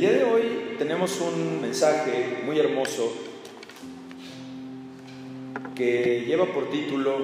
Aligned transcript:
El 0.00 0.08
día 0.08 0.18
de 0.18 0.24
hoy 0.24 0.76
tenemos 0.78 1.20
un 1.20 1.60
mensaje 1.60 2.38
muy 2.46 2.58
hermoso 2.58 3.12
que 5.74 6.24
lleva 6.26 6.46
por 6.46 6.70
título 6.70 7.18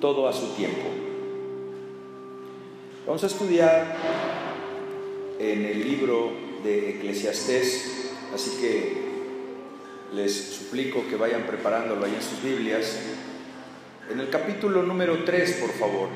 Todo 0.00 0.28
a 0.28 0.32
su 0.32 0.54
tiempo. 0.54 0.86
Vamos 3.04 3.24
a 3.24 3.26
estudiar 3.26 3.96
en 5.40 5.64
el 5.64 5.82
libro 5.82 6.30
de 6.62 6.90
Eclesiastés, 6.90 8.12
así 8.32 8.60
que 8.60 8.92
les 10.14 10.32
suplico 10.54 11.08
que 11.10 11.16
vayan 11.16 11.42
preparándolo 11.48 12.04
ahí 12.04 12.14
en 12.14 12.22
sus 12.22 12.40
Biblias. 12.44 12.96
En 14.08 14.20
el 14.20 14.30
capítulo 14.30 14.84
número 14.84 15.24
3, 15.24 15.52
por 15.54 15.70
favor, 15.70 16.08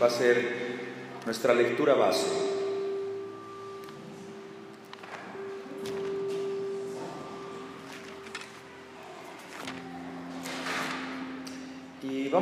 va 0.00 0.06
a 0.06 0.10
ser 0.10 0.46
nuestra 1.26 1.54
lectura 1.54 1.94
base. 1.94 2.53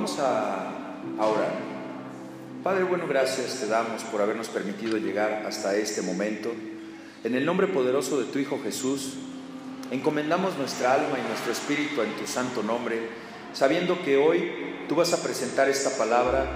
Vamos 0.03 0.19
a, 0.19 1.25
orar. 1.25 1.53
Padre 2.65 2.83
bueno, 2.83 3.07
gracias 3.07 3.61
te 3.61 3.69
damos 3.69 4.03
por 4.03 4.21
habernos 4.21 4.49
permitido 4.49 4.97
llegar 4.97 5.45
hasta 5.47 5.77
este 5.77 6.03
momento. 6.03 6.51
En 7.23 7.37
el 7.37 7.47
nombre 7.47 7.69
poderoso 7.69 8.19
de 8.19 8.25
tu 8.25 8.41
Hijo 8.41 8.59
Jesús, 8.65 9.15
encomendamos 9.93 10.59
nuestra 10.59 10.95
alma 10.95 11.21
y 11.25 11.29
nuestro 11.29 11.53
espíritu 11.53 12.03
en 12.03 12.17
tu 12.17 12.27
santo 12.27 12.65
nombre, 12.65 13.11
sabiendo 13.53 14.03
que 14.03 14.17
hoy 14.17 14.51
tú 14.89 14.97
vas 14.97 15.13
a 15.13 15.23
presentar 15.23 15.69
esta 15.69 15.97
palabra 15.97 16.47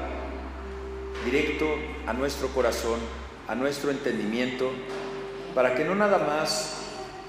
directo 1.25 1.69
a 2.09 2.13
nuestro 2.15 2.49
corazón, 2.49 2.99
a 3.47 3.55
nuestro 3.55 3.93
entendimiento, 3.93 4.73
para 5.55 5.77
que 5.77 5.85
no 5.85 5.95
nada 5.95 6.19
más 6.19 6.79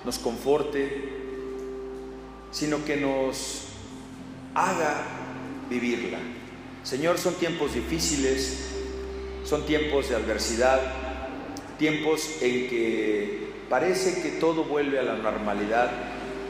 nos 0.03 0.17
conforte, 0.17 1.13
sino 2.49 2.83
que 2.85 2.97
nos 2.97 3.67
haga 4.55 5.16
vivirla. 5.69 6.19
Señor, 6.83 7.17
son 7.17 7.35
tiempos 7.35 7.73
difíciles, 7.73 8.69
son 9.43 9.65
tiempos 9.65 10.09
de 10.09 10.15
adversidad, 10.15 10.79
tiempos 11.77 12.37
en 12.41 12.69
que 12.69 13.47
parece 13.69 14.21
que 14.21 14.29
todo 14.39 14.63
vuelve 14.63 14.99
a 14.99 15.03
la 15.03 15.15
normalidad, 15.15 15.91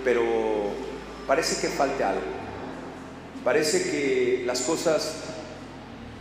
pero 0.04 0.24
parece 1.26 1.59
que 1.62 1.74
falte 1.74 2.04
algo. 2.04 2.22
Parece 3.44 3.90
que 3.90 4.44
las 4.46 4.62
cosas 4.62 5.24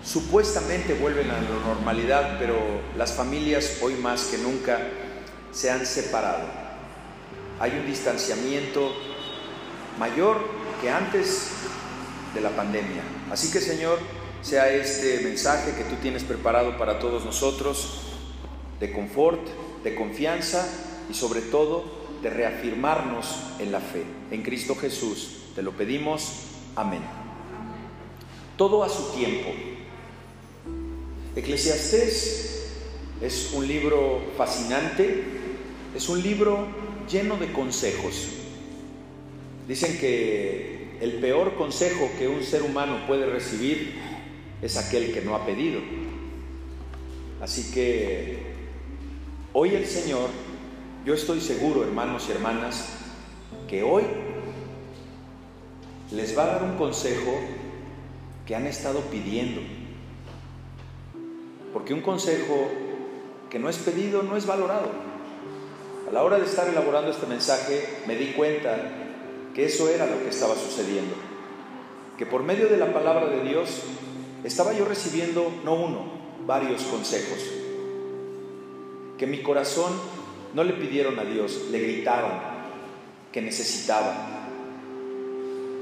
supuestamente 0.05 0.95
vuelven 0.95 1.31
a 1.31 1.41
la 1.41 1.59
normalidad, 1.67 2.39
pero 2.39 2.57
las 2.97 3.13
familias 3.13 3.79
hoy 3.83 3.95
más 3.95 4.25
que 4.25 4.39
nunca 4.39 4.79
se 5.53 5.71
han 5.71 5.85
separado. 5.85 6.45
Hay 7.59 7.73
un 7.73 7.87
distanciamiento 7.87 8.93
mayor 9.99 10.39
que 10.81 10.91
antes 10.91 11.51
de 12.37 12.43
la 12.43 12.51
pandemia. 12.51 13.03
Así 13.31 13.51
que 13.51 13.61
Señor, 13.61 13.99
sea 14.43 14.71
este 14.71 15.21
mensaje 15.21 15.73
que 15.73 15.85
tú 15.85 15.97
tienes 16.01 16.23
preparado 16.23 16.79
para 16.79 17.01
todos 17.01 17.25
nosotros 17.25 18.03
de 18.79 18.93
confort, 18.93 19.41
de 19.83 19.95
confianza 19.95 20.69
y 21.11 21.15
sobre 21.15 21.41
todo 21.41 21.85
de 22.23 22.31
reafirmarnos 22.31 23.35
en 23.59 23.73
la 23.73 23.81
fe. 23.81 24.05
En 24.31 24.43
Cristo 24.43 24.77
Jesús 24.77 25.39
te 25.55 25.63
lo 25.63 25.73
pedimos. 25.73 26.45
Amén. 26.77 27.01
Todo 28.57 28.85
a 28.85 28.89
su 28.89 29.11
tiempo. 29.15 29.49
Eclesiastés 31.35 32.73
es 33.21 33.53
un 33.55 33.67
libro 33.67 34.21
fascinante, 34.37 35.25
es 35.95 36.09
un 36.09 36.23
libro 36.23 36.67
lleno 37.11 37.37
de 37.37 37.53
consejos. 37.53 38.29
Dicen 39.67 39.99
que 39.99 40.76
el 41.01 41.15
peor 41.15 41.55
consejo 41.55 42.11
que 42.19 42.29
un 42.29 42.43
ser 42.43 42.63
humano 42.63 43.07
puede 43.07 43.27
recibir 43.27 43.95
es 44.63 44.77
aquel 44.77 45.13
que 45.13 45.23
no 45.23 45.35
ha 45.35 45.45
pedido. 45.45 45.81
Así 47.41 47.71
que 47.73 48.55
hoy 49.53 49.75
el 49.75 49.87
Señor, 49.87 50.31
yo 51.05 51.15
estoy 51.15 51.41
seguro, 51.41 51.85
hermanos 51.85 52.27
y 52.29 52.33
hermanas, 52.33 52.99
que 53.69 53.83
hoy 53.83 54.05
les 56.13 56.37
va 56.37 56.45
a 56.45 56.47
dar 56.47 56.63
un 56.63 56.77
consejo 56.77 57.39
que 58.47 58.55
han 58.55 58.67
estado 58.67 59.01
pidiendo 59.11 59.61
porque 61.77 61.93
un 61.93 62.01
consejo 62.01 62.71
que 63.51 63.59
no 63.59 63.69
es 63.69 63.77
pedido 63.77 64.23
no 64.23 64.39
es 64.39 64.47
valorado. 64.47 64.89
A 66.09 66.11
la 66.11 66.23
hora 66.23 66.39
de 66.39 66.47
estar 66.47 66.67
elaborando 66.67 67.11
este 67.11 67.27
mensaje 67.27 67.99
me 68.07 68.17
di 68.17 68.33
cuenta 68.33 69.06
que 69.57 69.65
eso 69.65 69.89
era 69.89 70.05
lo 70.05 70.23
que 70.23 70.29
estaba 70.29 70.55
sucediendo. 70.55 71.15
Que 72.19 72.27
por 72.27 72.43
medio 72.43 72.69
de 72.69 72.77
la 72.77 72.93
palabra 72.93 73.27
de 73.27 73.41
Dios 73.43 73.85
estaba 74.45 74.75
yo 74.75 74.85
recibiendo 74.85 75.51
no 75.65 75.73
uno, 75.77 76.13
varios 76.47 76.83
consejos. 76.83 77.39
Que 79.17 79.27
mi 79.27 79.41
corazón 79.43 79.95
no 80.53 80.63
le 80.63 80.75
pidieron 80.75 81.19
a 81.19 81.25
Dios, 81.25 81.69
le 81.71 81.81
gritaron 81.81 82.33
que 83.33 83.41
necesitaba. 83.41 84.47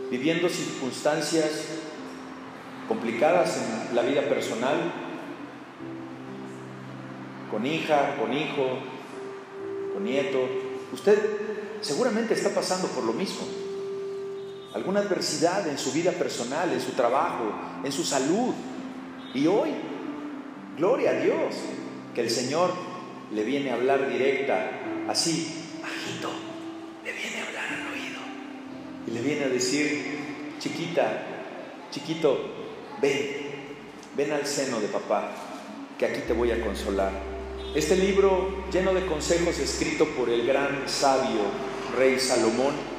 Viviendo 0.09 0.49
circunstancias 0.49 1.65
complicadas 2.87 3.61
en 3.91 3.97
la 3.97 4.03
vida 4.03 4.23
personal, 4.29 4.93
con 7.51 7.67
hija, 7.67 8.15
con 8.21 8.33
hijo, 8.33 8.79
con 9.93 10.05
nieto. 10.05 10.39
Usted 10.93 11.19
seguramente 11.81 12.35
está 12.35 12.51
pasando 12.51 12.87
por 12.87 13.03
lo 13.03 13.13
mismo. 13.13 13.64
Alguna 14.75 15.01
adversidad 15.01 15.69
en 15.69 15.79
su 15.79 15.93
vida 15.93 16.11
personal, 16.11 16.73
en 16.73 16.81
su 16.81 16.93
trabajo, 16.93 17.45
en 17.85 17.93
su 17.93 18.03
salud. 18.03 18.53
Y 19.33 19.47
hoy, 19.47 19.71
gloria 20.77 21.11
a 21.11 21.15
Dios, 21.15 21.55
que 22.13 22.23
el 22.23 22.31
Señor 22.31 22.73
le 23.33 23.45
viene 23.45 23.71
a 23.71 23.75
hablar 23.75 24.09
directa, 24.09 24.71
así, 25.09 25.65
bajito, 25.81 26.31
le 27.05 27.13
viene 27.13 27.41
a 27.41 27.47
hablar 27.47 27.65
al 27.67 27.93
oído. 27.93 28.21
Y 29.07 29.11
le 29.13 29.23
viene 29.23 29.45
a 29.45 29.49
decir, 29.49 30.19
chiquita, 30.59 31.23
chiquito, 31.93 32.37
ven, 33.01 33.29
ven 34.17 34.33
al 34.33 34.45
seno 34.45 34.81
de 34.81 34.89
papá, 34.89 35.31
que 35.97 36.07
aquí 36.07 36.21
te 36.27 36.33
voy 36.33 36.51
a 36.51 36.61
consolar. 36.61 37.13
Este 37.77 37.97
libro 37.97 38.65
lleno 38.73 38.93
de 38.93 39.07
consejos 39.07 39.59
escrito 39.59 40.07
por 40.09 40.31
el 40.31 40.47
gran 40.47 40.89
sabio 40.89 41.43
rey 41.97 42.19
Salomón, 42.19 42.94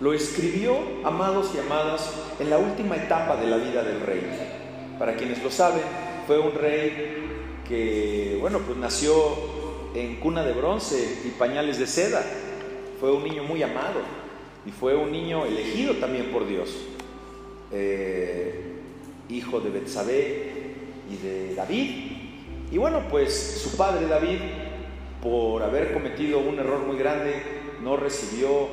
lo 0.00 0.12
escribió, 0.12 0.76
amados 1.04 1.52
y 1.54 1.58
amadas, 1.58 2.12
en 2.38 2.50
la 2.50 2.58
última 2.58 2.96
etapa 2.96 3.36
de 3.36 3.46
la 3.46 3.56
vida 3.56 3.82
del 3.82 4.00
rey. 4.00 4.22
Para 4.98 5.16
quienes 5.16 5.42
lo 5.42 5.50
saben, 5.50 5.82
fue 6.26 6.38
un 6.38 6.52
rey 6.54 7.62
que, 7.66 8.38
bueno, 8.40 8.60
pues 8.60 8.78
nació 8.78 9.12
en 9.94 10.16
cuna 10.16 10.42
de 10.44 10.52
bronce 10.52 11.20
y 11.24 11.28
pañales 11.30 11.78
de 11.78 11.86
seda. 11.86 12.22
Fue 13.00 13.12
un 13.12 13.24
niño 13.24 13.44
muy 13.44 13.62
amado 13.62 14.00
y 14.66 14.70
fue 14.70 14.94
un 14.94 15.12
niño 15.12 15.44
elegido 15.46 15.94
también 15.94 16.30
por 16.30 16.46
Dios. 16.46 16.74
Eh, 17.72 18.72
hijo 19.28 19.60
de 19.60 19.70
Betsabé 19.70 20.52
y 21.10 21.16
de 21.16 21.54
David, 21.54 22.16
y 22.70 22.78
bueno, 22.78 23.02
pues 23.08 23.60
su 23.62 23.76
padre 23.76 24.06
David, 24.06 24.38
por 25.22 25.62
haber 25.62 25.92
cometido 25.92 26.40
un 26.40 26.58
error 26.58 26.80
muy 26.80 26.98
grande, 26.98 27.42
no 27.82 27.96
recibió 27.96 28.68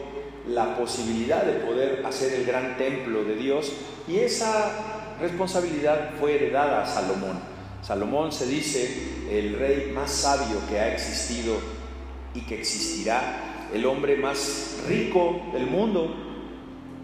la 0.48 0.78
posibilidad 0.78 1.44
de 1.44 1.54
poder 1.66 2.06
hacer 2.06 2.34
el 2.34 2.46
gran 2.46 2.78
templo 2.78 3.24
de 3.24 3.36
Dios 3.36 3.72
y 4.08 4.18
esa 4.18 5.16
responsabilidad 5.20 6.12
fue 6.20 6.36
heredada 6.36 6.84
a 6.84 6.86
Salomón. 6.86 7.40
Salomón 7.82 8.32
se 8.32 8.46
dice 8.48 9.26
el 9.30 9.58
rey 9.58 9.92
más 9.94 10.12
sabio 10.12 10.58
que 10.70 10.80
ha 10.80 10.94
existido 10.94 11.56
y 12.34 12.42
que 12.42 12.60
existirá, 12.60 13.70
el 13.74 13.86
hombre 13.86 14.18
más 14.18 14.80
rico 14.88 15.42
del 15.54 15.68
mundo 15.68 16.14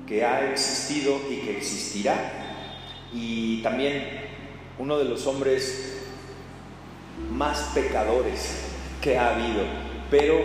que 0.08 0.26
ha 0.26 0.52
existido 0.52 1.20
y 1.30 1.38
que 1.38 1.58
existirá, 1.58 2.56
y 3.14 3.62
también 3.62 4.04
uno 4.78 4.98
de 4.98 5.06
los 5.06 5.26
hombres 5.28 6.00
más 7.32 7.72
pecadores 7.76 8.66
que 9.02 9.18
ha 9.18 9.36
habido, 9.36 9.64
pero 10.10 10.40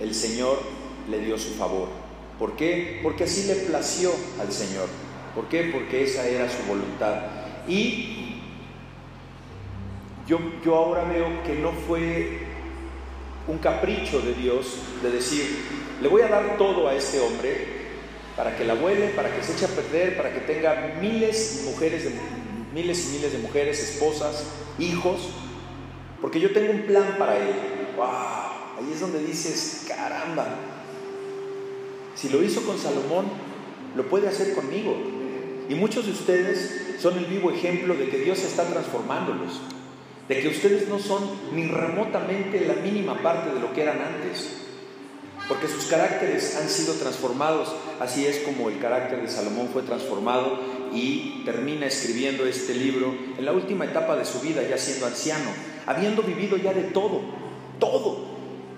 el 0.00 0.14
Señor 0.14 0.71
le 1.10 1.18
dio 1.20 1.38
su 1.38 1.54
favor. 1.54 1.88
¿Por 2.38 2.56
qué? 2.56 3.00
Porque 3.02 3.24
así 3.24 3.46
le 3.46 3.54
plació 3.54 4.10
al 4.40 4.52
Señor. 4.52 4.88
¿Por 5.34 5.48
qué? 5.48 5.70
Porque 5.72 6.04
esa 6.04 6.26
era 6.26 6.48
su 6.48 6.62
voluntad. 6.66 7.22
Y 7.68 8.40
yo, 10.26 10.38
yo 10.64 10.76
ahora 10.76 11.04
veo 11.04 11.42
que 11.44 11.54
no 11.54 11.72
fue 11.72 12.40
un 13.48 13.58
capricho 13.58 14.20
de 14.20 14.34
Dios 14.34 14.78
de 15.02 15.10
decir, 15.10 15.44
le 16.00 16.08
voy 16.08 16.22
a 16.22 16.28
dar 16.28 16.56
todo 16.58 16.88
a 16.88 16.94
este 16.94 17.20
hombre 17.20 17.66
para 18.36 18.56
que 18.56 18.64
la 18.64 18.74
vuele, 18.74 19.08
para 19.08 19.34
que 19.34 19.42
se 19.42 19.52
eche 19.52 19.66
a 19.66 19.68
perder, 19.68 20.16
para 20.16 20.32
que 20.32 20.40
tenga 20.40 20.96
miles 21.00 21.62
mujeres, 21.66 22.08
miles 22.72 23.08
y 23.08 23.16
miles 23.16 23.32
de 23.32 23.38
mujeres, 23.38 23.80
esposas, 23.80 24.46
hijos, 24.78 25.28
porque 26.20 26.40
yo 26.40 26.52
tengo 26.52 26.72
un 26.72 26.82
plan 26.82 27.16
para 27.18 27.36
él. 27.36 27.54
¡Wow! 27.96 28.06
Ahí 28.78 28.90
es 28.92 29.00
donde 29.00 29.22
dices, 29.24 29.84
caramba, 29.86 30.46
si 32.14 32.28
lo 32.28 32.42
hizo 32.42 32.62
con 32.62 32.78
Salomón, 32.78 33.26
lo 33.96 34.08
puede 34.08 34.28
hacer 34.28 34.54
conmigo. 34.54 34.96
Y 35.68 35.74
muchos 35.74 36.06
de 36.06 36.12
ustedes 36.12 36.96
son 37.00 37.18
el 37.18 37.26
vivo 37.26 37.50
ejemplo 37.50 37.94
de 37.94 38.08
que 38.08 38.18
Dios 38.18 38.42
está 38.42 38.64
transformándolos, 38.64 39.60
de 40.28 40.40
que 40.40 40.48
ustedes 40.48 40.88
no 40.88 40.98
son 40.98 41.22
ni 41.54 41.66
remotamente 41.66 42.64
la 42.66 42.74
mínima 42.74 43.22
parte 43.22 43.52
de 43.52 43.60
lo 43.60 43.72
que 43.72 43.82
eran 43.82 44.00
antes, 44.00 44.58
porque 45.48 45.68
sus 45.68 45.86
caracteres 45.86 46.56
han 46.56 46.68
sido 46.68 46.94
transformados, 46.94 47.74
así 48.00 48.26
es 48.26 48.38
como 48.38 48.68
el 48.68 48.78
carácter 48.78 49.22
de 49.22 49.28
Salomón 49.28 49.68
fue 49.72 49.82
transformado 49.82 50.58
y 50.94 51.42
termina 51.44 51.86
escribiendo 51.86 52.46
este 52.46 52.74
libro 52.74 53.14
en 53.36 53.44
la 53.44 53.52
última 53.52 53.84
etapa 53.84 54.16
de 54.16 54.24
su 54.24 54.40
vida, 54.40 54.62
ya 54.68 54.78
siendo 54.78 55.06
anciano, 55.06 55.50
habiendo 55.86 56.22
vivido 56.22 56.56
ya 56.56 56.72
de 56.72 56.84
todo, 56.84 57.20
todo, 57.78 58.24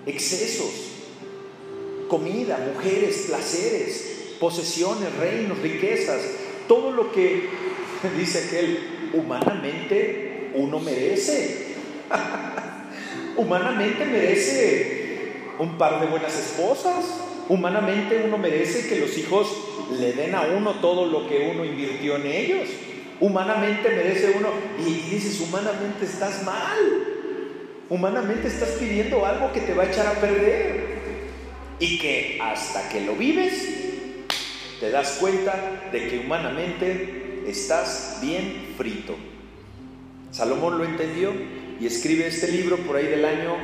excesos, 0.05 0.94
comida, 2.07 2.57
mujeres, 2.73 3.25
placeres, 3.27 4.35
posesiones, 4.39 5.15
reinos, 5.17 5.59
riquezas, 5.59 6.21
todo 6.67 6.91
lo 6.91 7.11
que 7.11 7.49
dice 8.17 8.45
aquel 8.47 9.11
humanamente 9.13 10.51
uno 10.53 10.79
merece. 10.79 11.75
humanamente 13.37 14.05
merece 14.05 15.05
un 15.59 15.77
par 15.77 15.99
de 15.99 16.07
buenas 16.07 16.37
esposas. 16.37 17.05
Humanamente 17.47 18.23
uno 18.25 18.37
merece 18.37 18.87
que 18.87 18.99
los 18.99 19.17
hijos 19.17 19.47
le 19.99 20.13
den 20.13 20.33
a 20.33 20.41
uno 20.41 20.79
todo 20.81 21.05
lo 21.05 21.27
que 21.27 21.51
uno 21.53 21.63
invirtió 21.63 22.15
en 22.15 22.25
ellos. 22.25 22.69
Humanamente 23.19 23.89
merece 23.89 24.35
uno, 24.37 24.49
y 24.79 25.09
dices, 25.09 25.39
humanamente 25.39 26.05
estás 26.05 26.43
mal. 26.43 26.77
Humanamente 27.89 28.47
estás 28.47 28.69
pidiendo 28.71 29.25
algo 29.25 29.53
que 29.53 29.61
te 29.61 29.73
va 29.73 29.83
a 29.83 29.85
echar 29.87 30.07
a 30.07 30.19
perder. 30.19 30.84
Y 31.79 31.99
que 31.99 32.39
hasta 32.41 32.89
que 32.89 33.01
lo 33.01 33.15
vives, 33.15 33.53
te 34.79 34.89
das 34.89 35.17
cuenta 35.19 35.89
de 35.91 36.07
que 36.07 36.19
humanamente 36.19 37.43
estás 37.47 38.19
bien 38.21 38.73
frito. 38.77 39.15
Salomón 40.31 40.77
lo 40.77 40.85
entendió 40.85 41.33
y 41.79 41.85
escribe 41.85 42.27
este 42.27 42.51
libro 42.51 42.77
por 42.77 42.95
ahí 42.97 43.07
del 43.07 43.25
año 43.25 43.55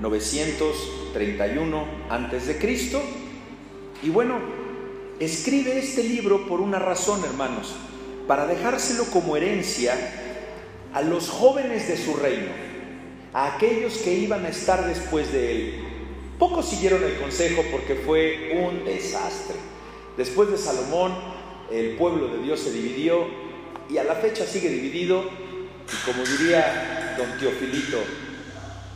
931 0.00 1.84
antes 2.10 2.46
de 2.46 2.58
Cristo. 2.58 3.02
Y 4.02 4.10
bueno, 4.10 4.38
escribe 5.20 5.78
este 5.78 6.04
libro 6.04 6.46
por 6.46 6.60
una 6.60 6.78
razón, 6.78 7.24
hermanos, 7.24 7.74
para 8.26 8.46
dejárselo 8.46 9.04
como 9.06 9.36
herencia 9.36 9.96
a 10.92 11.02
los 11.02 11.28
jóvenes 11.28 11.88
de 11.88 11.96
su 11.96 12.14
reino, 12.14 12.50
a 13.32 13.54
aquellos 13.56 13.98
que 13.98 14.14
iban 14.14 14.44
a 14.44 14.48
estar 14.48 14.86
después 14.86 15.32
de 15.32 15.50
él. 15.52 15.87
Pocos 16.38 16.68
siguieron 16.68 17.02
el 17.02 17.16
consejo 17.16 17.64
porque 17.72 17.96
fue 17.96 18.52
un 18.62 18.84
desastre. 18.84 19.56
Después 20.16 20.50
de 20.50 20.56
Salomón, 20.56 21.12
el 21.70 21.96
pueblo 21.96 22.28
de 22.28 22.38
Dios 22.38 22.60
se 22.60 22.72
dividió 22.72 23.26
y 23.90 23.98
a 23.98 24.04
la 24.04 24.14
fecha 24.14 24.46
sigue 24.46 24.68
dividido 24.68 25.24
y 25.24 26.06
como 26.06 26.24
diría 26.24 27.16
don 27.18 27.38
Teofilito, 27.38 27.98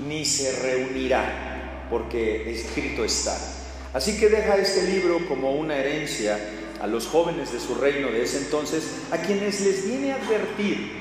ni 0.07 0.25
se 0.25 0.53
reunirá 0.63 1.87
porque 1.91 2.51
escrito 2.53 3.05
está. 3.05 3.37
Así 3.93 4.19
que 4.19 4.29
deja 4.29 4.57
este 4.57 4.85
libro 4.85 5.27
como 5.27 5.53
una 5.53 5.77
herencia 5.77 6.39
a 6.81 6.87
los 6.87 7.07
jóvenes 7.07 7.53
de 7.53 7.61
su 7.61 7.75
reino 7.75 8.09
de 8.09 8.23
ese 8.23 8.39
entonces, 8.39 8.85
a 9.11 9.19
quienes 9.19 9.61
les 9.61 9.87
viene 9.87 10.13
a 10.13 10.17
advertir, 10.17 10.93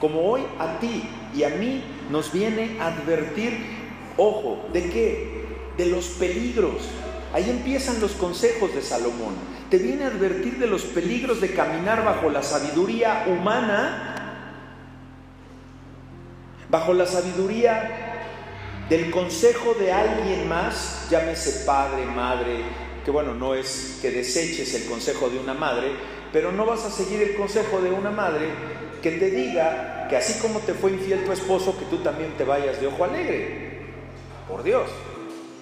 como 0.00 0.22
hoy 0.22 0.42
a 0.58 0.78
ti 0.78 1.04
y 1.34 1.44
a 1.44 1.50
mí 1.50 1.82
nos 2.10 2.32
viene 2.32 2.78
a 2.80 2.88
advertir, 2.88 3.58
ojo, 4.16 4.68
¿de 4.72 4.90
qué? 4.90 5.41
De 5.76 5.86
los 5.86 6.06
peligros. 6.06 6.82
Ahí 7.32 7.48
empiezan 7.48 8.00
los 8.00 8.12
consejos 8.12 8.74
de 8.74 8.82
Salomón. 8.82 9.34
Te 9.70 9.78
viene 9.78 10.04
a 10.04 10.08
advertir 10.08 10.58
de 10.58 10.66
los 10.66 10.82
peligros 10.82 11.40
de 11.40 11.52
caminar 11.54 12.04
bajo 12.04 12.28
la 12.28 12.42
sabiduría 12.42 13.24
humana, 13.26 14.12
bajo 16.68 16.92
la 16.92 17.06
sabiduría 17.06 18.12
del 18.88 19.10
consejo 19.10 19.74
de 19.74 19.92
alguien 19.92 20.48
más, 20.48 21.06
llámese 21.10 21.64
padre, 21.64 22.04
madre, 22.04 22.58
que 23.04 23.10
bueno, 23.10 23.32
no 23.34 23.54
es 23.54 23.98
que 24.02 24.10
deseches 24.10 24.74
el 24.74 24.84
consejo 24.84 25.30
de 25.30 25.38
una 25.38 25.54
madre, 25.54 25.92
pero 26.32 26.52
no 26.52 26.66
vas 26.66 26.84
a 26.84 26.90
seguir 26.90 27.22
el 27.22 27.34
consejo 27.34 27.80
de 27.80 27.90
una 27.90 28.10
madre 28.10 28.48
que 29.02 29.12
te 29.12 29.30
diga 29.30 30.06
que 30.08 30.16
así 30.16 30.40
como 30.40 30.60
te 30.60 30.74
fue 30.74 30.92
infiel 30.92 31.24
tu 31.24 31.32
esposo, 31.32 31.78
que 31.78 31.86
tú 31.86 31.98
también 31.98 32.36
te 32.36 32.44
vayas 32.44 32.80
de 32.80 32.86
ojo 32.86 33.04
alegre. 33.04 33.80
Por 34.48 34.62
Dios. 34.62 34.88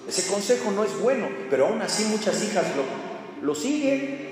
Ese 0.07 0.31
consejo 0.31 0.71
no 0.71 0.83
es 0.83 0.99
bueno, 0.99 1.29
pero 1.49 1.67
aún 1.67 1.81
así 1.81 2.05
muchas 2.05 2.43
hijas 2.43 2.65
lo, 2.75 3.45
lo 3.45 3.55
siguen. 3.55 4.31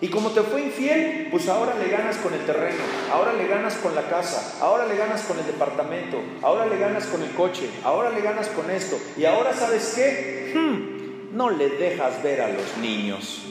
Y 0.00 0.08
como 0.08 0.30
te 0.30 0.42
fue 0.42 0.62
infiel, 0.62 1.26
pues 1.30 1.48
ahora 1.48 1.74
le 1.74 1.88
ganas 1.88 2.16
con 2.18 2.32
el 2.32 2.46
terreno, 2.46 2.78
ahora 3.12 3.32
le 3.32 3.48
ganas 3.48 3.74
con 3.74 3.96
la 3.96 4.08
casa, 4.08 4.56
ahora 4.60 4.86
le 4.86 4.96
ganas 4.96 5.22
con 5.22 5.36
el 5.40 5.46
departamento, 5.46 6.18
ahora 6.40 6.66
le 6.66 6.78
ganas 6.78 7.06
con 7.06 7.20
el 7.20 7.30
coche, 7.32 7.68
ahora 7.82 8.10
le 8.10 8.20
ganas 8.20 8.46
con 8.48 8.70
esto. 8.70 8.96
Y 9.16 9.24
ahora 9.24 9.52
sabes 9.52 9.94
qué? 9.96 10.52
Hmm, 10.54 11.36
no 11.36 11.50
le 11.50 11.68
dejas 11.70 12.22
ver 12.22 12.42
a 12.42 12.48
los 12.48 12.76
niños. 12.80 13.42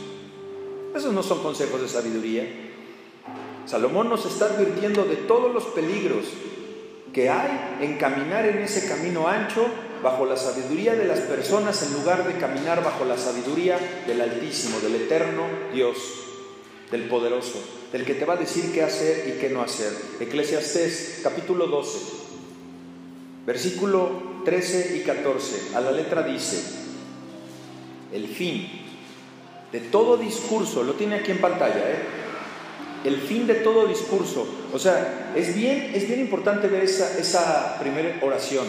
Esos 0.95 1.13
no 1.13 1.22
son 1.22 1.44
consejos 1.44 1.81
de 1.81 1.89
sabiduría. 1.89 2.48
Salomón 3.66 4.07
nos 4.07 4.25
está 4.25 4.45
advirtiendo 4.45 5.04
de 5.04 5.18
todos 5.18 5.54
los 5.54 5.66
peligros 5.66 6.28
que 7.13 7.30
hay 7.30 7.78
en 7.81 7.98
caminar 7.98 8.45
en 8.45 8.60
ese 8.60 8.88
camino 8.88 9.28
ancho 9.28 9.68
bajo 10.03 10.25
la 10.25 10.38
sabiduría 10.38 10.95
de 10.95 11.05
las 11.05 11.19
personas 11.19 11.83
en 11.83 11.94
lugar 11.94 12.27
de 12.27 12.39
caminar 12.39 12.83
bajo 12.83 13.05
la 13.05 13.17
sabiduría 13.17 13.77
del 14.05 14.21
Altísimo, 14.21 14.79
del 14.79 14.95
Eterno 14.95 15.44
Dios 15.73 15.97
del 16.91 17.03
poderoso, 17.03 17.59
del 17.91 18.05
que 18.05 18.13
te 18.13 18.25
va 18.25 18.35
a 18.35 18.38
decir 18.38 18.71
qué 18.73 18.83
hacer 18.83 19.27
y 19.27 19.39
qué 19.39 19.49
no 19.49 19.61
hacer. 19.61 19.91
Eclesiastés 20.19 21.19
capítulo 21.21 21.67
12, 21.67 21.99
versículo 23.45 24.41
13 24.45 24.97
y 24.97 25.01
14, 25.01 25.75
a 25.75 25.81
la 25.81 25.91
letra 25.91 26.23
dice, 26.23 26.63
el 28.13 28.27
fin 28.27 28.69
de 29.71 29.81
todo 29.81 30.15
discurso, 30.15 30.83
lo 30.83 30.93
tiene 30.93 31.15
aquí 31.15 31.31
en 31.31 31.41
pantalla, 31.41 31.91
¿eh? 31.91 32.00
el 33.03 33.17
fin 33.17 33.45
de 33.47 33.55
todo 33.55 33.85
discurso, 33.85 34.47
o 34.73 34.79
sea, 34.79 35.33
es 35.36 35.53
bien, 35.55 35.91
es 35.93 36.07
bien 36.07 36.22
importante 36.22 36.67
ver 36.67 36.83
esa, 36.83 37.17
esa 37.17 37.77
primera 37.79 38.17
oración. 38.22 38.65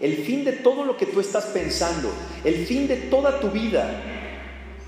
El 0.00 0.16
fin 0.16 0.44
de 0.44 0.52
todo 0.52 0.84
lo 0.84 0.96
que 0.96 1.06
tú 1.06 1.20
estás 1.20 1.46
pensando, 1.46 2.10
el 2.44 2.66
fin 2.66 2.88
de 2.88 2.96
toda 2.96 3.38
tu 3.38 3.50
vida, 3.50 4.02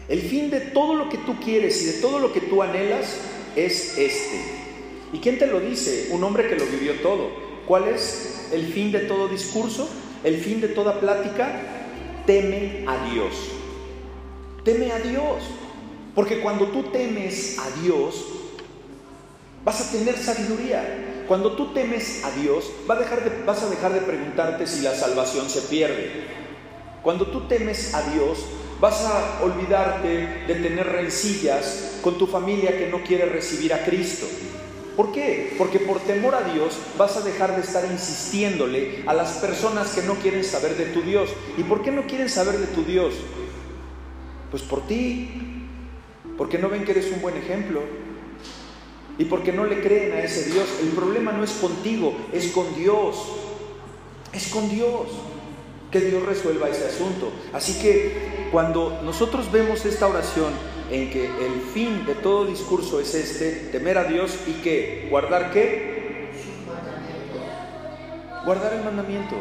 el 0.09 0.21
fin 0.23 0.51
de 0.51 0.61
todo 0.61 0.95
lo 0.95 1.09
que 1.09 1.19
tú 1.19 1.39
quieres 1.39 1.83
y 1.83 1.87
de 1.87 1.93
todo 2.01 2.19
lo 2.19 2.33
que 2.33 2.41
tú 2.41 2.63
anhelas 2.63 3.19
es 3.55 3.99
este. 3.99 4.41
¿Y 5.13 5.19
quién 5.19 5.39
te 5.39 5.47
lo 5.47 5.61
dice? 5.61 6.09
Un 6.11 6.25
hombre 6.25 6.49
que 6.49 6.57
lo 6.57 6.65
vivió 6.65 6.95
todo. 7.03 7.31
¿Cuál 7.67 7.89
es 7.89 8.49
el 8.53 8.73
fin 8.73 8.91
de 8.91 9.01
todo 9.01 9.29
discurso? 9.29 9.89
El 10.25 10.39
fin 10.39 10.61
de 10.61 10.69
toda 10.69 10.99
plática. 10.99 11.61
Teme 12.27 12.85
a 12.87 13.11
Dios. 13.11 13.35
Teme 14.65 14.93
a 14.93 14.99
Dios. 14.99 15.43
Porque 16.15 16.41
cuando 16.41 16.69
tú 16.69 16.85
temes 16.85 17.59
a 17.59 17.83
Dios, 17.83 18.25
vas 19.65 19.81
a 19.81 19.93
tener 19.93 20.17
sabiduría. 20.17 21.12
Cuando 21.33 21.53
tú 21.53 21.73
temes 21.73 22.23
a 22.27 22.31
Dios, 22.33 22.71
vas 22.87 22.99
a 22.99 23.71
dejar 23.71 23.95
de, 23.95 24.01
preguntarte 24.03 24.67
si 24.67 24.83
la 24.83 24.95
salvación 24.95 25.49
se 25.49 25.63
pierde. 25.63 26.27
Cuando 27.03 27.27
tú 27.29 27.49
temes 27.49 27.95
a 27.95 28.03
Dios, 28.11 28.45
Vas 28.81 29.01
a 29.05 29.45
olvidarte 29.45 30.09
de 30.49 30.55
tener 30.57 30.85
rencillas 30.85 32.01
con 32.03 32.19
tu 32.19 32.27
familia 32.27 32.77
que 32.77 32.89
no 32.89 33.05
quiere 33.05 33.27
recibir 33.27 33.73
a 33.73 33.85
Cristo. 33.85 34.27
¿Por 34.97 35.13
qué? 35.13 35.55
Porque 35.57 35.79
por 35.79 36.01
temor 36.01 36.35
a 36.35 36.43
Dios 36.43 36.77
vas 36.99 37.17
a 37.17 37.21
dejar 37.21 37.55
de 37.55 37.63
estar 37.63 37.85
insistiéndole 37.89 39.05
a 39.07 39.15
las 39.15 39.35
personas 39.35 39.95
que 39.95 40.03
no 40.03 40.17
quieren 40.17 40.43
saber 40.43 40.77
de 40.77 40.87
tu 40.87 41.01
Dios. 41.03 41.31
¿Y 41.57 41.63
por 41.63 41.83
qué 41.83 41.93
no 41.93 42.09
quieren 42.09 42.29
saber 42.29 42.59
de 42.59 42.67
tu 42.67 42.83
Dios? 42.83 43.15
Pues 44.51 44.65
por 44.65 44.85
ti, 44.89 45.31
porque 46.37 46.59
no 46.59 46.69
ven 46.69 46.85
que 46.85 46.91
eres 46.91 47.13
un 47.13 47.23
buen 47.23 47.37
ejemplo 47.37 47.83
y 49.19 49.25
porque 49.27 49.53
no 49.53 49.65
le 49.65 49.81
creen 49.81 50.13
a 50.13 50.21
ese 50.21 50.51
Dios. 50.51 50.67
El 50.81 50.89
problema 50.89 51.33
no 51.33 51.45
es 51.45 51.53
contigo, 51.53 52.15
es 52.33 52.49
con 52.49 52.75
Dios. 52.75 53.17
Es 54.33 54.49
con 54.49 54.69
Dios. 54.69 55.09
Que 55.91 56.01
Dios 56.01 56.23
resuelva 56.25 56.71
ese 56.71 56.87
asunto. 56.87 57.31
Así 57.53 57.79
que 57.81 58.49
cuando 58.51 59.01
nosotros 59.05 59.53
vemos 59.53 59.85
esta 59.85 60.07
oración 60.07 60.53
en 60.91 61.11
que 61.11 61.27
el 61.27 61.61
fin 61.73 62.07
de 62.07 62.15
todo 62.15 62.47
discurso 62.47 63.01
es 63.01 63.15
este, 63.15 63.69
temer 63.71 63.99
a 63.99 64.05
Dios 64.05 64.39
y 64.47 64.53
que 64.63 65.07
guardar 65.11 65.53
qué? 65.53 66.31
Guardar 68.47 68.73
el 68.73 68.85
mandamiento. 68.85 69.37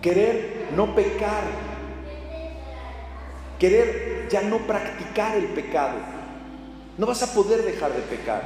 Querer 0.00 0.68
no 0.76 0.94
pecar. 0.94 1.44
Querer 3.58 4.28
ya 4.30 4.42
no 4.42 4.58
practicar 4.58 5.36
el 5.36 5.46
pecado. 5.46 6.13
No 6.96 7.06
vas 7.06 7.22
a 7.22 7.34
poder 7.34 7.62
dejar 7.62 7.92
de 7.92 8.02
pecar, 8.02 8.42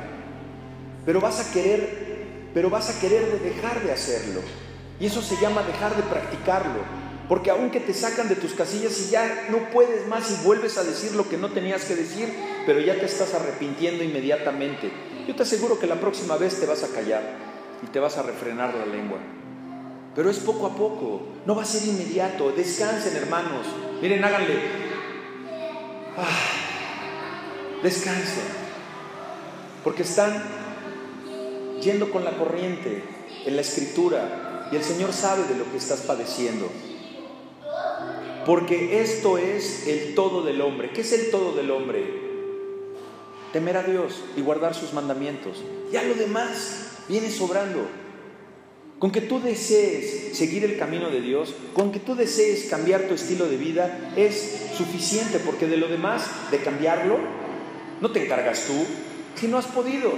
pero 1.04 1.20
vas 1.20 1.40
a 1.40 1.52
querer, 1.52 2.50
pero 2.54 2.70
vas 2.70 2.90
a 2.90 3.00
querer 3.00 3.40
dejar 3.42 3.82
de 3.82 3.92
hacerlo. 3.92 4.40
Y 5.00 5.06
eso 5.06 5.22
se 5.22 5.36
llama 5.36 5.62
dejar 5.62 5.94
de 5.96 6.02
practicarlo. 6.02 6.80
Porque 7.28 7.50
aunque 7.50 7.80
te 7.80 7.92
sacan 7.92 8.28
de 8.28 8.36
tus 8.36 8.54
casillas 8.54 8.98
y 9.00 9.10
ya 9.10 9.48
no 9.50 9.68
puedes 9.70 10.06
más 10.08 10.30
y 10.30 10.46
vuelves 10.46 10.78
a 10.78 10.84
decir 10.84 11.14
lo 11.14 11.28
que 11.28 11.36
no 11.36 11.50
tenías 11.50 11.84
que 11.84 11.94
decir, 11.94 12.32
pero 12.64 12.80
ya 12.80 12.94
te 12.94 13.04
estás 13.04 13.34
arrepintiendo 13.34 14.02
inmediatamente. 14.02 14.90
Yo 15.26 15.36
te 15.36 15.42
aseguro 15.42 15.78
que 15.78 15.86
la 15.86 15.96
próxima 15.96 16.38
vez 16.38 16.58
te 16.58 16.64
vas 16.64 16.82
a 16.84 16.88
callar 16.88 17.22
y 17.82 17.86
te 17.88 18.00
vas 18.00 18.16
a 18.16 18.22
refrenar 18.22 18.74
la 18.74 18.86
lengua. 18.86 19.18
Pero 20.14 20.30
es 20.30 20.38
poco 20.38 20.66
a 20.66 20.74
poco, 20.74 21.20
no 21.44 21.54
va 21.54 21.62
a 21.62 21.66
ser 21.66 21.86
inmediato. 21.86 22.50
Descansen, 22.50 23.14
hermanos. 23.14 23.66
Miren, 24.00 24.24
háganle. 24.24 24.54
Ah, 26.16 26.57
descansen. 27.82 28.44
Porque 29.84 30.02
están 30.02 30.42
yendo 31.82 32.10
con 32.10 32.24
la 32.24 32.32
corriente 32.32 33.02
en 33.46 33.56
la 33.56 33.62
escritura 33.62 34.68
y 34.72 34.76
el 34.76 34.82
Señor 34.82 35.12
sabe 35.12 35.44
de 35.44 35.56
lo 35.56 35.70
que 35.70 35.78
estás 35.78 36.00
padeciendo. 36.00 36.68
Porque 38.44 39.02
esto 39.02 39.38
es 39.38 39.86
el 39.86 40.14
todo 40.14 40.42
del 40.42 40.60
hombre. 40.60 40.90
¿Qué 40.92 41.02
es 41.02 41.12
el 41.12 41.30
todo 41.30 41.52
del 41.54 41.70
hombre? 41.70 42.28
Temer 43.52 43.76
a 43.76 43.82
Dios 43.82 44.22
y 44.36 44.40
guardar 44.40 44.74
sus 44.74 44.92
mandamientos. 44.92 45.62
Ya 45.92 46.02
lo 46.02 46.14
demás 46.14 47.02
viene 47.08 47.30
sobrando. 47.30 47.86
Con 48.98 49.12
que 49.12 49.20
tú 49.20 49.40
desees 49.40 50.36
seguir 50.36 50.64
el 50.64 50.76
camino 50.76 51.08
de 51.08 51.20
Dios, 51.20 51.54
con 51.72 51.92
que 51.92 52.00
tú 52.00 52.16
desees 52.16 52.64
cambiar 52.68 53.02
tu 53.02 53.14
estilo 53.14 53.46
de 53.46 53.56
vida, 53.56 54.12
es 54.16 54.70
suficiente, 54.76 55.38
porque 55.38 55.68
de 55.68 55.76
lo 55.76 55.86
demás, 55.86 56.24
de 56.50 56.58
cambiarlo, 56.58 57.18
no 58.00 58.10
te 58.10 58.24
encargas 58.24 58.64
tú, 58.66 58.86
si 59.34 59.48
no 59.48 59.58
has 59.58 59.66
podido. 59.66 60.12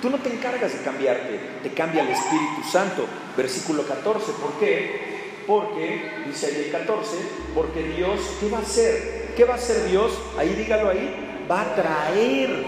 Tú 0.00 0.10
no 0.10 0.18
te 0.18 0.32
encargas 0.32 0.72
de 0.72 0.80
cambiarte, 0.80 1.38
te 1.62 1.70
cambia 1.70 2.02
el 2.02 2.08
Espíritu 2.08 2.68
Santo. 2.70 3.06
Versículo 3.36 3.86
14, 3.86 4.32
¿por 4.32 4.52
qué? 4.58 5.12
Porque, 5.46 6.24
dice 6.26 6.46
ahí 6.46 6.64
el 6.66 6.72
14, 6.72 7.16
porque 7.54 7.82
Dios, 7.84 8.20
¿qué 8.40 8.48
va 8.48 8.58
a 8.58 8.62
hacer? 8.62 9.32
¿Qué 9.36 9.44
va 9.44 9.54
a 9.54 9.56
hacer 9.56 9.88
Dios? 9.88 10.12
Ahí 10.36 10.54
dígalo 10.54 10.90
ahí, 10.90 11.44
va 11.48 11.62
a 11.62 11.74
traer, 11.74 12.66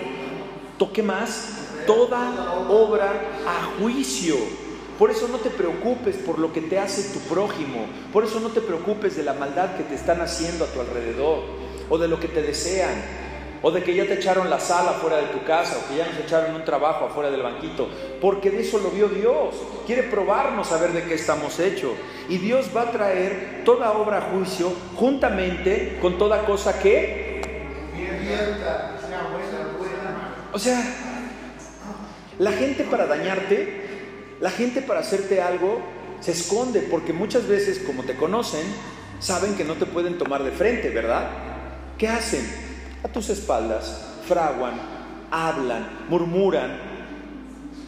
toque 0.79 1.03
más, 1.03 1.49
toda 1.87 2.69
obra 2.69 3.13
a 3.47 3.81
juicio. 3.81 4.37
Por 4.99 5.11
eso 5.11 5.27
no 5.27 5.39
te 5.39 5.51
preocupes 5.51 6.17
por 6.17 6.39
lo 6.39 6.53
que 6.53 6.61
te 6.61 6.79
hace 6.79 7.13
tu 7.13 7.19
prójimo. 7.29 7.87
Por 8.13 8.25
eso 8.25 8.39
no 8.39 8.51
te 8.51 8.61
preocupes 8.61 9.17
de 9.17 9.25
la 9.25 9.35
maldad 9.35 9.77
que 9.77 9.83
te 9.83 9.97
están 9.97 10.21
haciendo 10.21 10.65
a 10.65 10.69
tu 10.69 10.81
alrededor 10.81 11.43
o 11.91 11.99
de 11.99 12.07
lo 12.07 12.21
que 12.21 12.29
te 12.29 12.43
desean 12.43 12.95
o 13.67 13.71
de 13.71 13.83
que 13.83 13.95
ya 13.95 14.05
te 14.05 14.13
echaron 14.13 14.51
la 14.51 14.61
sala 14.61 14.93
fuera 14.93 15.17
de 15.17 15.29
tu 15.29 15.43
casa, 15.43 15.79
o 15.79 15.89
que 15.89 15.97
ya 15.97 16.07
nos 16.07 16.19
echaron 16.19 16.55
un 16.55 16.67
trabajo 16.67 17.07
afuera 17.07 17.31
del 17.31 17.43
banquito, 17.43 17.89
porque 18.21 18.51
de 18.51 18.61
eso 18.61 18.79
lo 18.79 18.91
vio 18.91 19.09
Dios. 19.09 19.55
Quiere 19.87 20.03
probarnos 20.03 20.71
a 20.71 20.77
ver 20.77 20.93
de 20.93 21.05
qué 21.05 21.15
estamos 21.15 21.59
hechos. 21.59 21.93
Y 22.29 22.37
Dios 22.37 22.69
va 22.77 22.83
a 22.83 22.91
traer 22.91 23.63
toda 23.65 23.93
obra 23.93 24.19
a 24.19 24.21
juicio 24.21 24.71
juntamente 24.97 25.99
con 26.03 26.19
toda 26.19 26.45
cosa 26.45 26.79
que... 26.79 27.41
O 30.53 30.59
sea, 30.59 30.85
la 32.39 32.53
gente 32.53 32.85
para 32.85 33.07
dañarte, 33.07 34.37
la 34.41 34.51
gente 34.51 34.83
para 34.83 35.01
hacerte 35.01 35.41
algo, 35.41 35.81
se 36.21 36.33
esconde, 36.33 36.81
porque 36.83 37.15
muchas 37.15 37.49
veces, 37.49 37.79
como 37.79 38.03
te 38.03 38.15
conocen, 38.15 38.67
saben 39.21 39.57
que 39.57 39.65
no 39.65 39.73
te 39.77 39.87
pueden 39.87 40.19
tomar 40.19 40.45
de 40.45 40.51
frente, 40.51 40.91
¿verdad? 40.91 41.31
¿Qué 41.97 42.09
hacen? 42.09 42.74
A 43.05 43.09
tus 43.09 43.29
espaldas, 43.29 44.15
fraguan, 44.27 44.75
hablan, 45.31 46.07
murmuran, 46.09 46.95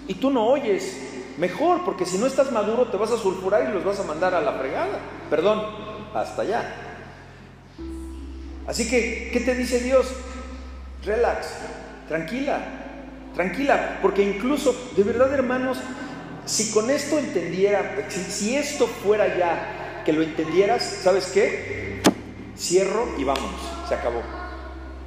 y 0.07 0.15
tú 0.15 0.31
no 0.31 0.47
oyes. 0.47 1.03
Mejor, 1.39 1.85
porque 1.85 2.07
si 2.07 2.17
no 2.17 2.27
estás 2.27 2.51
maduro 2.51 2.87
te 2.87 2.97
vas 2.97 3.11
a 3.11 3.19
sulfurar 3.19 3.69
y 3.69 3.73
los 3.73 3.85
vas 3.85 4.01
a 4.01 4.05
mandar 4.05 4.35
a 4.35 4.41
la 4.41 4.53
fregada. 4.53 4.99
Perdón, 5.29 5.63
hasta 6.15 6.43
allá. 6.43 6.75
Así 8.67 8.89
que, 8.89 9.31
¿qué 9.33 9.41
te 9.41 9.55
dice 9.55 9.81
Dios? 9.81 10.07
Relax, 11.05 11.49
tranquila, 12.09 12.59
tranquila, 13.35 13.99
porque 14.01 14.23
incluso, 14.23 14.75
de 14.97 15.03
verdad 15.03 15.33
hermanos, 15.33 15.79
si 16.47 16.73
con 16.73 16.91
esto 16.91 17.19
entendiera, 17.19 18.07
si, 18.09 18.21
si 18.21 18.57
esto 18.57 18.87
fuera 18.87 19.37
ya, 19.37 20.03
que 20.05 20.13
lo 20.13 20.23
entendieras, 20.23 20.83
¿sabes 21.03 21.27
qué? 21.27 22.01
Cierro 22.57 23.09
y 23.19 23.25
vámonos, 23.25 23.61
se 23.89 23.95
acabó. 23.95 24.46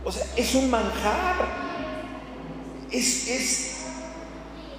O 0.03 0.11
sea, 0.11 0.25
es 0.35 0.55
un 0.55 0.69
manjar. 0.69 1.35
Es, 2.91 3.27
es 3.27 3.77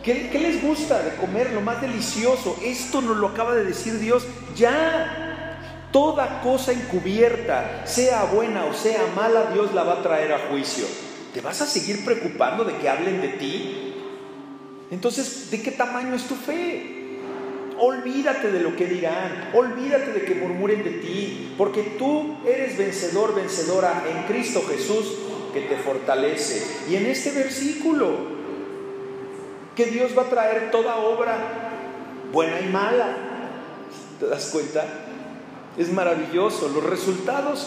¿qué, 0.03 0.29
¿qué, 0.31 0.39
les 0.39 0.63
gusta 0.63 1.03
de 1.03 1.17
comer? 1.17 1.53
Lo 1.53 1.61
más 1.61 1.81
delicioso. 1.81 2.57
Esto 2.63 3.01
nos 3.01 3.17
lo 3.17 3.29
acaba 3.29 3.55
de 3.55 3.65
decir 3.65 3.99
Dios. 3.99 4.25
Ya. 4.57 5.27
Toda 5.93 6.41
cosa 6.41 6.71
encubierta, 6.71 7.85
sea 7.85 8.23
buena 8.23 8.65
o 8.67 8.73
sea 8.73 9.01
mala, 9.17 9.51
Dios 9.53 9.75
la 9.75 9.83
va 9.83 9.95
a 9.95 10.03
traer 10.03 10.33
a 10.33 10.49
juicio. 10.49 10.85
¿Te 11.35 11.41
vas 11.41 11.61
a 11.63 11.67
seguir 11.67 12.05
preocupando 12.05 12.63
de 12.63 12.77
que 12.77 12.89
hablen 12.89 13.21
de 13.21 13.29
ti? 13.29 13.95
Entonces, 14.93 15.51
¿de 15.51 15.61
qué 15.61 15.73
tamaño 15.73 16.15
es 16.15 16.29
tu 16.29 16.37
fe? 16.37 17.00
Olvídate 17.83 18.53
de 18.53 18.61
lo 18.61 18.77
que 18.77 18.85
dirán, 18.85 19.53
olvídate 19.55 20.13
de 20.13 20.25
que 20.27 20.35
murmuren 20.35 20.85
de 20.85 20.91
ti, 20.91 21.55
porque 21.57 21.95
tú 21.99 22.37
eres 22.47 22.77
vencedor, 22.77 23.35
vencedora 23.35 24.05
en 24.07 24.25
Cristo 24.25 24.63
Jesús 24.69 25.15
que 25.55 25.63
te 25.63 25.77
fortalece. 25.77 26.63
Y 26.91 26.97
en 26.97 27.07
este 27.07 27.31
versículo, 27.31 28.11
que 29.75 29.87
Dios 29.87 30.13
va 30.17 30.25
a 30.25 30.29
traer 30.29 30.71
toda 30.71 30.97
obra, 30.97 31.39
buena 32.31 32.61
y 32.61 32.69
mala. 32.69 33.17
¿Te 34.19 34.27
das 34.27 34.51
cuenta? 34.51 34.85
Es 35.79 35.91
maravilloso. 35.91 36.69
Los 36.69 36.85
resultados 36.85 37.67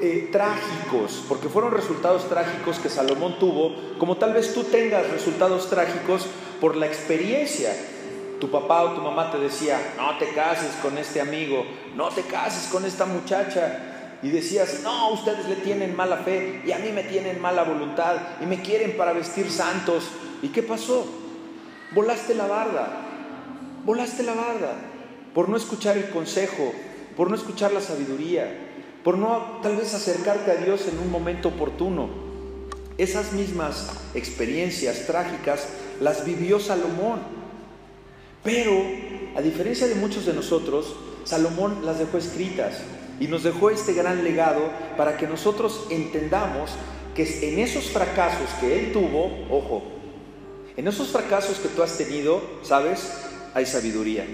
eh, 0.00 0.30
trágicos, 0.32 1.22
porque 1.28 1.50
fueron 1.50 1.72
resultados 1.72 2.26
trágicos 2.30 2.78
que 2.78 2.88
Salomón 2.88 3.38
tuvo, 3.38 3.74
como 3.98 4.16
tal 4.16 4.32
vez 4.32 4.54
tú 4.54 4.64
tengas 4.64 5.10
resultados 5.10 5.68
trágicos 5.68 6.26
por 6.58 6.74
la 6.74 6.86
experiencia 6.86 7.74
tu 8.40 8.50
papá 8.50 8.84
o 8.84 8.92
tu 8.92 9.00
mamá 9.00 9.30
te 9.30 9.38
decía, 9.38 9.94
no 9.96 10.18
te 10.18 10.32
cases 10.34 10.74
con 10.82 10.98
este 10.98 11.20
amigo, 11.20 11.64
no 11.94 12.08
te 12.08 12.22
cases 12.22 12.68
con 12.70 12.84
esta 12.84 13.06
muchacha. 13.06 14.18
Y 14.22 14.30
decías, 14.30 14.80
no, 14.82 15.10
ustedes 15.10 15.46
le 15.46 15.56
tienen 15.56 15.94
mala 15.94 16.18
fe 16.18 16.62
y 16.64 16.72
a 16.72 16.78
mí 16.78 16.90
me 16.90 17.04
tienen 17.04 17.40
mala 17.40 17.64
voluntad 17.64 18.16
y 18.40 18.46
me 18.46 18.62
quieren 18.62 18.96
para 18.96 19.12
vestir 19.12 19.50
santos. 19.50 20.04
¿Y 20.42 20.48
qué 20.48 20.62
pasó? 20.62 21.06
Volaste 21.94 22.34
la 22.34 22.46
barda, 22.46 22.88
volaste 23.84 24.22
la 24.22 24.34
barda 24.34 24.74
por 25.34 25.48
no 25.48 25.56
escuchar 25.56 25.98
el 25.98 26.08
consejo, 26.08 26.72
por 27.14 27.28
no 27.28 27.36
escuchar 27.36 27.72
la 27.72 27.82
sabiduría, 27.82 28.50
por 29.04 29.18
no 29.18 29.60
tal 29.62 29.76
vez 29.76 29.92
acercarte 29.92 30.50
a 30.50 30.56
Dios 30.56 30.88
en 30.88 30.98
un 30.98 31.10
momento 31.10 31.48
oportuno. 31.48 32.08
Esas 32.98 33.34
mismas 33.34 33.90
experiencias 34.14 35.06
trágicas 35.06 35.68
las 36.00 36.24
vivió 36.24 36.58
Salomón. 36.58 37.35
Pero, 38.46 38.80
a 39.34 39.42
diferencia 39.42 39.88
de 39.88 39.96
muchos 39.96 40.24
de 40.24 40.32
nosotros, 40.32 40.94
Salomón 41.24 41.84
las 41.84 41.98
dejó 41.98 42.16
escritas 42.16 42.78
y 43.18 43.26
nos 43.26 43.42
dejó 43.42 43.70
este 43.70 43.92
gran 43.92 44.22
legado 44.22 44.70
para 44.96 45.16
que 45.16 45.26
nosotros 45.26 45.88
entendamos 45.90 46.70
que 47.16 47.24
en 47.50 47.58
esos 47.58 47.86
fracasos 47.86 48.48
que 48.60 48.78
él 48.78 48.92
tuvo, 48.92 49.32
ojo, 49.50 49.82
en 50.76 50.86
esos 50.86 51.08
fracasos 51.08 51.58
que 51.58 51.68
tú 51.68 51.82
has 51.82 51.98
tenido, 51.98 52.40
¿sabes? 52.62 53.10
Hay 53.52 53.66
sabiduría. 53.66 54.24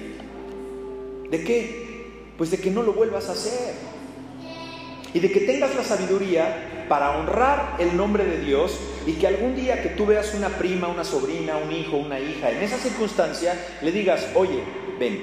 ¿De 1.30 1.42
qué? 1.42 2.34
Pues 2.36 2.50
de 2.50 2.58
que 2.58 2.70
no 2.70 2.82
lo 2.82 2.92
vuelvas 2.92 3.30
a 3.30 3.32
hacer. 3.32 3.72
Y 5.14 5.20
de 5.20 5.32
que 5.32 5.40
tengas 5.40 5.74
la 5.74 5.84
sabiduría 5.84 6.84
para 6.86 7.16
honrar 7.18 7.76
el 7.78 7.96
nombre 7.96 8.26
de 8.26 8.40
Dios 8.40 8.78
y 9.06 9.12
que 9.14 9.26
algún 9.26 9.54
día 9.54 9.82
que 9.82 9.90
tú 9.90 10.06
veas 10.06 10.34
una 10.34 10.48
prima, 10.48 10.88
una 10.88 11.04
sobrina, 11.04 11.56
un 11.56 11.72
hijo, 11.72 11.96
una 11.96 12.20
hija, 12.20 12.50
en 12.50 12.62
esa 12.62 12.78
circunstancia, 12.78 13.54
le 13.82 13.92
digas, 13.92 14.28
oye, 14.34 14.62
ven, 14.98 15.20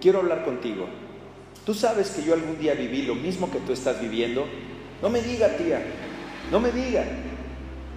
quiero 0.00 0.20
hablar 0.20 0.44
contigo. 0.44 0.86
Tú 1.64 1.74
sabes 1.74 2.10
que 2.10 2.22
yo 2.22 2.34
algún 2.34 2.58
día 2.58 2.74
viví 2.74 3.02
lo 3.02 3.14
mismo 3.14 3.50
que 3.50 3.58
tú 3.58 3.72
estás 3.72 4.00
viviendo. 4.00 4.46
No 5.02 5.08
me 5.08 5.20
diga, 5.20 5.56
tía, 5.56 5.82
no 6.50 6.60
me 6.60 6.70
diga. 6.70 7.04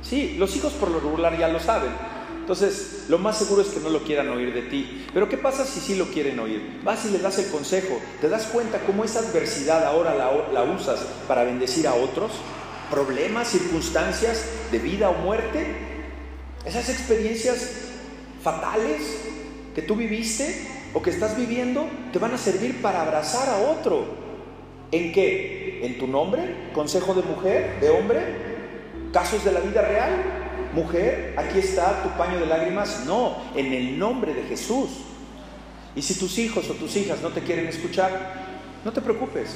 Sí, 0.01 0.35
los 0.39 0.55
hijos 0.55 0.73
por 0.73 0.89
lo 0.89 0.99
regular 0.99 1.38
ya 1.38 1.47
lo 1.49 1.59
saben. 1.59 1.91
Entonces, 2.39 3.05
lo 3.09 3.19
más 3.19 3.38
seguro 3.38 3.61
es 3.61 3.67
que 3.67 3.79
no 3.79 3.89
lo 3.89 3.99
quieran 3.99 4.29
oír 4.29 4.51
de 4.53 4.63
ti. 4.63 5.05
Pero 5.13 5.29
¿qué 5.29 5.38
pasa 5.38 5.65
si 5.65 5.79
sí 5.79 5.95
lo 5.95 6.05
quieren 6.05 6.39
oír? 6.39 6.79
Vas 6.83 7.05
y 7.05 7.11
le 7.11 7.19
das 7.19 7.38
el 7.38 7.51
consejo. 7.51 7.99
¿Te 8.21 8.27
das 8.27 8.47
cuenta 8.47 8.79
cómo 8.88 9.03
esa 9.03 9.19
adversidad 9.19 9.85
ahora 9.85 10.15
la, 10.15 10.31
la 10.51 10.63
usas 10.63 10.99
para 11.27 11.43
bendecir 11.43 11.88
a 11.88 11.93
otros? 11.93 12.31
Problemas, 12.89 13.48
circunstancias 13.48 14.46
de 14.72 14.79
vida 14.79 15.10
o 15.10 15.13
muerte, 15.13 15.67
esas 16.65 16.89
experiencias 16.89 17.89
fatales 18.41 19.01
que 19.75 19.81
tú 19.81 19.96
viviste 19.96 20.67
o 20.93 21.01
que 21.01 21.10
estás 21.10 21.38
viviendo, 21.38 21.88
te 22.12 22.19
van 22.19 22.34
a 22.34 22.38
servir 22.38 22.81
para 22.81 23.01
abrazar 23.01 23.50
a 23.50 23.58
otro. 23.58 24.05
¿En 24.91 25.12
qué? 25.12 25.81
¿En 25.84 25.98
tu 26.00 26.08
nombre? 26.08 26.72
¿Consejo 26.74 27.13
de 27.13 27.22
mujer, 27.22 27.79
de 27.79 27.89
hombre? 27.89 28.19
¿Casos 29.13 29.43
de 29.46 29.51
la 29.51 29.60
vida 29.60 29.81
real? 29.81 30.12
Mujer, 30.74 31.34
aquí 31.38 31.60
está 31.60 32.03
tu 32.03 32.10
paño 32.17 32.39
de 32.39 32.46
lágrimas. 32.46 33.05
No, 33.05 33.38
en 33.55 33.72
el 33.74 34.00
nombre 34.00 34.34
de 34.34 34.43
Jesús. 34.43 34.89
Y 35.96 36.01
si 36.01 36.15
tus 36.15 36.38
hijos 36.38 36.69
o 36.69 36.74
tus 36.74 36.96
hijas 36.96 37.22
no 37.22 37.29
te 37.29 37.41
quieren 37.41 37.67
escuchar, 37.67 38.50
no 38.84 38.91
te 38.91 39.01
preocupes, 39.01 39.55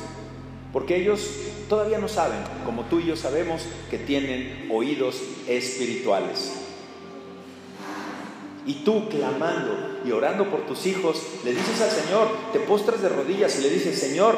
porque 0.74 0.98
ellos 0.98 1.30
todavía 1.70 2.00
no 2.00 2.08
saben, 2.08 2.40
como 2.66 2.86
tú 2.86 3.00
y 3.00 3.06
yo 3.06 3.16
sabemos, 3.16 3.62
que 3.92 4.00
tienen 4.00 4.68
oídos 4.72 5.22
espirituales. 5.48 6.54
Y 8.66 8.84
tú 8.84 9.08
clamando 9.08 10.00
y 10.04 10.12
orando 10.12 10.50
por 10.50 10.66
tus 10.66 10.88
hijos, 10.88 11.22
le 11.46 11.52
dices 11.52 11.80
al 11.80 11.92
Señor, 11.92 12.28
te 12.52 12.60
postras 12.60 13.02
de 13.04 13.10
rodillas 13.10 13.60
y 13.60 13.62
le 13.62 13.70
dices, 13.70 14.00
Señor, 14.00 14.38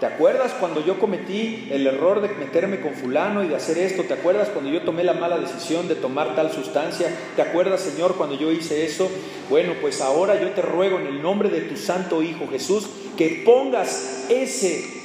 ¿te 0.00 0.06
acuerdas 0.06 0.54
cuando 0.58 0.84
yo 0.84 0.98
cometí 0.98 1.68
el 1.70 1.86
error 1.86 2.20
de 2.20 2.30
meterme 2.30 2.80
con 2.80 2.94
fulano 2.94 3.44
y 3.44 3.48
de 3.48 3.54
hacer 3.54 3.78
esto? 3.78 4.02
¿Te 4.02 4.14
acuerdas 4.14 4.48
cuando 4.48 4.70
yo 4.70 4.82
tomé 4.82 5.04
la 5.04 5.12
mala 5.12 5.38
decisión 5.38 5.86
de 5.86 5.94
tomar 5.94 6.34
tal 6.34 6.50
sustancia? 6.50 7.14
¿Te 7.36 7.42
acuerdas, 7.42 7.82
Señor, 7.82 8.16
cuando 8.16 8.34
yo 8.34 8.50
hice 8.50 8.86
eso? 8.86 9.08
Bueno, 9.48 9.74
pues 9.80 10.00
ahora 10.00 10.40
yo 10.40 10.50
te 10.50 10.62
ruego 10.62 10.98
en 10.98 11.06
el 11.06 11.22
nombre 11.22 11.48
de 11.48 11.60
tu 11.60 11.76
Santo 11.76 12.22
Hijo 12.22 12.48
Jesús 12.48 12.88
que 13.16 13.42
pongas 13.44 14.26
ese 14.30 14.99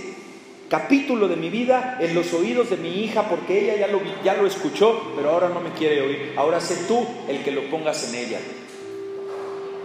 capítulo 0.75 1.29
de 1.29 1.37
mi 1.37 1.49
vida 1.49 1.97
en 2.01 2.13
los 2.13 2.33
oídos 2.33 2.69
de 2.69 2.75
mi 2.75 3.01
hija 3.01 3.29
porque 3.29 3.63
ella 3.63 3.77
ya 3.79 3.87
lo, 3.87 4.01
ya 4.25 4.33
lo 4.33 4.45
escuchó, 4.45 5.13
pero 5.15 5.29
ahora 5.29 5.47
no 5.47 5.61
me 5.61 5.69
quiere 5.69 6.01
oír. 6.01 6.33
Ahora 6.35 6.59
sé 6.59 6.75
tú 6.85 7.07
el 7.29 7.45
que 7.45 7.51
lo 7.51 7.69
pongas 7.69 8.09
en 8.09 8.15
ella. 8.15 8.39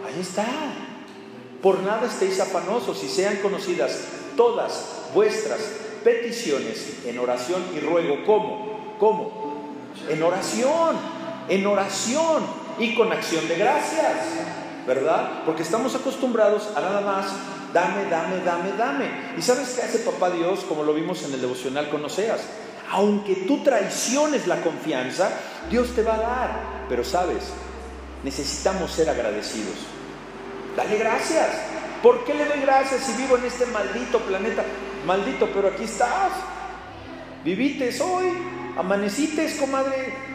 Ahí 0.04 0.20
está. 0.20 0.48
Por 1.62 1.78
nada 1.84 2.08
estéis 2.08 2.40
afanosos 2.40 3.04
y 3.04 3.08
sean 3.08 3.36
conocidas 3.36 4.00
todas 4.36 5.10
vuestras 5.14 5.60
peticiones 6.02 7.04
en 7.06 7.20
oración 7.20 7.62
y 7.76 7.78
ruego. 7.78 8.24
¿Cómo? 8.26 8.96
¿Cómo? 8.98 9.62
En 10.08 10.20
oración, 10.24 10.96
en 11.48 11.66
oración 11.68 12.42
y 12.80 12.96
con 12.96 13.12
acción 13.12 13.46
de 13.46 13.54
gracias, 13.54 14.16
¿verdad? 14.88 15.44
Porque 15.46 15.62
estamos 15.62 15.94
acostumbrados 15.94 16.68
a 16.74 16.80
nada 16.80 17.00
más 17.00 17.26
dame, 17.72 18.04
dame, 18.10 18.40
dame, 18.44 18.72
dame. 18.76 19.10
¿Y 19.36 19.42
sabes 19.42 19.70
qué 19.70 19.82
hace 19.82 19.98
papá 20.00 20.30
Dios, 20.30 20.60
como 20.60 20.82
lo 20.82 20.94
vimos 20.94 21.22
en 21.24 21.34
el 21.34 21.40
devocional 21.40 21.88
con 21.90 22.04
Oseas? 22.04 22.42
Aunque 22.90 23.44
tú 23.46 23.62
traiciones 23.62 24.46
la 24.46 24.60
confianza, 24.62 25.30
Dios 25.70 25.94
te 25.94 26.02
va 26.02 26.14
a 26.14 26.18
dar. 26.18 26.50
Pero 26.88 27.04
sabes, 27.04 27.44
necesitamos 28.24 28.90
ser 28.90 29.08
agradecidos. 29.08 29.76
Dale 30.76 30.98
gracias. 30.98 31.48
¿Por 32.02 32.24
qué 32.24 32.34
le 32.34 32.46
doy 32.46 32.60
gracias 32.60 33.02
si 33.02 33.12
vivo 33.20 33.36
en 33.36 33.44
este 33.44 33.66
maldito 33.66 34.18
planeta? 34.20 34.64
Maldito, 35.06 35.48
pero 35.52 35.68
aquí 35.68 35.84
estás. 35.84 36.32
Vivites 37.44 38.00
hoy, 38.00 38.26
amanecites, 38.76 39.54
comadre. 39.54 40.29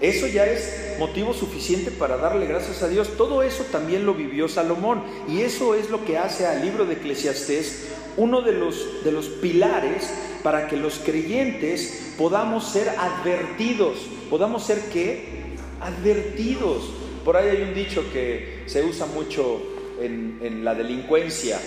Eso 0.00 0.26
ya 0.26 0.44
es 0.44 0.96
motivo 0.98 1.32
suficiente 1.32 1.90
para 1.90 2.16
darle 2.16 2.46
gracias 2.46 2.82
a 2.82 2.88
Dios. 2.88 3.16
Todo 3.16 3.42
eso 3.42 3.64
también 3.64 4.04
lo 4.04 4.14
vivió 4.14 4.48
Salomón. 4.48 5.02
Y 5.28 5.40
eso 5.40 5.74
es 5.74 5.90
lo 5.90 6.04
que 6.04 6.18
hace 6.18 6.46
al 6.46 6.62
libro 6.62 6.84
de 6.84 6.94
Eclesiastés 6.94 7.88
uno 8.16 8.42
de 8.42 8.52
los, 8.52 9.04
de 9.04 9.12
los 9.12 9.26
pilares 9.26 10.10
para 10.42 10.68
que 10.68 10.76
los 10.76 10.98
creyentes 10.98 12.14
podamos 12.18 12.68
ser 12.68 12.90
advertidos. 12.90 13.98
¿Podamos 14.30 14.64
ser 14.64 14.80
qué? 14.92 15.44
Advertidos. 15.80 16.90
Por 17.24 17.36
ahí 17.36 17.48
hay 17.48 17.62
un 17.62 17.74
dicho 17.74 18.04
que 18.12 18.64
se 18.66 18.84
usa 18.84 19.06
mucho 19.06 19.62
en, 20.00 20.38
en 20.42 20.64
la 20.64 20.74
delincuencia, 20.74 21.58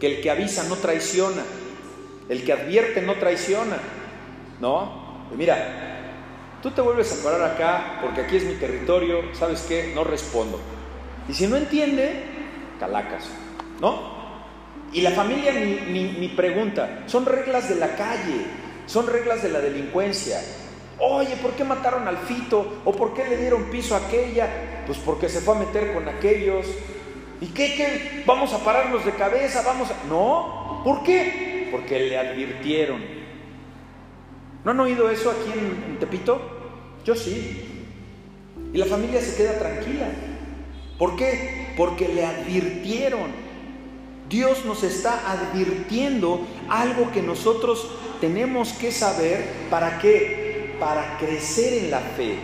que 0.00 0.06
el 0.06 0.20
que 0.20 0.30
avisa 0.30 0.64
no 0.68 0.76
traiciona, 0.76 1.42
el 2.28 2.44
que 2.44 2.52
advierte 2.52 3.00
no 3.00 3.14
traiciona. 3.14 3.78
¿No? 4.60 5.04
mira, 5.36 5.93
Tú 6.64 6.70
te 6.70 6.80
vuelves 6.80 7.12
a 7.12 7.22
parar 7.22 7.42
acá 7.42 7.98
porque 8.00 8.22
aquí 8.22 8.36
es 8.36 8.44
mi 8.44 8.54
territorio, 8.54 9.34
¿sabes 9.34 9.66
qué? 9.68 9.92
No 9.94 10.02
respondo. 10.02 10.58
Y 11.28 11.34
si 11.34 11.46
no 11.46 11.58
entiende, 11.58 12.24
calacas, 12.80 13.28
¿no? 13.82 14.14
Y 14.90 15.02
la 15.02 15.10
familia 15.10 15.52
ni, 15.52 16.32
pregunta, 16.34 17.02
son 17.04 17.26
reglas 17.26 17.68
de 17.68 17.74
la 17.74 17.94
calle, 17.96 18.46
son 18.86 19.06
reglas 19.06 19.42
de 19.42 19.50
la 19.50 19.60
delincuencia. 19.60 20.40
Oye, 20.98 21.36
¿por 21.36 21.50
qué 21.50 21.64
mataron 21.64 22.08
al 22.08 22.16
Fito? 22.16 22.80
¿O 22.86 22.92
por 22.92 23.12
qué 23.12 23.28
le 23.28 23.36
dieron 23.36 23.64
piso 23.64 23.94
a 23.94 23.98
aquella? 23.98 24.84
Pues 24.86 24.96
porque 24.96 25.28
se 25.28 25.42
fue 25.42 25.56
a 25.56 25.58
meter 25.58 25.92
con 25.92 26.08
aquellos. 26.08 26.64
¿Y 27.42 27.48
qué? 27.48 27.74
qué? 27.74 28.22
¿Vamos 28.24 28.54
a 28.54 28.64
pararnos 28.64 29.04
de 29.04 29.12
cabeza? 29.12 29.60
¿Vamos 29.66 29.90
a.? 29.90 30.08
No. 30.08 30.80
¿Por 30.82 31.02
qué? 31.02 31.68
Porque 31.70 32.00
le 32.00 32.16
advirtieron. 32.16 33.02
¿No 34.64 34.70
han 34.70 34.80
oído 34.80 35.10
eso 35.10 35.30
aquí 35.30 35.52
en 35.52 35.98
Tepito? 35.98 36.53
Yo 37.04 37.14
sí. 37.14 37.62
Y 38.72 38.78
la 38.78 38.86
familia 38.86 39.20
se 39.20 39.36
queda 39.36 39.58
tranquila. 39.58 40.08
¿Por 40.98 41.16
qué? 41.16 41.74
Porque 41.76 42.08
le 42.08 42.24
advirtieron. 42.24 43.30
Dios 44.28 44.64
nos 44.64 44.82
está 44.82 45.30
advirtiendo 45.30 46.46
algo 46.68 47.12
que 47.12 47.22
nosotros 47.22 47.86
tenemos 48.20 48.72
que 48.72 48.90
saber. 48.90 49.44
¿Para 49.70 49.98
qué? 49.98 50.76
Para 50.80 51.18
crecer 51.18 51.84
en 51.84 51.90
la 51.90 52.00
fe. 52.00 52.38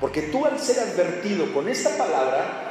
Porque 0.00 0.22
tú 0.22 0.46
al 0.46 0.58
ser 0.58 0.78
advertido 0.78 1.52
con 1.52 1.68
esta 1.68 1.96
palabra, 1.98 2.68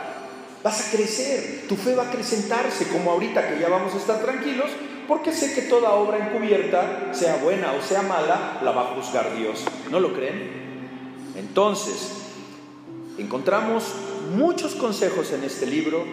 vas 0.64 0.88
a 0.88 0.92
crecer, 0.92 1.66
tu 1.68 1.76
fe 1.76 1.94
va 1.94 2.04
a 2.04 2.08
acrecentarse, 2.08 2.88
como 2.88 3.12
ahorita 3.12 3.50
que 3.50 3.60
ya 3.60 3.68
vamos 3.68 3.94
a 3.94 3.98
estar 3.98 4.20
tranquilos, 4.22 4.70
porque 5.08 5.34
sé 5.34 5.54
que 5.54 5.64
toda 5.64 5.92
obra 5.92 6.30
encubierta, 6.30 7.14
sea 7.14 7.38
buena 7.38 7.74
o 7.74 7.82
sea 7.82 8.02
mala, 8.02 8.60
la 8.64 8.72
va 8.72 8.82
a 8.82 8.96
juzgar 8.96 9.36
Dios. 9.36 9.66
¿No 9.92 10.00
lo 10.00 10.14
creen? 10.14 10.67
Entonces, 11.58 12.12
encontramos 13.18 13.84
muchos 14.36 14.76
consejos 14.76 15.34
en 15.34 15.44
este 15.44 15.66
libro 15.66 16.06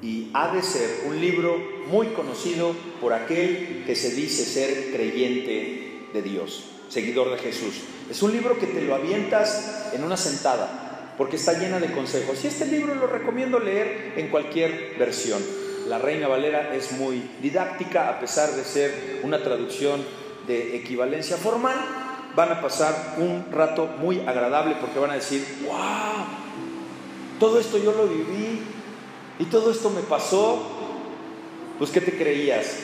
y 0.00 0.30
ha 0.34 0.54
de 0.54 0.62
ser 0.62 1.00
un 1.08 1.20
libro 1.20 1.58
muy 1.90 2.06
conocido 2.10 2.76
por 3.00 3.12
aquel 3.12 3.82
que 3.84 3.96
se 3.96 4.14
dice 4.14 4.44
ser 4.44 4.92
creyente 4.92 6.06
de 6.12 6.22
Dios, 6.22 6.66
seguidor 6.88 7.32
de 7.32 7.38
Jesús. 7.38 7.80
Es 8.08 8.22
un 8.22 8.30
libro 8.30 8.56
que 8.56 8.68
te 8.68 8.82
lo 8.82 8.94
avientas 8.94 9.90
en 9.94 10.04
una 10.04 10.16
sentada 10.16 11.14
porque 11.18 11.34
está 11.34 11.54
llena 11.54 11.80
de 11.80 11.90
consejos. 11.90 12.44
Y 12.44 12.46
este 12.46 12.66
libro 12.66 12.94
lo 12.94 13.08
recomiendo 13.08 13.58
leer 13.58 14.12
en 14.16 14.28
cualquier 14.28 14.94
versión. 14.96 15.42
La 15.88 15.98
Reina 15.98 16.28
Valera 16.28 16.72
es 16.72 16.92
muy 16.92 17.20
didáctica 17.42 18.10
a 18.10 18.20
pesar 18.20 18.52
de 18.52 18.62
ser 18.62 19.22
una 19.24 19.42
traducción 19.42 20.04
de 20.46 20.76
equivalencia 20.76 21.36
formal 21.36 22.07
van 22.38 22.52
a 22.52 22.60
pasar 22.60 23.16
un 23.16 23.46
rato 23.50 23.86
muy 23.98 24.20
agradable 24.20 24.76
porque 24.80 25.00
van 25.00 25.10
a 25.10 25.14
decir, 25.14 25.44
wow, 25.66 26.24
todo 27.40 27.58
esto 27.58 27.78
yo 27.78 27.90
lo 27.90 28.06
viví 28.06 28.62
y 29.40 29.44
todo 29.46 29.72
esto 29.72 29.90
me 29.90 30.02
pasó. 30.02 30.62
Pues 31.78 31.90
¿qué 31.90 32.00
te 32.00 32.16
creías? 32.16 32.76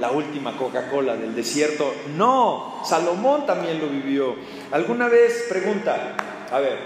La 0.00 0.10
última 0.10 0.56
Coca-Cola 0.56 1.14
del 1.14 1.36
desierto. 1.36 1.94
No, 2.16 2.82
Salomón 2.84 3.46
también 3.46 3.80
lo 3.80 3.86
vivió. 3.86 4.34
¿Alguna 4.72 5.06
vez, 5.06 5.46
pregunta, 5.48 6.16
a 6.50 6.58
ver, 6.58 6.78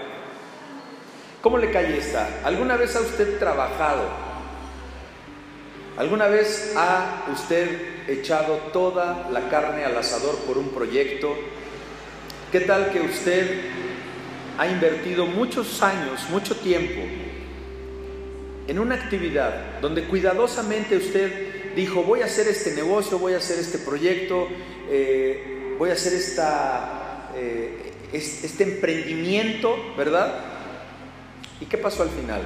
¿cómo 1.41 1.57
le 1.57 1.71
cae 1.71 1.97
esta? 1.97 2.41
¿Alguna 2.43 2.77
vez 2.77 2.95
ha 2.95 2.99
usted 2.99 3.39
trabajado? 3.39 4.03
¿Alguna 5.97 6.27
vez 6.27 6.75
ha 6.77 7.25
usted 7.33 8.07
echado 8.07 8.59
toda 8.71 9.27
la 9.31 9.49
carne 9.49 9.85
al 9.85 9.97
asador 9.97 10.35
por 10.45 10.59
un 10.59 10.69
proyecto 10.69 11.35
¿Qué 12.55 12.61
tal 12.61 12.89
que 12.89 13.01
usted 13.01 13.63
ha 14.57 14.65
invertido 14.65 15.25
muchos 15.25 15.81
años, 15.81 16.21
mucho 16.29 16.55
tiempo 16.55 17.01
en 18.65 18.79
una 18.79 18.95
actividad 18.95 19.81
donde 19.81 20.05
cuidadosamente 20.05 20.95
usted 20.95 21.75
dijo, 21.75 22.03
voy 22.03 22.21
a 22.21 22.27
hacer 22.27 22.47
este 22.47 22.73
negocio, 22.73 23.19
voy 23.19 23.33
a 23.33 23.39
hacer 23.39 23.59
este 23.59 23.77
proyecto, 23.79 24.47
eh, 24.89 25.75
voy 25.77 25.89
a 25.89 25.95
hacer 25.95 26.13
esta, 26.13 27.29
eh, 27.35 27.91
este 28.13 28.63
emprendimiento, 28.63 29.75
¿verdad? 29.97 30.33
¿Y 31.59 31.65
qué 31.65 31.77
pasó 31.77 32.03
al 32.03 32.09
final? 32.09 32.41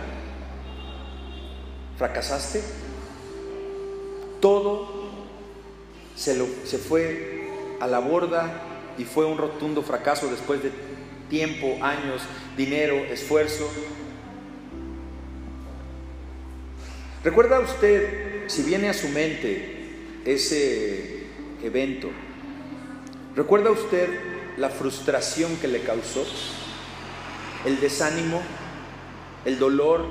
¿Fracasaste? 1.99 2.63
Todo 4.41 5.03
se, 6.15 6.35
lo, 6.35 6.47
se 6.65 6.79
fue 6.79 7.47
a 7.79 7.85
la 7.85 7.99
borda 7.99 8.68
y 8.99 9.05
fue 9.05 9.25
un 9.25 9.37
rotundo 9.37 9.81
fracaso 9.81 10.29
después 10.29 10.61
de 10.61 10.71
tiempo, 11.29 11.77
años, 11.81 12.21
dinero, 12.57 12.95
esfuerzo. 12.95 13.71
¿Recuerda 17.23 17.61
usted, 17.61 18.49
si 18.49 18.63
viene 18.63 18.89
a 18.89 18.93
su 18.93 19.07
mente 19.07 20.19
ese 20.25 21.27
evento, 21.63 22.09
recuerda 23.37 23.71
usted 23.71 24.09
la 24.57 24.69
frustración 24.69 25.55
que 25.61 25.69
le 25.69 25.79
causó, 25.79 26.25
el 27.65 27.79
desánimo, 27.79 28.41
el 29.45 29.59
dolor, 29.59 30.05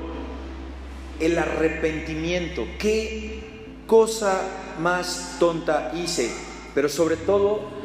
el 1.21 1.37
arrepentimiento? 1.37 2.67
¿Qué 2.79 3.75
cosa 3.87 4.41
más 4.81 5.37
tonta 5.39 5.93
hice? 5.95 6.33
Pero 6.75 6.89
sobre 6.89 7.17
todo 7.17 7.78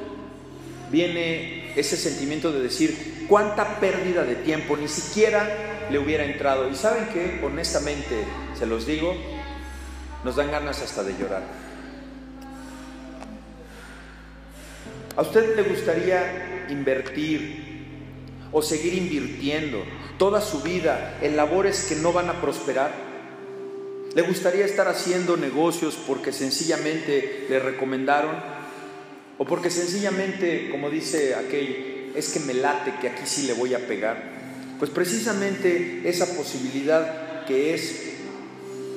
viene 0.94 1.74
ese 1.76 1.98
sentimiento 1.98 2.52
de 2.52 2.62
decir, 2.62 3.26
cuánta 3.28 3.80
pérdida 3.80 4.24
de 4.24 4.36
tiempo, 4.36 4.78
ni 4.78 4.88
siquiera 4.88 5.88
le 5.90 5.98
hubiera 5.98 6.24
entrado. 6.24 6.70
Y 6.70 6.76
saben 6.76 7.08
que, 7.08 7.44
honestamente, 7.44 8.24
se 8.58 8.68
los 8.68 8.86
digo, 8.86 9.16
nos 10.24 10.36
dan 10.36 10.52
ganas 10.52 10.84
hasta 10.84 11.04
de 11.04 11.14
llorar. 11.18 11.42
¿A 15.16 15.22
usted 15.24 15.56
le 15.56 15.64
gustaría 15.64 16.68
invertir 16.70 17.88
o 18.52 18.62
seguir 18.62 18.94
invirtiendo 18.94 19.84
toda 20.20 20.42
su 20.42 20.62
vida 20.62 21.18
en 21.24 21.36
labores 21.36 21.86
que 21.90 21.96
no 21.96 22.14
van 22.14 22.30
a 22.30 22.40
prosperar? 22.40 22.92
¿Le 24.14 24.22
gustaría 24.22 24.66
estar 24.66 24.88
haciendo 24.88 25.38
negocios 25.38 25.98
porque 26.06 26.32
sencillamente 26.32 27.48
le 27.50 27.58
recomendaron? 27.58 28.53
¿O 29.44 29.46
porque 29.46 29.70
sencillamente, 29.70 30.70
como 30.72 30.90
dice 30.90 31.36
aquel, 31.36 32.14
es 32.16 32.30
que 32.30 32.40
me 32.40 32.54
late 32.54 32.94
que 33.02 33.10
aquí 33.10 33.24
sí 33.26 33.46
le 33.46 33.52
voy 33.52 33.74
a 33.74 33.88
pegar? 33.88 34.24
Pues 34.80 34.90
precisamente 34.90 36.04
esa 36.06 36.38
posibilidad 36.38 37.44
que 37.44 37.74
es 37.74 38.14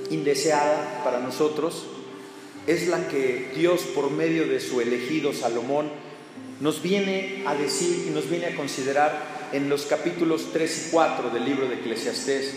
indeseada 0.09 1.03
para 1.03 1.19
nosotros 1.19 1.89
es 2.69 2.87
la 2.87 3.09
que 3.09 3.51
Dios 3.57 3.81
por 3.93 4.13
medio 4.13 4.47
de 4.47 4.61
su 4.61 4.81
elegido 4.81 5.33
Salomón 5.33 5.91
nos 6.61 6.81
viene 6.81 7.43
a 7.45 7.57
decir 7.57 8.05
y 8.07 8.11
nos 8.11 8.31
viene 8.31 8.47
a 8.47 8.55
considerar 8.55 9.51
en 9.53 9.69
los 9.69 9.87
capítulos 9.87 10.51
3 10.53 10.87
y 10.87 10.91
4 10.93 11.31
del 11.31 11.45
libro 11.45 11.69
de 11.69 11.75
Eclesiastés. 11.75 12.55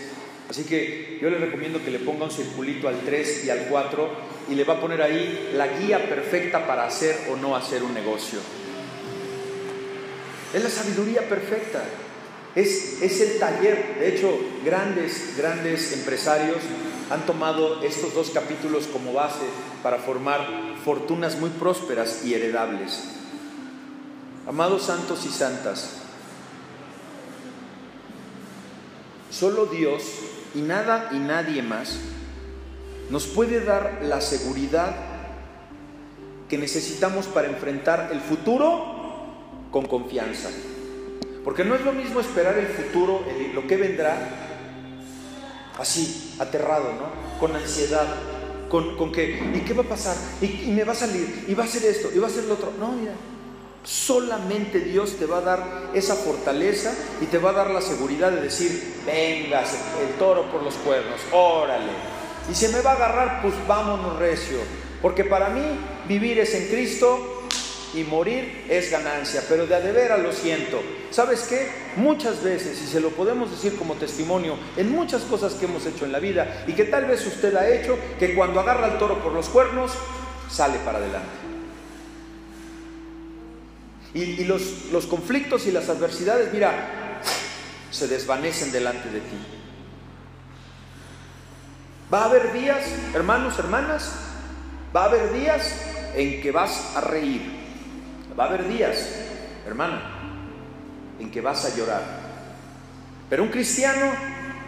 Así 0.48 0.62
que 0.62 1.18
yo 1.20 1.28
le 1.28 1.38
recomiendo 1.38 1.84
que 1.84 1.90
le 1.90 1.98
ponga 1.98 2.26
un 2.26 2.30
circulito 2.30 2.86
al 2.86 3.00
3 3.00 3.46
y 3.46 3.50
al 3.50 3.66
4 3.68 4.29
y 4.48 4.54
le 4.54 4.64
va 4.64 4.74
a 4.74 4.80
poner 4.80 5.02
ahí 5.02 5.50
la 5.54 5.66
guía 5.66 6.08
perfecta 6.08 6.66
para 6.66 6.86
hacer 6.86 7.28
o 7.30 7.36
no 7.36 7.54
hacer 7.54 7.82
un 7.82 7.94
negocio. 7.94 8.38
Es 10.52 10.62
la 10.62 10.70
sabiduría 10.70 11.28
perfecta. 11.28 11.82
Es, 12.54 13.00
es 13.00 13.20
el 13.20 13.38
taller. 13.38 13.96
De 14.00 14.08
hecho, 14.08 14.36
grandes, 14.64 15.36
grandes 15.36 15.92
empresarios 15.92 16.58
han 17.10 17.26
tomado 17.26 17.82
estos 17.82 18.14
dos 18.14 18.30
capítulos 18.30 18.86
como 18.86 19.12
base 19.12 19.44
para 19.82 19.98
formar 19.98 20.46
fortunas 20.84 21.38
muy 21.38 21.50
prósperas 21.50 22.24
y 22.24 22.34
heredables. 22.34 23.04
Amados 24.46 24.84
santos 24.84 25.26
y 25.26 25.28
santas, 25.28 25.98
solo 29.30 29.66
Dios 29.66 30.02
y 30.54 30.60
nada 30.60 31.10
y 31.12 31.18
nadie 31.18 31.62
más 31.62 31.98
nos 33.10 33.26
puede 33.26 33.64
dar 33.64 34.00
la 34.02 34.20
seguridad 34.20 34.94
que 36.48 36.58
necesitamos 36.58 37.26
para 37.26 37.48
enfrentar 37.48 38.10
el 38.12 38.20
futuro 38.20 39.00
con 39.70 39.86
confianza. 39.86 40.48
Porque 41.44 41.64
no 41.64 41.74
es 41.74 41.82
lo 41.82 41.92
mismo 41.92 42.20
esperar 42.20 42.58
el 42.58 42.66
futuro, 42.66 43.22
lo 43.54 43.66
que 43.66 43.76
vendrá, 43.76 44.18
así, 45.78 46.34
aterrado, 46.38 46.92
¿no? 46.92 47.38
Con 47.38 47.56
ansiedad, 47.56 48.06
con, 48.68 48.96
con 48.96 49.10
que, 49.10 49.52
¿y 49.54 49.60
qué 49.60 49.72
va 49.72 49.82
a 49.82 49.88
pasar? 49.88 50.16
¿Y, 50.40 50.70
me 50.70 50.84
va 50.84 50.92
a 50.92 50.96
salir, 50.96 51.46
y 51.48 51.54
va 51.54 51.64
a 51.64 51.66
ser 51.68 51.84
esto, 51.84 52.10
y 52.14 52.18
va 52.18 52.26
a 52.26 52.30
ser 52.30 52.44
lo 52.44 52.54
otro. 52.54 52.72
No, 52.78 52.92
mira, 52.92 53.12
solamente 53.84 54.80
Dios 54.80 55.16
te 55.16 55.26
va 55.26 55.38
a 55.38 55.42
dar 55.42 55.90
esa 55.94 56.14
fortaleza 56.14 56.92
y 57.20 57.26
te 57.26 57.38
va 57.38 57.50
a 57.50 57.54
dar 57.54 57.70
la 57.70 57.80
seguridad 57.80 58.30
de 58.30 58.42
decir, 58.42 59.02
vengas, 59.06 59.74
el 60.00 60.18
toro 60.18 60.50
por 60.50 60.62
los 60.62 60.74
cuernos, 60.74 61.20
órale. 61.32 62.09
Y 62.50 62.54
si 62.54 62.68
me 62.68 62.80
va 62.80 62.92
a 62.92 62.94
agarrar, 62.94 63.42
pues 63.42 63.54
vámonos 63.68 64.18
recio. 64.18 64.58
Porque 65.00 65.24
para 65.24 65.48
mí 65.50 65.62
vivir 66.08 66.38
es 66.38 66.54
en 66.54 66.68
Cristo 66.68 67.46
y 67.94 68.02
morir 68.04 68.66
es 68.68 68.90
ganancia, 68.90 69.42
pero 69.48 69.66
de 69.66 69.74
a 69.74 69.80
de 69.80 69.92
veras 69.92 70.20
lo 70.20 70.32
siento. 70.32 70.82
¿Sabes 71.10 71.42
qué? 71.42 71.68
Muchas 71.96 72.42
veces, 72.42 72.80
y 72.82 72.86
se 72.86 73.00
lo 73.00 73.10
podemos 73.10 73.50
decir 73.50 73.76
como 73.76 73.94
testimonio, 73.94 74.56
en 74.76 74.90
muchas 74.90 75.22
cosas 75.22 75.54
que 75.54 75.64
hemos 75.64 75.86
hecho 75.86 76.04
en 76.04 76.12
la 76.12 76.18
vida 76.18 76.64
y 76.66 76.72
que 76.72 76.84
tal 76.84 77.06
vez 77.06 77.26
usted 77.26 77.54
ha 77.56 77.68
hecho, 77.68 77.98
que 78.18 78.34
cuando 78.34 78.60
agarra 78.60 78.86
al 78.86 78.98
toro 78.98 79.22
por 79.22 79.32
los 79.32 79.48
cuernos, 79.48 79.92
sale 80.50 80.78
para 80.84 80.98
adelante. 80.98 81.28
Y, 84.12 84.44
los 84.44 85.06
conflictos 85.06 85.66
y 85.66 85.72
las 85.72 85.88
adversidades, 85.88 86.52
mira, 86.52 87.20
se 87.92 88.08
desvanecen 88.08 88.72
delante 88.72 89.08
de 89.08 89.20
ti. 89.20 89.59
Va 92.12 92.22
a 92.22 92.24
haber 92.24 92.52
días, 92.52 92.84
hermanos, 93.14 93.58
hermanas, 93.58 94.12
va 94.94 95.04
a 95.04 95.06
haber 95.06 95.32
días 95.32 95.72
en 96.14 96.42
que 96.42 96.50
vas 96.50 96.96
a 96.96 97.00
reír, 97.00 97.58
Va 98.38 98.44
a 98.44 98.46
haber 98.46 98.68
días, 98.68 99.16
hermana, 99.66 100.00
en 101.18 101.30
que 101.30 101.40
vas 101.40 101.64
a 101.64 101.76
llorar. 101.76 102.02
Pero 103.28 103.42
un 103.42 103.50
cristiano 103.50 104.12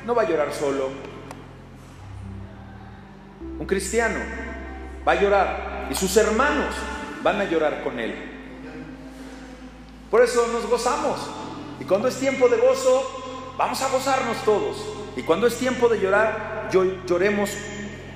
no 0.05 0.15
va 0.15 0.23
a 0.23 0.29
llorar 0.29 0.53
solo. 0.53 0.91
Un 3.59 3.67
cristiano 3.67 4.19
va 5.07 5.13
a 5.13 5.21
llorar 5.21 5.89
y 5.91 5.95
sus 5.95 6.15
hermanos 6.17 6.75
van 7.23 7.41
a 7.41 7.45
llorar 7.45 7.83
con 7.83 7.99
él. 7.99 8.15
Por 10.11 10.23
eso 10.23 10.47
nos 10.53 10.67
gozamos. 10.69 11.19
Y 11.81 11.85
cuando 11.85 12.09
es 12.09 12.17
tiempo 12.17 12.49
de 12.49 12.59
gozo, 12.59 13.55
vamos 13.57 13.81
a 13.81 13.89
gozarnos 13.89 14.37
todos. 14.45 15.02
Y 15.17 15.23
cuando 15.23 15.47
es 15.47 15.57
tiempo 15.57 15.89
de 15.89 16.01
llorar, 16.01 16.71
lloremos 17.07 17.51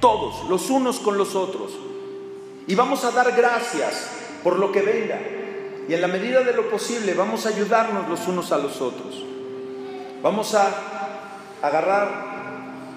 todos, 0.01 0.49
los 0.49 0.71
unos 0.71 0.99
con 0.99 1.19
los 1.19 1.35
otros. 1.35 1.73
Y 2.67 2.75
vamos 2.75 3.05
a 3.05 3.11
dar 3.11 3.33
gracias 3.33 4.11
por 4.43 4.59
lo 4.59 4.73
que 4.73 4.83
venga. 4.83 5.19
Y 5.89 5.95
en 5.95 6.01
la 6.01 6.09
medida 6.09 6.43
de 6.43 6.53
lo 6.53 6.69
posible 6.69 7.15
vamos 7.15 7.47
a 7.47 7.51
ayudarnos 7.51 8.09
los 8.09 8.27
unos 8.27 8.51
a 8.53 8.59
los 8.59 8.81
otros. 8.81 9.23
Vamos 10.23 10.55
a 10.55 10.69
agarrar 11.63 12.37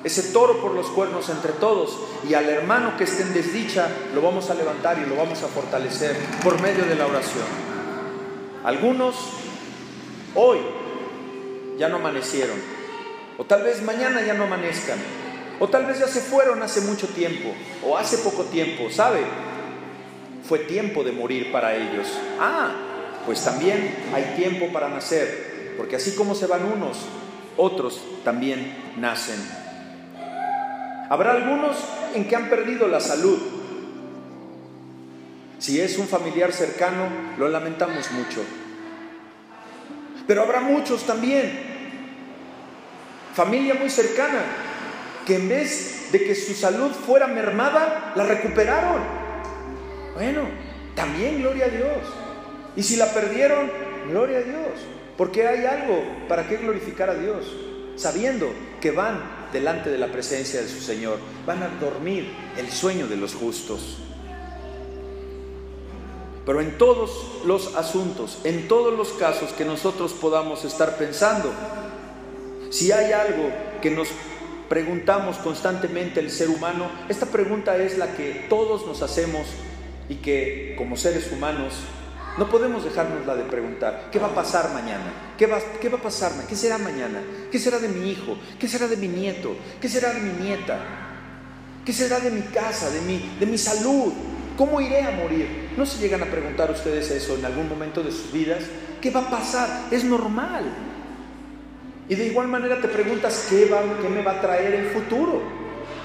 ese 0.04 0.32
toro 0.32 0.62
por 0.62 0.74
los 0.74 0.88
cuernos 0.88 1.30
entre 1.30 1.52
todos 1.54 1.98
y 2.28 2.34
al 2.34 2.50
hermano 2.50 2.96
que 2.98 3.04
esté 3.04 3.24
en 3.24 3.34
desdicha 3.34 3.90
lo 4.16 4.22
vamos 4.22 4.50
a 4.50 4.54
levantar 4.54 4.98
y 5.00 5.10
lo 5.10 5.16
vamos 5.16 5.44
a 5.44 5.48
fortalecer 5.48 6.16
por 6.44 6.62
medio 6.62 6.86
de 6.86 6.96
la 6.96 7.06
oración. 7.06 7.46
Algunos 8.64 9.16
hoy 10.36 10.60
ya 11.78 11.90
no 11.90 11.98
amanecieron, 11.98 12.58
o 13.40 13.46
tal 13.46 13.64
vez 13.64 13.82
mañana 13.82 14.22
ya 14.22 14.36
no 14.36 14.44
amanezcan, 14.44 15.00
o 15.60 15.68
tal 15.68 15.88
vez 15.88 15.98
ya 15.98 16.08
se 16.08 16.22
fueron 16.22 16.62
hace 16.62 16.82
mucho 16.82 17.08
tiempo, 17.08 17.50
o 17.84 17.98
hace 17.98 18.20
poco 18.20 18.44
tiempo, 18.44 18.92
¿sabe? 18.92 19.22
fue 20.50 20.58
tiempo 20.58 21.04
de 21.04 21.12
morir 21.12 21.52
para 21.52 21.76
ellos. 21.76 22.08
Ah, 22.40 22.72
pues 23.28 23.46
también 23.46 23.96
hay 24.12 24.34
tiempo 24.36 24.74
para 24.74 24.90
nacer, 24.90 25.76
porque 25.78 25.96
así 25.96 26.16
como 26.16 26.34
se 26.34 26.48
van 26.48 26.66
unos, 26.66 26.98
otros 27.56 28.02
también 28.24 28.96
nacen. 28.98 29.40
Habrá 31.08 31.34
algunos 31.34 31.78
en 32.16 32.28
que 32.28 32.36
han 32.36 32.50
perdido 32.50 32.88
la 32.88 33.00
salud. 33.00 33.38
Si 35.60 35.80
es 35.80 36.00
un 36.00 36.08
familiar 36.08 36.52
cercano, 36.52 37.10
lo 37.38 37.48
lamentamos 37.48 38.10
mucho. 38.12 38.42
Pero 40.26 40.42
habrá 40.42 40.62
muchos 40.62 41.04
también, 41.04 41.69
familia 43.40 43.74
muy 43.76 43.90
cercana, 43.90 44.44
que 45.26 45.36
en 45.36 45.48
vez 45.48 46.12
de 46.12 46.26
que 46.26 46.36
su 46.36 46.54
salud 46.54 46.92
fuera 46.92 47.26
mermada, 47.26 48.12
la 48.14 48.26
recuperaron. 48.26 49.02
Bueno, 50.14 50.42
también 50.94 51.40
gloria 51.40 51.68
a 51.68 51.70
Dios. 51.70 52.00
Y 52.76 52.84
si 52.84 52.98
la 52.98 53.14
perdieron, 53.14 53.72
gloria 54.10 54.40
a 54.40 54.42
Dios. 54.42 54.74
Porque 55.18 55.48
hay 55.48 55.66
algo 55.66 56.04
para 56.28 56.50
qué 56.50 56.58
glorificar 56.58 57.10
a 57.10 57.16
Dios. 57.16 57.46
Sabiendo 57.96 58.50
que 58.82 58.92
van 58.92 59.22
delante 59.54 59.90
de 59.90 59.98
la 59.98 60.08
presencia 60.08 60.62
de 60.62 60.68
su 60.68 60.82
Señor. 60.82 61.20
Van 61.46 61.64
a 61.64 61.70
dormir 61.80 62.30
el 62.58 62.70
sueño 62.70 63.08
de 63.08 63.16
los 63.16 63.36
justos. 63.36 64.00
Pero 66.46 66.60
en 66.60 66.78
todos 66.78 67.42
los 67.46 67.78
asuntos, 67.78 68.40
en 68.44 68.68
todos 68.68 68.98
los 68.98 69.14
casos 69.14 69.54
que 69.54 69.64
nosotros 69.64 70.12
podamos 70.12 70.66
estar 70.66 70.98
pensando, 70.98 71.54
si 72.70 72.92
hay 72.92 73.12
algo 73.12 73.50
que 73.82 73.92
nos 73.92 74.10
preguntamos 74.70 75.38
constantemente 75.38 76.20
el 76.20 76.30
ser 76.30 76.50
humano, 76.50 76.90
esta 77.10 77.26
pregunta 77.26 77.76
es 77.78 77.98
la 77.98 78.14
que 78.14 78.46
todos 78.50 78.86
nos 78.86 79.02
hacemos 79.02 79.48
y 80.08 80.16
que 80.16 80.76
como 80.78 80.96
seres 80.96 81.32
humanos 81.32 81.74
no 82.38 82.50
podemos 82.50 82.84
dejárnosla 82.84 83.36
de 83.36 83.44
preguntar, 83.44 84.10
¿qué 84.12 84.20
va 84.20 84.28
a 84.28 84.36
pasar 84.36 84.72
mañana? 84.74 85.34
¿Qué 85.38 85.46
va, 85.48 85.60
¿Qué 85.82 85.90
va 85.90 85.98
a 85.98 86.02
pasar? 86.02 86.32
¿Qué 86.48 86.56
será 86.56 86.78
mañana? 86.78 87.22
¿Qué 87.52 87.60
será 87.60 87.80
de 87.80 87.90
mi 87.90 88.12
hijo? 88.12 88.38
¿Qué 88.60 88.68
será 88.68 88.88
de 88.88 88.98
mi 88.98 89.08
nieto? 89.08 89.56
¿Qué 89.82 89.90
será 89.90 90.14
de 90.14 90.22
mi 90.22 90.44
nieta? 90.44 90.80
¿Qué 91.84 91.92
será 91.92 92.20
de 92.20 92.30
mi 92.30 92.42
casa, 92.42 92.90
de 92.92 93.02
mi, 93.02 93.36
de 93.40 93.46
mi 93.46 93.58
salud? 93.58 94.14
¿Cómo 94.56 94.80
iré 94.80 95.02
a 95.02 95.12
morir? 95.12 95.70
¿No 95.76 95.86
se 95.86 96.00
llegan 96.00 96.22
a 96.22 96.28
preguntar 96.28 96.70
ustedes 96.72 97.10
eso 97.12 97.36
en 97.36 97.46
algún 97.46 97.68
momento 97.68 98.04
de 98.04 98.12
sus 98.12 98.32
vidas? 98.32 98.64
¿Qué 99.02 99.10
va 99.10 99.22
a 99.22 99.30
pasar? 99.30 99.88
Es 99.90 100.04
normal. 100.04 100.66
Y 102.10 102.16
de 102.16 102.26
igual 102.26 102.48
manera 102.48 102.82
te 102.82 102.88
preguntas, 102.88 103.48
¿qué, 103.50 103.70
me 104.10 104.24
va 104.24 104.32
a 104.32 104.42
traer 104.42 104.74
el 104.74 104.88
futuro? 104.88 105.44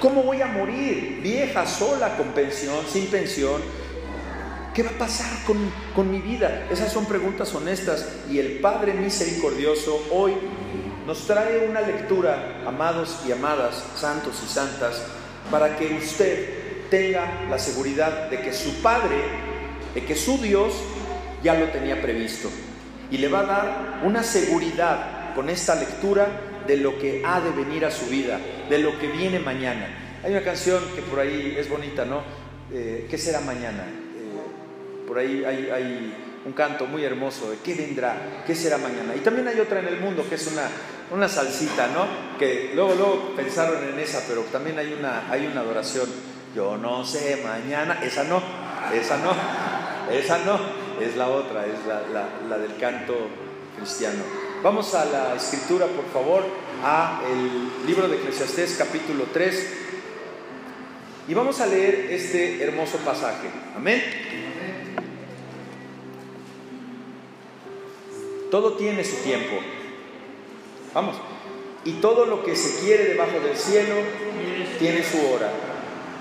¿Cómo 0.00 0.22
voy 0.22 0.42
a 0.42 0.46
morir? 0.46 1.20
Vieja, 1.22 1.66
sola, 1.66 2.16
con 2.18 2.28
pensión, 2.28 2.84
sin 2.86 3.06
pensión, 3.06 3.62
¿Qué 4.74 4.82
va 4.82 4.90
a 4.90 4.98
pasar 4.98 5.30
con, 5.94 6.10
mi 6.10 6.18
vida? 6.18 6.66
Esas 6.68 6.92
son 6.92 7.06
preguntas 7.06 7.54
honestas 7.54 8.08
y 8.28 8.40
el 8.40 8.58
Padre 8.58 8.92
misericordioso 8.92 10.04
hoy 10.10 10.32
nos 11.06 11.28
trae 11.28 11.68
una 11.68 11.80
lectura, 11.80 12.60
amados 12.66 13.20
y 13.24 13.30
amadas, 13.30 13.84
santos 13.94 14.42
y 14.44 14.52
santas, 14.52 15.00
para 15.48 15.76
que 15.76 15.94
usted 15.94 16.88
tenga 16.90 17.46
la 17.48 17.60
seguridad 17.60 18.28
de 18.30 18.40
que 18.40 18.52
su 18.52 18.82
Padre, 18.82 19.14
de 19.94 20.04
que 20.04 20.16
su 20.16 20.38
Dios 20.38 20.74
ya 21.40 21.54
lo 21.54 21.68
tenía 21.68 22.02
previsto. 22.02 22.50
Y 23.12 23.18
le 23.18 23.28
va 23.28 23.40
a 23.40 23.46
dar 23.46 24.00
una 24.02 24.24
seguridad 24.24 25.23
con 25.34 25.50
esta 25.50 25.74
lectura 25.74 26.26
de 26.66 26.76
lo 26.76 26.98
que 26.98 27.22
ha 27.24 27.40
de 27.40 27.50
venir 27.50 27.84
a 27.84 27.90
su 27.90 28.06
vida, 28.06 28.38
de 28.68 28.78
lo 28.78 28.98
que 28.98 29.08
viene 29.08 29.38
mañana. 29.38 29.86
Hay 30.24 30.32
una 30.32 30.42
canción 30.42 30.82
que 30.94 31.02
por 31.02 31.20
ahí 31.20 31.54
es 31.58 31.68
bonita, 31.68 32.04
¿no? 32.04 32.22
Eh, 32.72 33.06
¿Qué 33.10 33.18
será 33.18 33.40
mañana? 33.40 33.84
Eh, 33.84 35.06
por 35.06 35.18
ahí 35.18 35.44
hay, 35.44 36.20
un 36.46 36.52
canto 36.52 36.84
muy 36.84 37.02
hermoso 37.02 37.50
de 37.50 37.56
¿qué 37.64 37.74
vendrá? 37.74 38.42
¿Qué 38.46 38.54
será 38.54 38.76
mañana? 38.76 39.16
Y 39.16 39.20
también 39.20 39.48
hay 39.48 39.58
otra 39.60 39.80
en 39.80 39.86
el 39.86 39.98
mundo 39.98 40.26
que 40.28 40.34
es 40.34 40.46
una, 40.46 40.68
una 41.10 41.26
salsita, 41.26 41.86
¿no? 41.88 42.06
Que 42.38 42.72
luego, 42.74 42.94
luego 42.94 43.32
pensaron 43.34 43.82
en 43.82 43.98
esa, 43.98 44.22
pero 44.28 44.42
también 44.42 44.78
hay 44.78 44.92
una, 44.92 45.30
hay 45.30 45.46
una 45.46 45.60
adoración. 45.60 46.06
Yo 46.54 46.76
no 46.76 47.02
sé 47.02 47.42
mañana, 47.42 47.98
esa 48.04 48.24
no, 48.24 48.42
esa 48.92 49.16
no, 49.18 49.32
esa 50.12 50.38
no, 50.44 50.58
es 51.00 51.16
la 51.16 51.28
otra, 51.28 51.64
es 51.64 51.86
la, 51.86 52.28
la 52.46 52.58
del 52.58 52.76
canto 52.76 53.16
cristiano. 53.78 54.43
Vamos 54.64 54.94
a 54.94 55.04
la 55.04 55.34
escritura, 55.34 55.84
por 55.84 56.06
favor, 56.06 56.42
a 56.82 57.20
el 57.30 57.86
libro 57.86 58.08
de 58.08 58.16
Eclesiastés 58.16 58.76
capítulo 58.78 59.26
3 59.30 59.74
y 61.28 61.34
vamos 61.34 61.60
a 61.60 61.66
leer 61.66 62.06
este 62.08 62.62
hermoso 62.62 62.96
pasaje. 63.04 63.50
Amén. 63.76 64.02
Todo 68.50 68.72
tiene 68.78 69.04
su 69.04 69.16
tiempo. 69.16 69.56
Vamos. 70.94 71.16
Y 71.84 71.92
todo 72.00 72.24
lo 72.24 72.42
que 72.42 72.56
se 72.56 72.86
quiere 72.86 73.04
debajo 73.04 73.40
del 73.40 73.58
cielo 73.58 73.96
tiene 74.78 75.04
su 75.04 75.18
hora. 75.30 75.50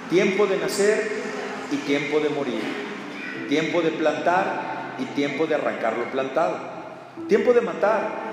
Tiempo 0.10 0.48
de 0.48 0.58
nacer 0.58 1.10
y 1.72 1.78
tiempo 1.78 2.20
de 2.20 2.28
morir. 2.28 2.62
Tiempo 3.48 3.82
de 3.82 3.92
plantar 3.92 4.98
y 5.00 5.06
tiempo 5.16 5.48
de 5.48 5.56
arrancar 5.56 5.98
lo 5.98 6.12
plantado. 6.12 6.74
Tiempo 7.30 7.54
de 7.54 7.62
matar 7.62 8.33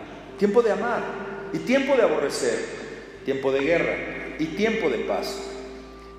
Tiempo 0.41 0.63
de 0.63 0.71
amar 0.71 1.03
y 1.53 1.59
tiempo 1.59 1.95
de 1.95 2.01
aborrecer. 2.01 2.57
Tiempo 3.25 3.51
de 3.51 3.59
guerra 3.59 3.95
y 4.39 4.45
tiempo 4.55 4.89
de 4.89 4.97
paz. 4.97 5.37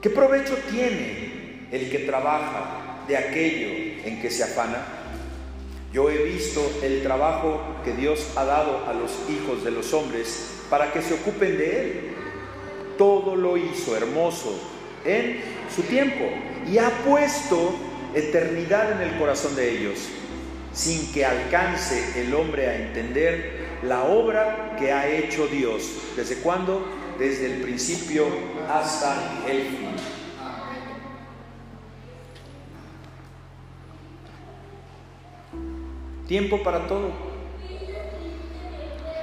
¿Qué 0.00 0.10
provecho 0.10 0.56
tiene 0.70 1.66
el 1.72 1.90
que 1.90 1.98
trabaja 1.98 3.02
de 3.08 3.16
aquello 3.16 4.04
en 4.04 4.22
que 4.22 4.30
se 4.30 4.44
afana? 4.44 4.86
Yo 5.92 6.08
he 6.08 6.22
visto 6.22 6.60
el 6.84 7.02
trabajo 7.02 7.60
que 7.84 7.94
Dios 7.94 8.28
ha 8.36 8.44
dado 8.44 8.86
a 8.86 8.92
los 8.92 9.10
hijos 9.28 9.64
de 9.64 9.72
los 9.72 9.92
hombres 9.92 10.60
para 10.70 10.92
que 10.92 11.02
se 11.02 11.14
ocupen 11.14 11.58
de 11.58 11.80
Él. 11.80 12.00
Todo 12.96 13.34
lo 13.34 13.56
hizo 13.56 13.96
hermoso 13.96 14.56
en 15.04 15.40
su 15.74 15.82
tiempo 15.82 16.30
y 16.70 16.78
ha 16.78 16.90
puesto 17.04 17.74
eternidad 18.14 18.92
en 18.92 19.08
el 19.08 19.18
corazón 19.18 19.56
de 19.56 19.78
ellos, 19.78 19.98
sin 20.72 21.12
que 21.12 21.24
alcance 21.24 22.22
el 22.22 22.32
hombre 22.32 22.68
a 22.68 22.76
entender 22.76 23.61
la 23.82 24.04
obra 24.04 24.76
que 24.78 24.92
ha 24.92 25.08
hecho 25.08 25.46
Dios. 25.46 25.82
¿Desde 26.16 26.36
cuándo? 26.36 26.86
Desde 27.18 27.46
el 27.46 27.62
principio 27.62 28.26
hasta 28.70 29.42
el 29.46 29.62
fin. 29.62 29.88
Tiempo 36.26 36.62
para 36.62 36.86
todo. 36.86 37.10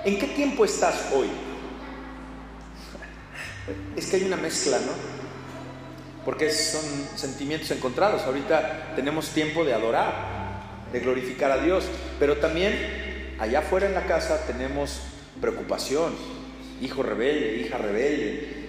¿En 0.06 0.20
qué 0.20 0.28
tiempo 0.28 0.66
estás 0.66 1.12
hoy? 1.14 1.28
Es 3.96 4.08
que 4.08 4.18
hay 4.18 4.24
una 4.24 4.38
mezcla, 4.38 4.78
¿no? 4.80 4.92
Porque 6.26 6.52
son 6.52 6.82
sentimientos 7.16 7.72
encontrados. 7.72 8.24
Ahorita 8.24 8.94
tenemos 8.96 9.30
tiempo 9.30 9.64
de 9.64 9.74
adorar, 9.74 10.14
de 10.92 11.00
glorificar 11.00 11.52
a 11.52 11.58
Dios, 11.58 11.86
pero 12.20 12.38
también 12.38 13.09
allá 13.40 13.60
afuera 13.60 13.88
en 13.88 13.94
la 13.94 14.06
casa 14.06 14.46
tenemos 14.46 15.02
preocupación, 15.40 16.14
hijo 16.82 17.04
rebelde, 17.04 17.58
hija 17.58 17.78
rebelde, 17.78 18.60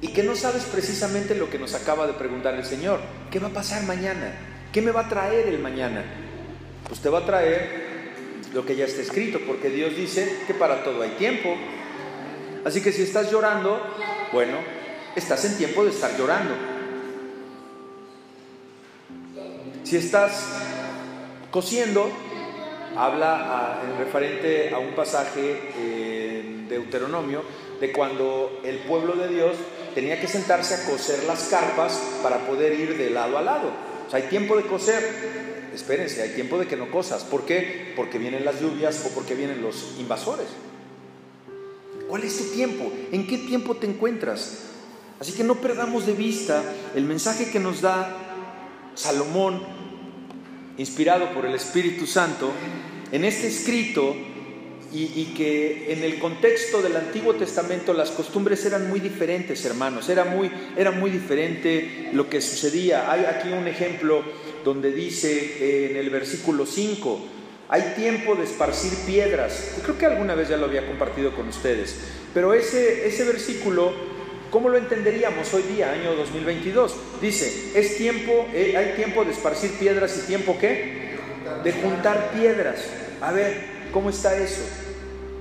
y 0.00 0.08
que 0.08 0.22
no 0.22 0.36
sabes 0.36 0.64
precisamente 0.64 1.34
lo 1.34 1.50
que 1.50 1.58
nos 1.58 1.74
acaba 1.74 2.06
de 2.06 2.12
preguntar 2.12 2.54
el 2.54 2.64
Señor. 2.64 3.00
¿Qué 3.30 3.38
va 3.38 3.48
a 3.48 3.52
pasar 3.52 3.82
mañana? 3.84 4.32
¿Qué 4.72 4.80
me 4.82 4.92
va 4.92 5.02
a 5.02 5.08
traer 5.08 5.48
el 5.48 5.58
mañana? 5.58 6.04
Pues 6.86 7.00
te 7.00 7.08
va 7.08 7.20
a 7.20 7.26
traer 7.26 7.88
lo 8.52 8.64
que 8.64 8.76
ya 8.76 8.84
está 8.84 9.02
escrito, 9.02 9.40
porque 9.46 9.70
Dios 9.70 9.96
dice 9.96 10.40
que 10.46 10.54
para 10.54 10.84
todo 10.84 11.02
hay 11.02 11.10
tiempo. 11.10 11.54
Así 12.64 12.80
que 12.80 12.92
si 12.92 13.02
estás 13.02 13.30
llorando, 13.30 13.80
bueno, 14.32 14.58
estás 15.16 15.44
en 15.46 15.56
tiempo 15.56 15.84
de 15.84 15.90
estar 15.90 16.16
llorando. 16.16 16.54
Si 19.84 19.96
estás 19.96 20.46
cosiendo, 21.50 22.10
habla 22.98 23.80
en 23.84 23.98
referente 23.98 24.74
a 24.74 24.78
un 24.78 24.94
pasaje 24.94 25.72
en 25.78 26.68
Deuteronomio 26.68 27.42
de 27.80 27.92
cuando 27.92 28.60
el 28.64 28.78
pueblo 28.78 29.14
de 29.14 29.28
Dios 29.28 29.56
tenía 29.94 30.20
que 30.20 30.26
sentarse 30.26 30.74
a 30.74 30.84
coser 30.84 31.24
las 31.24 31.44
carpas 31.44 31.98
para 32.22 32.38
poder 32.46 32.78
ir 32.78 32.98
de 32.98 33.10
lado 33.10 33.38
a 33.38 33.42
lado. 33.42 33.70
O 34.06 34.10
sea, 34.10 34.20
hay 34.20 34.28
tiempo 34.28 34.56
de 34.56 34.64
coser 34.64 35.48
espérense, 35.78 36.22
hay 36.22 36.30
tiempo 36.30 36.58
de 36.58 36.66
que 36.66 36.76
no 36.76 36.90
cosas. 36.90 37.24
¿Por 37.24 37.44
qué? 37.44 37.92
Porque 37.96 38.18
vienen 38.18 38.44
las 38.44 38.60
lluvias 38.60 39.04
o 39.06 39.14
porque 39.14 39.34
vienen 39.34 39.62
los 39.62 39.94
invasores. 39.98 40.46
¿Cuál 42.08 42.24
es 42.24 42.36
tu 42.38 42.44
tiempo? 42.54 42.90
¿En 43.12 43.26
qué 43.26 43.38
tiempo 43.38 43.76
te 43.76 43.86
encuentras? 43.86 44.64
Así 45.20 45.32
que 45.32 45.44
no 45.44 45.56
perdamos 45.56 46.06
de 46.06 46.14
vista 46.14 46.62
el 46.94 47.04
mensaje 47.04 47.50
que 47.50 47.60
nos 47.60 47.80
da 47.80 48.16
Salomón, 48.94 49.62
inspirado 50.78 51.32
por 51.32 51.44
el 51.44 51.54
Espíritu 51.54 52.06
Santo, 52.06 52.50
en 53.12 53.24
este 53.24 53.46
escrito 53.46 54.14
y, 54.92 55.34
que 55.36 55.92
en 55.92 56.02
el 56.02 56.18
contexto 56.18 56.80
del 56.80 56.96
Antiguo 56.96 57.34
Testamento 57.34 57.92
las 57.92 58.10
costumbres 58.10 58.64
eran 58.64 58.88
muy 58.88 59.00
diferentes, 59.00 59.64
hermanos, 59.66 60.08
era 60.08 60.24
muy, 60.24 60.50
era 60.76 60.90
muy 60.90 61.10
diferente 61.10 62.08
lo 62.14 62.28
que 62.28 62.40
sucedía. 62.40 63.12
Hay 63.12 63.24
aquí 63.26 63.50
un 63.50 63.68
ejemplo 63.68 64.22
donde 64.64 64.92
dice 64.92 65.90
en 65.90 65.96
el 65.96 66.08
versículo 66.08 66.64
5, 66.64 67.20
hay 67.68 67.92
tiempo 67.96 68.34
de 68.34 68.44
esparcir 68.44 68.92
piedras. 69.06 69.74
Creo 69.82 69.98
que 69.98 70.06
alguna 70.06 70.34
vez 70.34 70.48
ya 70.48 70.56
lo 70.56 70.64
había 70.64 70.86
compartido 70.86 71.34
con 71.34 71.48
ustedes, 71.48 71.96
pero 72.32 72.54
ese, 72.54 73.06
ese 73.06 73.24
versículo, 73.24 73.92
¿cómo 74.50 74.70
lo 74.70 74.78
entenderíamos 74.78 75.52
hoy 75.52 75.64
día, 75.74 75.92
año 75.92 76.14
2022? 76.14 76.96
Dice, 77.20 77.72
es 77.74 77.98
tiempo, 77.98 78.46
eh, 78.54 78.74
hay 78.74 78.96
tiempo 78.96 79.22
de 79.24 79.32
esparcir 79.32 79.72
piedras 79.72 80.18
y 80.24 80.26
tiempo 80.26 80.56
qué? 80.58 81.07
De 81.64 81.72
juntar 81.72 82.30
piedras. 82.32 82.78
A 83.20 83.32
ver, 83.32 83.78
¿Cómo 83.92 84.10
está 84.10 84.36
eso? 84.36 84.60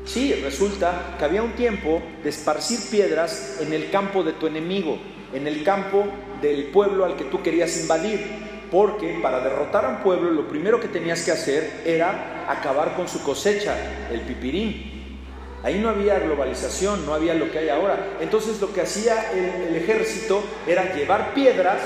Sí, 0.06 0.34
resulta 0.42 1.16
que 1.20 1.26
había 1.26 1.44
un 1.44 1.52
tiempo 1.52 2.02
de 2.24 2.30
esparcir 2.30 2.80
piedras 2.90 3.58
en 3.60 3.74
el 3.74 3.92
campo 3.92 4.24
de 4.24 4.32
tu 4.34 4.48
enemigo, 4.48 4.98
en 5.34 5.48
el 5.48 5.64
campo 5.64 6.06
del 6.42 6.68
pueblo 6.68 7.04
al 7.04 7.18
que 7.18 7.26
tú 7.26 7.44
querías 7.44 7.78
invadir, 7.82 8.26
porque 8.72 9.20
para 9.22 9.42
derrotar 9.42 9.84
a 9.84 9.90
un 9.90 9.98
pueblo 9.98 10.32
lo 10.32 10.48
primero 10.48 10.80
que 10.80 10.88
tenías 10.88 11.24
que 11.24 11.32
hacer 11.32 11.82
era 11.86 12.46
acabar 12.50 12.96
con 12.96 13.10
su 13.10 13.22
cosecha, 13.22 13.76
el 14.12 14.22
pipirín. 14.22 15.20
Ahí 15.64 15.80
no 15.80 15.90
había 15.90 16.20
globalización, 16.20 17.06
no 17.06 17.14
había 17.14 17.34
lo 17.34 17.52
que 17.52 17.60
hay 17.60 17.70
ahora. 17.70 18.18
Entonces 18.22 18.62
lo 18.62 18.74
que 18.74 18.82
hacía 18.82 19.34
el, 19.34 19.76
ejército 19.76 20.42
era 20.66 20.94
llevar 20.94 21.34
piedras 21.34 21.82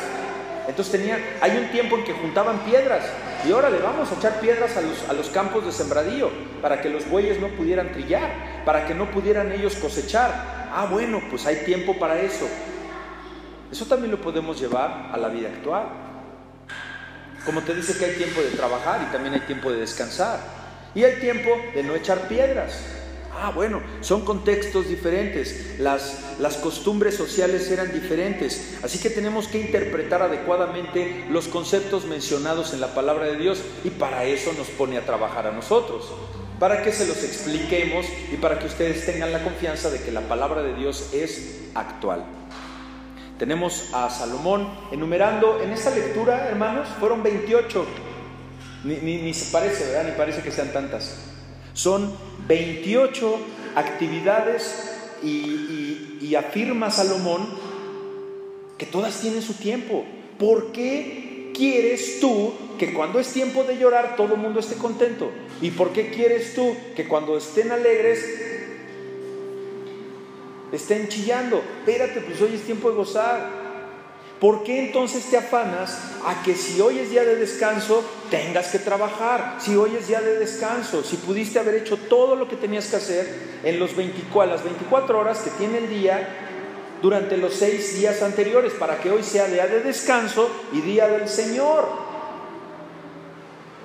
entonces 0.68 0.92
tenía, 0.92 1.20
hay 1.42 1.58
un 1.58 1.70
tiempo 1.72 1.98
en 1.98 2.04
que 2.04 2.14
juntaban 2.14 2.60
piedras 2.60 3.04
y 3.48 3.52
ahora 3.52 3.70
le 3.70 3.80
vamos 3.80 4.12
a 4.12 4.16
echar 4.16 4.40
piedras 4.40 4.78
a 4.78 4.82
los, 4.82 5.10
a 5.10 5.14
los 5.14 5.30
campos 5.30 5.66
de 5.66 5.72
sembradío 5.72 6.30
para 6.62 6.82
que 6.82 6.90
los 6.90 7.10
bueyes 7.10 7.40
no 7.40 7.48
pudieran 7.50 7.92
trillar, 7.92 8.64
para 8.66 8.86
que 8.86 8.94
no 8.94 9.10
pudieran 9.10 9.52
ellos 9.52 9.76
cosechar. 9.76 10.70
Ah, 10.74 10.88
bueno, 10.90 11.22
pues 11.30 11.46
hay 11.46 11.58
tiempo 11.66 11.98
para 11.98 12.20
eso. 12.20 12.48
Eso 13.72 13.86
también 13.86 14.12
lo 14.12 14.22
podemos 14.22 14.60
llevar 14.60 15.10
a 15.12 15.18
la 15.18 15.30
vida 15.30 15.50
actual. 15.50 15.86
Como 17.46 17.62
te 17.62 17.74
dice 17.74 17.98
que 17.98 18.06
hay 18.06 18.16
tiempo 18.16 18.42
de 18.42 18.50
trabajar 18.50 19.02
y 19.08 19.12
también 19.12 19.34
hay 19.34 19.42
tiempo 19.42 19.72
de 19.72 19.80
descansar. 19.80 20.40
Y 20.94 21.04
hay 21.04 21.20
tiempo 21.20 21.50
de 21.74 21.84
no 21.84 21.96
echar 21.96 22.28
piedras. 22.28 23.01
Ah, 23.40 23.52
bueno, 23.56 23.82
son 24.02 24.26
contextos 24.26 24.88
diferentes, 24.88 25.80
las, 25.80 26.36
las 26.40 26.58
costumbres 26.58 27.16
sociales 27.16 27.70
eran 27.72 27.92
diferentes, 27.92 28.78
así 28.84 29.00
que 29.00 29.10
tenemos 29.10 29.48
que 29.48 29.60
interpretar 29.60 30.22
adecuadamente 30.22 31.26
los 31.30 31.48
conceptos 31.48 32.06
mencionados 32.06 32.74
en 32.74 32.82
la 32.82 32.94
palabra 32.94 33.26
de 33.26 33.38
Dios 33.38 33.62
y 33.84 33.90
para 33.90 34.26
eso 34.26 34.52
nos 34.54 34.68
pone 34.68 34.98
a 34.98 35.06
trabajar 35.06 35.48
a 35.48 35.52
nosotros, 35.52 36.12
para 36.60 36.84
que 36.84 36.92
se 36.92 37.08
los 37.08 37.24
expliquemos 37.24 38.06
y 38.32 38.36
para 38.36 38.60
que 38.60 38.68
ustedes 38.68 39.06
tengan 39.06 39.32
la 39.32 39.44
confianza 39.44 39.90
de 39.90 40.02
que 40.02 40.12
la 40.12 40.22
palabra 40.22 40.62
de 40.62 40.76
Dios 40.76 41.10
es 41.14 41.62
actual. 41.74 42.24
Tenemos 43.40 43.90
a 43.94 44.10
Salomón 44.12 44.68
enumerando 44.92 45.62
en 45.64 45.72
esta 45.72 45.90
lectura, 45.90 46.48
hermanos, 46.48 46.88
fueron 47.00 47.24
28, 47.24 47.86
ni, 48.84 48.98
ni 49.00 49.34
se 49.34 49.52
parece, 49.52 49.86
¿verdad? 49.86 50.12
Ni 50.12 50.12
parece 50.12 50.44
que 50.44 50.52
sean 50.52 50.72
tantas. 50.72 51.16
Son 51.74 52.14
28 52.52 53.40
actividades 53.76 54.92
y, 55.24 56.36
afirma 56.36 56.90
Salomón 56.90 57.48
que 58.78 58.86
todas 58.86 59.20
tienen 59.22 59.42
su 59.42 59.54
tiempo. 59.54 60.04
¿Por 60.38 60.72
qué 60.74 61.52
quieres 61.54 62.20
tú 62.20 62.54
que 62.78 62.94
cuando 62.94 63.20
es 63.20 63.32
tiempo 63.32 63.64
de 63.64 63.78
llorar 63.78 64.16
todo 64.18 64.36
el 64.36 64.42
mundo 64.42 64.60
esté 64.60 64.76
contento? 64.76 65.30
¿Y 65.62 65.72
por 65.72 65.94
qué 65.94 66.10
quieres 66.10 66.54
tú 66.54 66.76
que 66.96 67.08
cuando 67.08 67.38
estén 67.38 67.72
alegres 67.72 68.20
estén 70.74 71.08
chillando? 71.08 71.62
Espérate, 71.80 72.20
pues 72.22 72.42
hoy 72.42 72.56
es 72.56 72.62
tiempo 72.64 72.90
de 72.90 72.96
gozar. 72.96 73.61
¿Por 74.42 74.64
qué 74.64 74.80
entonces 74.80 75.26
te 75.26 75.38
afanas 75.38 76.00
a 76.26 76.42
que 76.42 76.56
si 76.56 76.82
hoy 76.82 76.98
es 76.98 77.12
día 77.12 77.24
de 77.24 77.36
descanso 77.36 78.04
tengas 78.32 78.70
que 78.70 78.80
trabajar? 78.80 79.58
Si 79.60 79.76
hoy 79.76 79.96
es 79.96 80.08
día 80.08 80.20
de 80.20 80.40
descanso, 80.40 81.04
si 81.04 81.18
pudiste 81.18 81.60
haber 81.60 81.76
hecho 81.76 81.96
todo 81.96 82.36
lo 82.36 82.48
que 82.48 82.56
tenías 82.56 82.88
que 82.88 82.96
hacer 82.96 83.60
en 83.64 83.78
los 83.78 83.96
24, 83.96 84.52
las 84.52 84.64
24 84.64 85.20
horas 85.20 85.42
que 85.42 85.52
tiene 85.52 85.78
el 85.78 85.90
día 85.90 86.28
durante 87.04 87.38
los 87.38 87.54
seis 87.54 87.96
días 88.00 88.24
anteriores, 88.24 88.74
para 88.74 89.00
que 89.00 89.12
hoy 89.12 89.22
sea 89.22 89.46
día 89.46 89.68
de 89.68 89.82
descanso 89.82 90.50
y 90.74 90.82
día 90.82 91.08
del 91.08 91.30
Señor. 91.30 91.88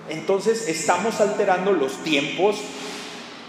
Entonces 0.08 0.68
estamos 0.68 1.20
alterando 1.20 1.72
los 1.72 2.02
tiempos 2.02 2.56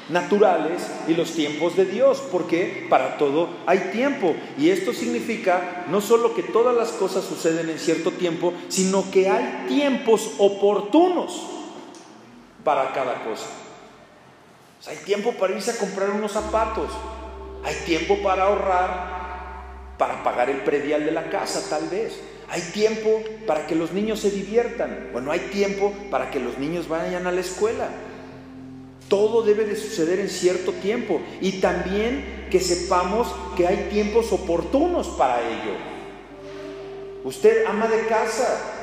naturales 0.10 0.82
y 1.08 1.14
los 1.14 1.34
tiempos 1.34 1.76
de 1.76 1.86
Dios, 1.86 2.24
porque 2.32 2.88
para 2.90 3.18
todo 3.18 3.50
hay 3.66 3.92
tiempo. 3.92 4.36
Y 4.58 4.70
esto 4.70 4.94
significa 4.94 5.86
no 5.90 6.02
solo 6.02 6.34
que 6.34 6.44
todas 6.44 6.76
las 6.76 6.90
cosas 6.90 7.26
suceden 7.26 7.70
en 7.70 7.80
cierto 7.80 8.12
tiempo, 8.12 8.54
sino 8.70 9.10
que 9.12 9.30
hay 9.30 9.66
tiempos 9.68 10.32
oportunos 10.38 11.42
para 12.64 12.92
cada 12.94 13.24
cosa. 13.24 13.48
hay 14.88 14.98
tiempo 14.98 15.34
para 15.34 15.54
irse 15.54 15.72
a 15.72 15.78
comprar 15.78 16.12
unos 16.12 16.32
zapatos, 16.32 16.92
hay 17.64 17.76
tiempo 17.86 18.18
para 18.22 18.44
ahorrar, 18.44 19.96
para 19.98 20.24
pagar 20.24 20.50
el 20.50 20.62
predial 20.62 21.06
de 21.06 21.12
la 21.12 21.30
casa 21.30 21.70
tal 21.70 21.90
vez. 21.90 22.20
Hay 22.50 22.62
tiempo 22.62 23.22
para 23.46 23.68
que 23.68 23.76
los 23.76 23.92
niños 23.92 24.22
se 24.22 24.32
diviertan. 24.32 25.10
Bueno, 25.12 25.32
hay 25.32 25.40
tiempo 25.52 25.94
para 26.10 26.32
que 26.32 26.40
los 26.40 26.58
niños 26.58 26.88
vayan 26.88 27.28
a 27.28 27.32
la 27.32 27.42
escuela. 27.42 27.90
Todo 29.08 29.42
debe 29.42 29.66
de 29.66 29.76
suceder 29.76 30.20
en 30.20 30.30
cierto 30.30 30.74
tiempo 30.74 31.22
y 31.40 31.54
también 31.54 32.48
que 32.52 32.60
sepamos 32.60 33.34
que 33.56 33.68
hay 33.68 33.88
tiempos 33.90 34.32
oportunos 34.34 35.08
para 35.10 35.42
ello. 35.42 35.76
Usted 37.24 37.66
ama 37.66 37.88
de 37.88 38.06
casa. 38.08 38.74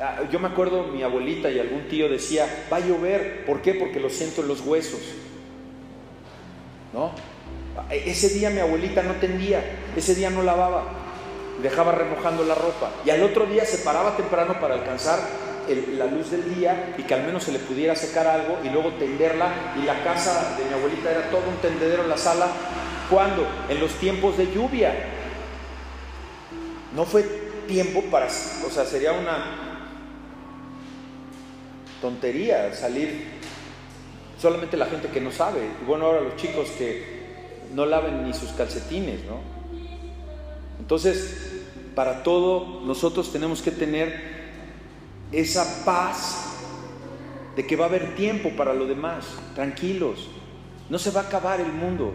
Ah, 0.00 0.20
yo 0.30 0.38
me 0.38 0.48
acuerdo 0.48 0.84
mi 0.84 1.02
abuelita 1.02 1.50
y 1.50 1.58
algún 1.58 1.88
tío 1.88 2.08
decía, 2.08 2.66
va 2.72 2.76
a 2.78 2.80
llover. 2.80 3.44
¿Por 3.46 3.62
qué? 3.62 3.74
Porque 3.74 4.00
lo 4.00 4.10
siento 4.10 4.42
en 4.42 4.48
los 4.48 4.60
huesos. 4.60 5.00
¿No? 6.92 7.12
Ese 7.90 8.30
día 8.30 8.50
mi 8.50 8.60
abuelita 8.60 9.02
no 9.02 9.14
tendía, 9.14 9.62
ese 9.96 10.14
día 10.14 10.30
no 10.30 10.42
lavaba, 10.42 10.84
dejaba 11.62 11.92
remojando 11.92 12.44
la 12.44 12.54
ropa 12.54 12.90
y 13.04 13.10
al 13.10 13.22
otro 13.22 13.46
día 13.46 13.64
se 13.64 13.78
paraba 13.78 14.16
temprano 14.16 14.58
para 14.60 14.74
alcanzar 14.74 15.20
la 15.96 16.06
luz 16.06 16.30
del 16.30 16.54
día 16.54 16.94
y 16.98 17.02
que 17.02 17.14
al 17.14 17.24
menos 17.24 17.44
se 17.44 17.52
le 17.52 17.58
pudiera 17.58 17.94
secar 17.94 18.26
algo 18.26 18.58
y 18.64 18.68
luego 18.68 18.90
tenderla. 18.94 19.74
Y 19.80 19.84
la 19.84 20.02
casa 20.02 20.56
de 20.58 20.64
mi 20.64 20.74
abuelita 20.74 21.10
era 21.10 21.30
todo 21.30 21.48
un 21.48 21.56
tendedero 21.56 22.02
en 22.02 22.08
la 22.08 22.16
sala. 22.16 22.48
¿Cuándo? 23.10 23.46
En 23.68 23.80
los 23.80 23.92
tiempos 23.92 24.36
de 24.36 24.52
lluvia. 24.52 24.94
No 26.94 27.04
fue 27.04 27.22
tiempo 27.66 28.02
para, 28.10 28.26
o 28.26 28.70
sea, 28.70 28.84
sería 28.84 29.12
una 29.12 29.86
tontería 32.00 32.72
salir 32.74 33.26
solamente 34.40 34.76
la 34.76 34.86
gente 34.86 35.08
que 35.08 35.20
no 35.20 35.32
sabe. 35.32 35.60
Y 35.82 35.84
bueno, 35.84 36.06
ahora 36.06 36.20
los 36.20 36.36
chicos 36.36 36.68
que 36.78 37.16
no 37.74 37.86
laven 37.86 38.24
ni 38.24 38.32
sus 38.32 38.50
calcetines, 38.50 39.24
¿no? 39.24 39.40
Entonces, 40.78 41.62
para 41.94 42.22
todo 42.22 42.82
nosotros 42.84 43.32
tenemos 43.32 43.62
que 43.62 43.70
tener 43.70 44.35
esa 45.32 45.84
paz 45.84 46.46
de 47.56 47.66
que 47.66 47.76
va 47.76 47.86
a 47.86 47.88
haber 47.88 48.14
tiempo 48.14 48.50
para 48.50 48.74
lo 48.74 48.86
demás. 48.86 49.26
Tranquilos, 49.54 50.28
no 50.90 50.98
se 50.98 51.10
va 51.10 51.22
a 51.22 51.24
acabar 51.24 51.60
el 51.60 51.72
mundo. 51.72 52.12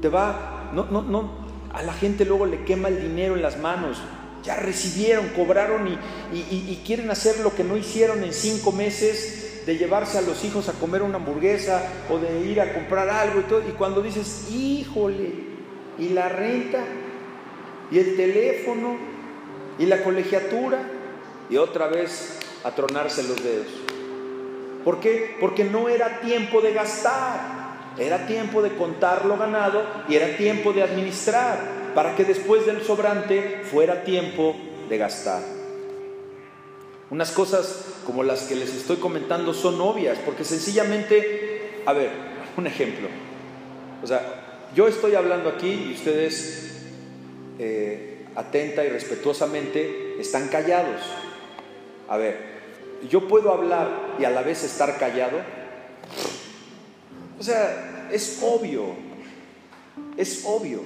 Te 0.00 0.08
va, 0.08 0.70
no, 0.74 0.84
no, 0.84 1.02
no, 1.02 1.30
a 1.72 1.82
la 1.82 1.92
gente 1.94 2.24
luego 2.24 2.46
le 2.46 2.64
quema 2.64 2.88
el 2.88 3.00
dinero 3.00 3.34
en 3.34 3.42
las 3.42 3.58
manos. 3.58 3.98
Ya 4.44 4.56
recibieron, 4.56 5.28
cobraron 5.30 5.88
y, 6.32 6.82
quieren 6.86 7.10
hacer 7.10 7.40
lo 7.40 7.54
que 7.54 7.64
no 7.64 7.76
hicieron 7.76 8.22
en 8.22 8.32
cinco 8.32 8.70
meses 8.70 9.64
de 9.66 9.76
llevarse 9.76 10.18
a 10.18 10.22
los 10.22 10.44
hijos 10.44 10.68
a 10.68 10.72
comer 10.74 11.02
una 11.02 11.16
hamburguesa 11.16 11.82
o 12.08 12.18
de 12.18 12.46
ir 12.46 12.60
a 12.60 12.72
comprar 12.72 13.08
algo 13.08 13.40
y 13.40 13.44
todo. 13.44 13.68
Y 13.68 13.72
cuando 13.72 14.02
dices, 14.02 14.48
híjole, 14.52 15.32
y 15.98 16.10
la 16.10 16.28
renta, 16.28 16.84
y 17.90 17.98
el 17.98 18.16
teléfono, 18.16 18.96
y 19.78 19.86
la 19.86 20.04
colegiatura, 20.04 20.78
y 21.48 21.56
otra 21.56 21.86
vez 21.88 22.38
a 22.64 22.72
tronarse 22.72 23.22
los 23.22 23.42
dedos. 23.42 23.66
¿Por 24.84 25.00
qué? 25.00 25.36
Porque 25.40 25.64
no 25.64 25.88
era 25.88 26.20
tiempo 26.20 26.60
de 26.60 26.72
gastar, 26.72 27.94
era 27.98 28.26
tiempo 28.26 28.62
de 28.62 28.76
contar 28.76 29.24
lo 29.24 29.36
ganado 29.36 29.82
y 30.08 30.14
era 30.14 30.36
tiempo 30.36 30.72
de 30.72 30.82
administrar, 30.82 31.58
para 31.94 32.14
que 32.14 32.24
después 32.24 32.66
del 32.66 32.82
sobrante 32.82 33.62
fuera 33.70 34.04
tiempo 34.04 34.54
de 34.88 34.98
gastar. 34.98 35.42
Unas 37.10 37.30
cosas 37.30 37.84
como 38.04 38.22
las 38.22 38.42
que 38.42 38.56
les 38.56 38.74
estoy 38.74 38.96
comentando 38.96 39.54
son 39.54 39.80
obvias, 39.80 40.18
porque 40.24 40.44
sencillamente, 40.44 41.82
a 41.86 41.92
ver, 41.92 42.10
un 42.56 42.66
ejemplo. 42.66 43.08
O 44.02 44.06
sea, 44.06 44.68
yo 44.74 44.88
estoy 44.88 45.14
hablando 45.14 45.48
aquí 45.48 45.88
y 45.90 45.94
ustedes 45.94 46.82
eh, 47.58 48.26
atenta 48.34 48.84
y 48.84 48.88
respetuosamente 48.88 50.16
están 50.20 50.48
callados. 50.48 51.00
A 52.08 52.16
ver, 52.16 52.38
yo 53.08 53.28
puedo 53.28 53.52
hablar 53.52 53.88
y 54.18 54.24
a 54.24 54.30
la 54.30 54.42
vez 54.42 54.64
estar 54.64 54.98
callado. 54.98 55.38
O 57.38 57.42
sea, 57.42 58.08
es 58.10 58.40
obvio, 58.42 58.84
es 60.16 60.44
obvio. 60.46 60.80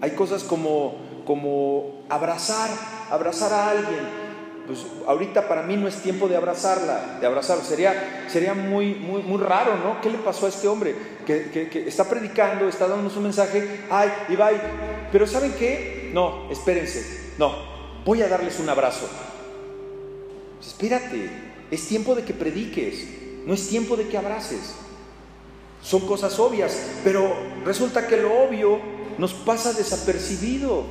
Hay 0.00 0.12
cosas 0.12 0.42
como, 0.44 0.96
como 1.26 2.04
abrazar, 2.08 2.70
abrazar 3.10 3.52
a 3.52 3.70
alguien. 3.70 4.24
Pues 4.66 4.86
ahorita 5.06 5.46
para 5.46 5.62
mí 5.62 5.76
no 5.76 5.86
es 5.86 5.96
tiempo 5.96 6.26
de 6.26 6.36
abrazarla, 6.36 7.18
de 7.20 7.26
abrazar. 7.26 7.58
Sería, 7.58 8.24
sería 8.28 8.54
muy, 8.54 8.94
muy, 8.94 9.22
muy 9.22 9.38
raro, 9.42 9.76
¿no? 9.76 10.00
¿Qué 10.00 10.08
le 10.08 10.18
pasó 10.18 10.46
a 10.46 10.48
este 10.48 10.68
hombre? 10.68 10.94
Que, 11.26 11.68
que, 11.70 11.88
está 11.88 12.04
predicando, 12.04 12.66
está 12.66 12.86
dándonos 12.86 13.16
un 13.16 13.24
mensaje, 13.24 13.80
ay, 13.90 14.10
y 14.28 14.36
va, 14.36 14.50
pero 15.12 15.26
¿saben 15.26 15.54
qué? 15.58 16.10
No, 16.12 16.50
espérense, 16.50 17.32
no, 17.38 17.54
voy 18.04 18.22
a 18.22 18.28
darles 18.28 18.58
un 18.58 18.68
abrazo. 18.68 19.08
Espérate, 20.66 21.30
es 21.70 21.86
tiempo 21.86 22.14
de 22.14 22.24
que 22.24 22.32
prediques, 22.32 23.06
no 23.46 23.54
es 23.54 23.68
tiempo 23.68 23.96
de 23.96 24.08
que 24.08 24.16
abraces. 24.16 24.74
Son 25.82 26.06
cosas 26.06 26.38
obvias, 26.38 26.76
pero 27.04 27.34
resulta 27.64 28.06
que 28.06 28.16
lo 28.16 28.32
obvio 28.44 28.80
nos 29.18 29.34
pasa 29.34 29.72
desapercibido, 29.72 30.84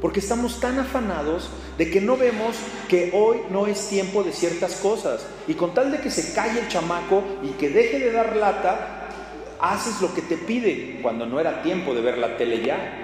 porque 0.00 0.20
estamos 0.20 0.58
tan 0.58 0.78
afanados 0.78 1.50
de 1.78 1.90
que 1.90 2.00
no 2.00 2.16
vemos 2.16 2.56
que 2.88 3.10
hoy 3.14 3.38
no 3.50 3.66
es 3.66 3.88
tiempo 3.88 4.24
de 4.24 4.32
ciertas 4.32 4.76
cosas. 4.76 5.26
Y 5.46 5.54
con 5.54 5.74
tal 5.74 5.92
de 5.92 6.00
que 6.00 6.10
se 6.10 6.32
calle 6.34 6.60
el 6.60 6.68
chamaco 6.68 7.22
y 7.42 7.50
que 7.50 7.68
deje 7.68 7.98
de 7.98 8.10
dar 8.10 8.36
lata, 8.36 9.08
haces 9.60 10.00
lo 10.00 10.12
que 10.14 10.22
te 10.22 10.36
pide 10.36 10.98
cuando 11.02 11.26
no 11.26 11.38
era 11.38 11.62
tiempo 11.62 11.94
de 11.94 12.00
ver 12.00 12.18
la 12.18 12.36
tele 12.36 12.64
ya. 12.64 12.98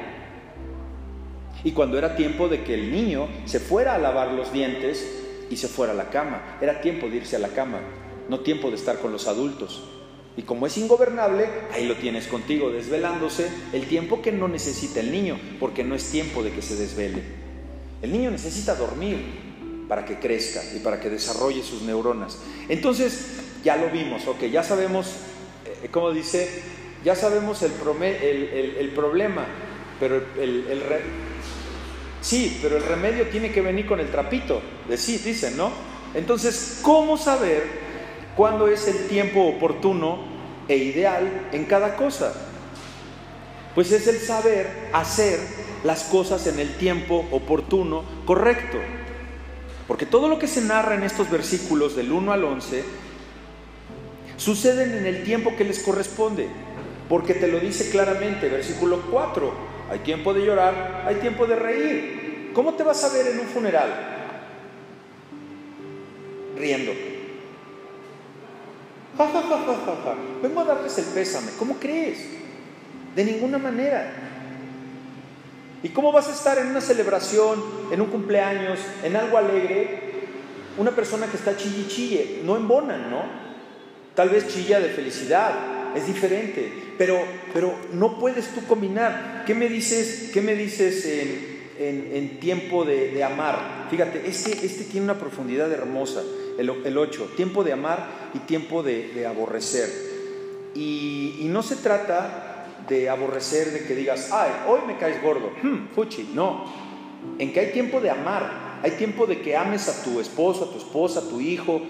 Y 1.63 1.73
cuando 1.73 1.99
era 1.99 2.17
tiempo 2.17 2.49
de 2.49 2.65
que 2.65 2.75
el 2.75 2.91
niño 2.91 3.29
se 3.45 3.61
fuera 3.61 3.95
a 3.95 3.99
lavar 3.99 4.33
los 4.33 4.53
dientes 4.53 5.07
y 5.51 5.57
se 5.57 5.69
fuera 5.69 5.93
a 5.93 5.97
la 5.97 6.11
cama. 6.11 6.59
Era 6.61 6.81
tiempo 6.81 7.09
de 7.09 7.17
irse 7.17 7.37
a 7.37 7.41
la 7.41 7.49
cama, 7.49 7.81
no 8.29 8.41
tiempo 8.41 8.71
de 8.71 8.77
estar 8.77 8.99
con 8.99 9.13
los 9.13 9.27
adultos. 9.27 9.83
Y 10.37 10.43
como 10.43 10.67
es 10.67 10.79
ingobernable, 10.79 11.49
ahí 11.73 11.87
lo 11.87 11.97
tienes 11.97 12.29
contigo, 12.29 12.71
desvelándose 12.71 13.51
el 13.73 13.87
tiempo 13.87 14.23
que 14.23 14.31
no 14.31 14.47
necesita 14.47 15.01
el 15.01 15.11
niño, 15.11 15.39
porque 15.59 15.83
no 15.83 15.95
es 15.97 16.11
tiempo 16.11 16.43
de 16.45 16.53
que 16.53 16.63
se 16.63 16.77
desvele. 16.77 17.23
El 18.03 18.13
niño 18.13 18.31
necesita 18.31 18.77
dormir 18.77 19.19
para 19.89 20.05
que 20.05 20.21
crezca 20.21 20.63
y 20.77 20.79
para 20.79 21.01
que 21.01 21.11
desarrolle 21.11 21.63
sus 21.63 21.83
neuronas. 21.83 22.39
Entonces, 22.69 23.39
ya 23.65 23.77
lo 23.77 23.91
vimos, 23.91 24.27
ok, 24.29 24.45
ya 24.45 24.63
sabemos, 24.63 25.09
eh, 25.83 25.89
como 25.91 26.13
dice, 26.13 26.63
ya 27.05 27.17
sabemos 27.17 27.63
el, 27.63 27.73
el, 27.73 28.91
problema, 28.91 29.47
pero 29.99 30.23
el, 30.39 30.83
sí, 32.21 32.59
pero 32.62 32.77
el 32.77 32.85
remedio 32.85 33.29
tiene 33.29 33.51
que 33.51 33.61
venir 33.61 33.87
con 33.87 34.01
el 34.01 34.11
trapito, 34.11 34.61
de 34.89 34.97
sí, 34.97 35.19
dicen, 35.19 35.57
¿no? 35.57 35.71
Entonces, 36.14 36.81
¿cómo 36.83 37.16
saber 37.16 37.64
cuándo 38.37 38.69
es 38.69 38.87
el 38.89 39.09
tiempo 39.09 39.47
oportuno 39.47 40.19
e 40.69 40.77
ideal 40.77 41.49
en 41.53 41.64
cada 41.64 41.97
cosa? 41.97 42.33
Pues 43.75 43.93
es 43.93 44.07
el 44.09 44.19
saber 44.19 44.69
hacer 44.93 45.39
las 45.85 46.05
cosas 46.05 46.47
en 46.47 46.59
el 46.59 46.75
tiempo 46.77 47.27
oportuno, 47.31 48.05
correcto. 48.25 48.79
Porque 49.87 50.07
todo 50.07 50.29
lo 50.29 50.39
que 50.39 50.49
se 50.49 50.61
narra 50.61 50.95
en 50.95 51.03
estos 51.03 51.31
versículos 51.31 51.97
del 51.97 52.12
1 52.12 52.33
al 52.33 52.45
11 52.45 52.85
suceden 54.37 54.95
en 54.95 55.07
el 55.07 55.25
tiempo 55.25 55.57
que 55.57 55.64
les 55.64 55.81
corresponde. 55.81 56.49
Porque 57.09 57.35
te 57.35 57.49
lo 57.49 57.59
dice 57.61 57.91
claramente, 57.91 58.49
versículo 58.49 59.03
4, 59.11 59.53
hay 59.91 60.01
tiempo 60.01 60.34
de 60.34 60.45
llorar, 60.45 61.05
hay 61.07 61.16
tiempo 61.16 61.47
de 61.47 61.57
reír. 61.57 62.51
¿Cómo 62.55 62.74
te 62.74 62.82
vas 62.82 63.03
a 63.05 63.12
ver 63.12 63.28
en 63.28 63.41
un 63.41 63.47
funeral? 63.47 63.89
Riendo. 66.57 66.93
Vengo 70.43 70.61
a 70.61 70.64
darles 70.64 70.99
el 70.99 71.05
pésame. 71.07 71.53
¿Cómo 71.59 71.76
crees? 71.76 72.18
De 73.14 73.24
ninguna 73.24 73.59
manera. 73.59 74.12
¿Y 75.82 75.89
cómo 75.91 76.12
vas 76.12 76.28
a 76.28 76.32
estar 76.32 76.59
en 76.59 76.68
una 76.68 76.80
celebración, 76.80 77.62
en 77.93 78.01
un 78.01 78.09
cumpleaños, 78.09 78.80
en 79.03 79.16
algo 79.16 79.39
alegre? 79.39 80.01
Una 80.76 80.91
persona 80.91 81.26
que 81.26 81.36
está 81.36 81.57
chille 81.57 81.89
chille, 81.89 82.41
no 82.45 82.57
embonan, 82.57 83.11
¿no? 83.11 83.22
Tal 84.14 84.28
vez 84.28 84.49
chilla 84.49 84.80
de 84.80 84.89
felicidad, 84.89 85.78
es 85.95 86.07
diferente, 86.07 86.72
pero, 86.97 87.18
pero 87.53 87.74
no 87.93 88.18
puedes 88.18 88.49
tú 88.49 88.64
combinar. 88.66 89.45
¿Qué 89.47 89.55
me 89.55 89.68
dices, 89.68 90.30
qué 90.32 90.41
me 90.41 90.55
dices 90.55 91.07
en, 91.78 92.41
tiempo 92.41 92.84
de, 92.84 93.22
amar? 93.24 93.86
Fíjate, 93.91 94.28
este, 94.28 94.53
este 94.64 94.84
tiene 94.84 95.05
una 95.05 95.18
profundidad 95.18 95.70
hermosa, 95.72 96.22
el 96.59 96.99
8, 96.99 97.32
tiempo 97.36 97.64
de 97.64 97.72
amar 97.72 98.30
y 98.34 98.41
tiempo 98.41 98.82
de, 98.82 99.26
aborrecer. 99.26 99.89
Y, 100.74 101.36
y 101.41 101.45
no 101.45 101.62
se 101.62 101.76
trata 101.76 102.49
de 102.89 103.09
aborrecer, 103.09 103.72
de 103.72 103.84
que 103.84 103.95
digas, 103.95 104.30
ay, 104.32 104.51
hoy 104.66 104.80
me 104.86 104.97
caes 104.97 105.22
gordo, 105.22 105.53
hmm, 105.62 105.89
fuchi, 105.95 106.30
no. 106.34 106.64
En 107.39 107.53
que 107.53 107.61
hay 107.61 107.72
tiempo 107.72 108.01
de 108.01 108.11
amar, 108.11 108.80
hay 108.82 108.93
tiempo 108.93 109.26
de 109.26 109.41
que 109.41 109.57
ames 109.57 109.89
a 109.89 110.05
tu 110.05 110.20
esposo, 110.20 110.64
a 110.64 110.70
tu 110.70 110.78
esposa, 110.78 111.20
a 111.20 111.28
tu 111.28 111.41
hijo, 111.41 111.82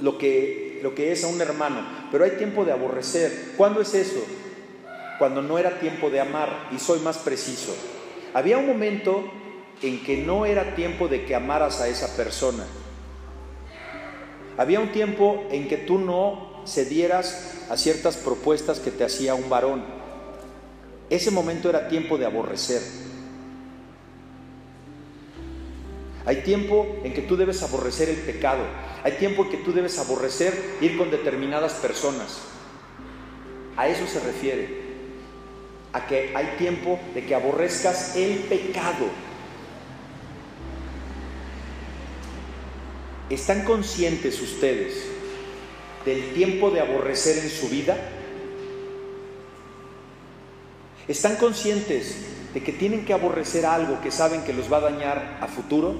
lo 0.00 0.18
que, 0.18 0.63
lo 0.84 0.94
que 0.94 1.12
es 1.12 1.24
a 1.24 1.28
un 1.28 1.40
hermano, 1.40 1.80
pero 2.12 2.24
hay 2.24 2.32
tiempo 2.32 2.62
de 2.62 2.72
aborrecer. 2.72 3.54
¿Cuándo 3.56 3.80
es 3.80 3.94
eso? 3.94 4.22
Cuando 5.18 5.40
no 5.40 5.56
era 5.56 5.80
tiempo 5.80 6.10
de 6.10 6.20
amar, 6.20 6.68
y 6.76 6.78
soy 6.78 7.00
más 7.00 7.16
preciso. 7.16 7.74
Había 8.34 8.58
un 8.58 8.66
momento 8.66 9.24
en 9.80 10.04
que 10.04 10.18
no 10.18 10.44
era 10.44 10.74
tiempo 10.74 11.08
de 11.08 11.24
que 11.24 11.34
amaras 11.34 11.80
a 11.80 11.88
esa 11.88 12.14
persona. 12.14 12.66
Había 14.58 14.78
un 14.78 14.92
tiempo 14.92 15.46
en 15.50 15.68
que 15.68 15.78
tú 15.78 15.98
no 15.98 16.62
cedieras 16.66 17.64
a 17.70 17.78
ciertas 17.78 18.18
propuestas 18.18 18.78
que 18.78 18.90
te 18.90 19.04
hacía 19.04 19.34
un 19.34 19.48
varón. 19.48 19.82
Ese 21.08 21.30
momento 21.30 21.70
era 21.70 21.88
tiempo 21.88 22.18
de 22.18 22.26
aborrecer. 22.26 22.82
Hay 26.26 26.36
tiempo 26.36 26.86
en 27.04 27.12
que 27.12 27.22
tú 27.22 27.36
debes 27.36 27.62
aborrecer 27.62 28.08
el 28.08 28.16
pecado. 28.16 28.64
Hay 29.02 29.12
tiempo 29.12 29.44
en 29.44 29.50
que 29.50 29.56
tú 29.58 29.72
debes 29.72 29.98
aborrecer 29.98 30.54
ir 30.80 30.96
con 30.96 31.10
determinadas 31.10 31.74
personas. 31.74 32.38
A 33.76 33.88
eso 33.88 34.06
se 34.06 34.20
refiere. 34.20 34.84
A 35.92 36.06
que 36.06 36.32
hay 36.34 36.54
tiempo 36.56 36.98
de 37.14 37.26
que 37.26 37.34
aborrezcas 37.34 38.16
el 38.16 38.38
pecado. 38.38 39.06
¿Están 43.28 43.64
conscientes 43.64 44.40
ustedes 44.40 45.06
del 46.04 46.32
tiempo 46.32 46.70
de 46.70 46.80
aborrecer 46.80 47.38
en 47.38 47.50
su 47.50 47.68
vida? 47.68 47.96
¿Están 51.06 51.36
conscientes 51.36 52.33
de 52.54 52.62
que 52.62 52.72
tienen 52.72 53.04
que 53.04 53.12
aborrecer 53.12 53.66
algo 53.66 54.00
que 54.00 54.12
saben 54.12 54.44
que 54.44 54.52
los 54.52 54.72
va 54.72 54.76
a 54.76 54.82
dañar 54.82 55.38
a 55.40 55.48
futuro? 55.48 55.96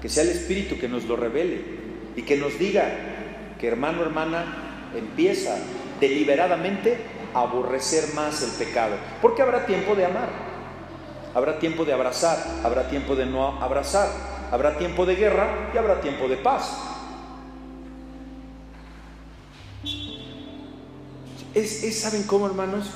Que 0.00 0.08
sea 0.08 0.24
el 0.24 0.30
Espíritu 0.30 0.78
que 0.78 0.88
nos 0.88 1.04
lo 1.04 1.14
revele 1.14 1.62
y 2.16 2.22
que 2.22 2.36
nos 2.36 2.58
diga 2.58 2.90
que 3.60 3.68
hermano, 3.68 4.02
hermana, 4.02 4.90
empieza 4.96 5.56
deliberadamente 6.00 6.96
a 7.34 7.40
aborrecer 7.40 8.14
más 8.14 8.42
el 8.42 8.50
pecado. 8.52 8.96
Porque 9.20 9.42
habrá 9.42 9.66
tiempo 9.66 9.94
de 9.94 10.06
amar, 10.06 10.28
habrá 11.34 11.58
tiempo 11.58 11.84
de 11.84 11.92
abrazar, 11.92 12.38
habrá 12.64 12.88
tiempo 12.88 13.14
de 13.14 13.26
no 13.26 13.62
abrazar, 13.62 14.08
habrá 14.50 14.78
tiempo 14.78 15.06
de 15.06 15.16
guerra 15.16 15.70
y 15.74 15.78
habrá 15.78 16.00
tiempo 16.00 16.28
de 16.28 16.38
paz. 16.38 16.76
Es, 21.54 22.00
¿saben 22.00 22.22
cómo, 22.22 22.46
hermanos? 22.46 22.90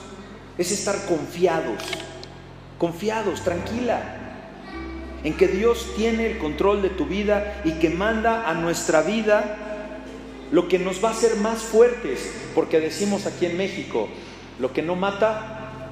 Es 0.58 0.72
estar 0.72 1.06
confiados, 1.06 1.82
confiados, 2.78 3.42
tranquila, 3.42 4.02
en 5.24 5.36
que 5.36 5.48
Dios 5.48 5.92
tiene 5.96 6.30
el 6.30 6.38
control 6.38 6.82
de 6.82 6.90
tu 6.90 7.06
vida 7.06 7.60
y 7.64 7.72
que 7.72 7.90
manda 7.90 8.48
a 8.48 8.54
nuestra 8.54 9.02
vida 9.02 9.58
lo 10.50 10.68
que 10.68 10.78
nos 10.78 11.02
va 11.02 11.08
a 11.08 11.12
hacer 11.12 11.36
más 11.36 11.58
fuertes, 11.58 12.30
porque 12.54 12.80
decimos 12.80 13.26
aquí 13.26 13.46
en 13.46 13.56
México, 13.56 14.08
lo 14.58 14.72
que 14.72 14.82
no 14.82 14.94
mata, 14.94 15.90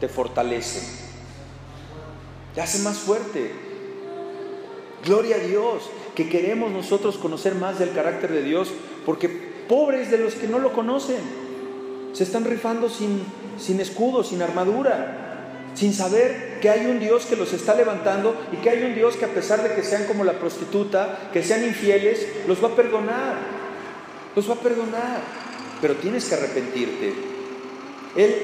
te 0.00 0.08
fortalece, 0.08 0.80
te 2.54 2.60
hace 2.60 2.80
más 2.80 2.98
fuerte. 2.98 3.52
Gloria 5.04 5.36
a 5.36 5.38
Dios, 5.38 5.88
que 6.14 6.28
queremos 6.28 6.70
nosotros 6.72 7.16
conocer 7.16 7.54
más 7.54 7.78
del 7.78 7.92
carácter 7.92 8.32
de 8.32 8.42
Dios, 8.42 8.72
porque 9.06 9.28
pobres 9.68 10.10
de 10.10 10.18
los 10.18 10.34
que 10.34 10.48
no 10.48 10.58
lo 10.58 10.72
conocen. 10.72 11.41
Se 12.12 12.24
están 12.24 12.44
rifando 12.44 12.88
sin, 12.88 13.22
sin 13.58 13.80
escudo, 13.80 14.22
sin 14.22 14.42
armadura, 14.42 15.70
sin 15.74 15.94
saber 15.94 16.58
que 16.60 16.68
hay 16.68 16.86
un 16.86 17.00
Dios 17.00 17.26
que 17.26 17.36
los 17.36 17.52
está 17.52 17.74
levantando 17.74 18.36
y 18.52 18.56
que 18.56 18.70
hay 18.70 18.82
un 18.84 18.94
Dios 18.94 19.16
que 19.16 19.24
a 19.24 19.28
pesar 19.28 19.62
de 19.62 19.74
que 19.74 19.82
sean 19.82 20.04
como 20.04 20.24
la 20.24 20.34
prostituta, 20.34 21.30
que 21.32 21.42
sean 21.42 21.64
infieles, 21.64 22.26
los 22.46 22.62
va 22.62 22.68
a 22.68 22.76
perdonar. 22.76 23.36
Los 24.36 24.48
va 24.48 24.54
a 24.54 24.58
perdonar. 24.58 25.20
Pero 25.80 25.94
tienes 25.96 26.26
que 26.26 26.34
arrepentirte. 26.34 27.14
Él 28.16 28.34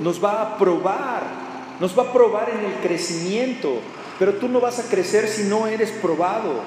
nos 0.00 0.22
va 0.22 0.42
a 0.42 0.58
probar, 0.58 1.22
nos 1.80 1.96
va 1.96 2.04
a 2.04 2.12
probar 2.12 2.50
en 2.50 2.64
el 2.64 2.74
crecimiento, 2.80 3.80
pero 4.18 4.34
tú 4.34 4.48
no 4.48 4.60
vas 4.60 4.78
a 4.78 4.88
crecer 4.88 5.28
si 5.28 5.44
no 5.44 5.66
eres 5.66 5.90
probado. 5.90 6.60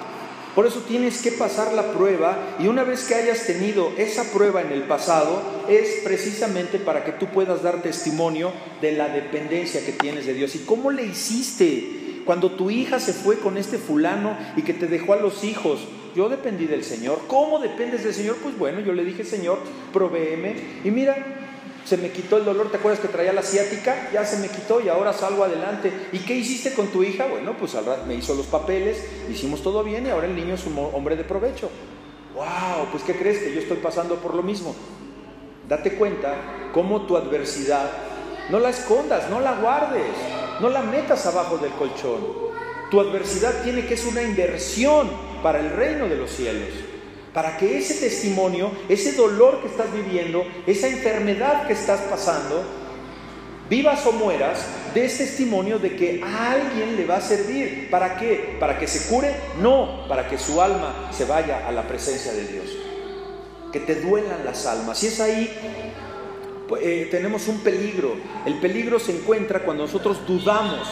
Por 0.55 0.65
eso 0.65 0.79
tienes 0.87 1.21
que 1.21 1.33
pasar 1.33 1.73
la 1.73 1.91
prueba 1.91 2.55
y 2.59 2.67
una 2.67 2.85
vez 2.85 3.03
que 3.03 3.15
hayas 3.15 3.45
tenido 3.45 3.91
esa 3.97 4.23
prueba 4.31 4.61
en 4.61 4.71
el 4.71 4.83
pasado, 4.83 5.41
es 5.67 6.01
precisamente 6.03 6.79
para 6.79 7.03
que 7.03 7.11
tú 7.11 7.27
puedas 7.27 7.61
dar 7.61 7.81
testimonio 7.81 8.53
de 8.81 8.93
la 8.93 9.09
dependencia 9.09 9.85
que 9.85 9.91
tienes 9.91 10.25
de 10.25 10.33
Dios. 10.33 10.55
¿Y 10.55 10.59
cómo 10.59 10.91
le 10.91 11.03
hiciste? 11.03 12.21
Cuando 12.25 12.51
tu 12.51 12.71
hija 12.71 13.01
se 13.01 13.11
fue 13.11 13.37
con 13.37 13.57
este 13.57 13.77
fulano 13.77 14.37
y 14.55 14.61
que 14.61 14.73
te 14.73 14.87
dejó 14.87 15.13
a 15.13 15.17
los 15.17 15.43
hijos, 15.43 15.81
yo 16.15 16.29
dependí 16.29 16.65
del 16.65 16.85
Señor. 16.85 17.19
¿Cómo 17.27 17.59
dependes 17.59 18.05
del 18.05 18.13
Señor? 18.13 18.37
Pues 18.41 18.57
bueno, 18.57 18.79
yo 18.79 18.93
le 18.93 19.03
dije, 19.03 19.25
Señor, 19.25 19.59
provéeme. 19.91 20.55
Y 20.85 20.89
mira, 20.89 21.44
se 21.85 21.97
me 21.97 22.09
quitó 22.09 22.37
el 22.37 22.45
dolor, 22.45 22.71
¿te 22.71 22.77
acuerdas 22.77 22.99
que 22.99 23.07
traía 23.07 23.31
la 23.31 23.43
ciática? 23.43 24.09
Ya 24.11 24.25
se 24.25 24.37
me 24.37 24.49
quitó 24.49 24.81
y 24.81 24.89
ahora 24.89 25.13
salgo 25.13 25.43
adelante. 25.43 25.93
¿Y 26.11 26.19
qué 26.19 26.33
hiciste 26.33 26.73
con 26.73 26.87
tu 26.87 27.03
hija? 27.03 27.27
Bueno, 27.27 27.55
pues 27.57 27.75
al 27.75 27.85
me 28.07 28.15
hizo 28.15 28.33
los 28.33 28.47
papeles, 28.47 29.05
hicimos 29.29 29.61
todo 29.61 29.83
bien 29.83 30.07
y 30.07 30.09
ahora 30.09 30.25
el 30.25 30.35
niño 30.35 30.55
es 30.55 30.65
un 30.65 30.77
hombre 30.93 31.15
de 31.15 31.23
provecho. 31.23 31.69
¡Wow! 32.33 32.87
Pues 32.91 33.03
¿qué 33.03 33.15
crees? 33.15 33.37
Que 33.37 33.53
yo 33.53 33.59
estoy 33.59 33.77
pasando 33.77 34.15
por 34.15 34.33
lo 34.33 34.41
mismo. 34.41 34.75
Date 35.69 35.95
cuenta 35.95 36.71
cómo 36.73 37.03
tu 37.03 37.17
adversidad 37.17 37.91
no 38.49 38.59
la 38.59 38.69
escondas, 38.69 39.29
no 39.29 39.39
la 39.39 39.53
guardes, 39.53 40.11
no 40.61 40.69
la 40.69 40.81
metas 40.81 41.23
abajo 41.27 41.59
del 41.59 41.71
colchón. 41.73 42.19
Tu 42.89 42.99
adversidad 42.99 43.63
tiene 43.63 43.85
que 43.85 43.95
ser 43.95 44.09
una 44.09 44.23
inversión 44.23 45.09
para 45.43 45.59
el 45.59 45.69
reino 45.69 46.09
de 46.09 46.15
los 46.15 46.31
cielos 46.31 46.94
para 47.35 47.57
que 47.57 47.77
ese 47.77 47.95
testimonio, 47.95 48.71
ese 48.87 49.11
dolor 49.11 49.61
que 49.61 49.67
estás 49.67 49.93
viviendo, 49.93 50.47
esa 50.65 50.87
enfermedad 50.87 51.67
que 51.67 51.73
estás 51.73 51.99
pasando, 52.09 52.63
vivas 53.69 54.05
o 54.05 54.13
mueras, 54.13 54.65
des 54.93 55.17
testimonio 55.17 55.77
de 55.77 55.97
que 55.97 56.21
a 56.23 56.53
alguien 56.53 56.95
le 56.95 57.05
va 57.05 57.17
a 57.17 57.21
servir. 57.21 57.89
¿Para 57.91 58.15
qué? 58.15 58.55
¿Para 58.57 58.79
que 58.79 58.87
se 58.87 59.09
cure? 59.13 59.35
No, 59.59 60.07
para 60.07 60.29
que 60.29 60.37
su 60.37 60.61
alma 60.61 61.09
se 61.11 61.25
vaya 61.25 61.67
a 61.67 61.73
la 61.73 61.85
presencia 61.85 62.31
de 62.31 62.47
Dios. 62.47 62.67
Que 63.73 63.81
te 63.81 63.95
duelan 63.95 64.45
las 64.45 64.65
almas. 64.65 64.97
Si 64.97 65.07
es 65.07 65.19
ahí, 65.19 65.51
pues, 66.69 66.83
eh, 66.85 67.09
tenemos 67.11 67.49
un 67.49 67.59
peligro. 67.59 68.15
El 68.45 68.61
peligro 68.61 68.97
se 68.97 69.11
encuentra 69.11 69.59
cuando 69.63 69.83
nosotros 69.83 70.25
dudamos, 70.25 70.87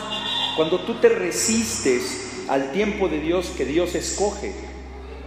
cuando 0.58 0.82
tú 0.82 0.96
te 0.96 1.08
resistes 1.08 2.44
al 2.50 2.74
tiempo 2.74 3.08
de 3.08 3.22
Dios 3.22 3.54
que 3.56 3.64
Dios 3.64 3.96
escoge. 3.96 4.73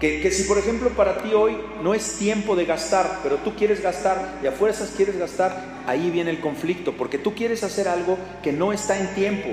Que, 0.01 0.31
si 0.31 0.43
por 0.43 0.59
ejemplo 0.59 0.91
para 0.91 1.23
ti 1.23 1.33
hoy 1.33 1.57
no 1.83 1.95
es 1.95 2.19
tiempo 2.19 2.55
de 2.55 2.67
gastar, 2.67 3.21
pero 3.23 3.37
tú 3.37 3.55
quieres 3.55 3.83
gastar 3.83 4.41
y 4.43 4.47
a 4.47 4.53
fuerzas 4.53 4.93
quieres 4.95 5.19
gastar, 5.19 5.83
ahí 5.87 6.11
viene 6.11 6.31
el 6.31 6.41
conflicto, 6.41 6.93
porque 6.93 7.17
tú 7.17 7.35
quieres 7.35 7.63
hacer 7.65 7.89
algo 7.89 8.19
que 8.43 8.53
no 8.53 8.75
está 8.75 8.99
en 8.99 9.15
tiempo. 9.15 9.49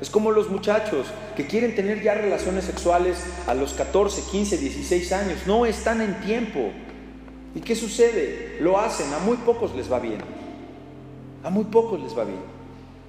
Es 0.00 0.10
como 0.10 0.30
los 0.30 0.50
muchachos 0.50 1.06
que 1.36 1.46
quieren 1.46 1.74
tener 1.74 2.02
ya 2.02 2.12
relaciones 2.12 2.64
sexuales 2.66 3.16
a 3.46 3.54
los 3.54 3.72
14, 3.72 4.24
15, 4.30 4.58
16 4.58 5.12
años, 5.12 5.38
no 5.46 5.64
están 5.64 6.02
en 6.02 6.20
tiempo. 6.20 6.70
¿Y 7.54 7.60
qué 7.60 7.74
sucede? 7.74 8.58
Lo 8.60 8.78
hacen, 8.78 9.10
a 9.14 9.20
muy 9.20 9.38
pocos 9.38 9.74
les 9.74 9.90
va 9.90 9.98
bien. 9.98 10.18
A 11.42 11.48
muy 11.48 11.64
pocos 11.64 11.98
les 12.02 12.16
va 12.16 12.24
bien. 12.24 12.55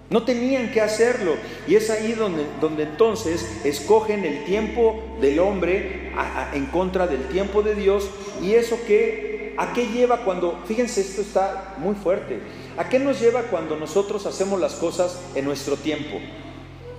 No 0.10 0.24
tenían 0.24 0.72
que 0.72 0.82
hacerlo. 0.82 1.36
Y 1.68 1.76
es 1.76 1.90
ahí 1.90 2.14
donde, 2.14 2.46
donde 2.62 2.84
entonces 2.84 3.46
escogen 3.66 4.24
el 4.24 4.46
tiempo 4.46 5.04
del 5.20 5.40
hombre 5.40 6.12
en 6.54 6.66
contra 6.68 7.08
del 7.08 7.28
tiempo 7.28 7.62
de 7.62 7.76
Dios. 7.76 8.10
Y 8.42 8.54
eso 8.54 8.78
que, 8.88 9.54
¿a 9.58 9.74
qué 9.74 9.88
lleva 9.88 10.24
cuando, 10.24 10.62
fíjense, 10.66 11.02
esto 11.02 11.22
está 11.22 11.76
muy 11.80 11.96
fuerte. 11.96 12.40
¿A 12.78 12.88
qué 12.90 13.00
nos 13.00 13.20
lleva 13.20 13.44
cuando 13.44 13.76
nosotros 13.76 14.26
hacemos 14.26 14.60
las 14.60 14.76
cosas 14.76 15.20
en 15.36 15.46
nuestro 15.46 15.76
tiempo? 15.76 16.20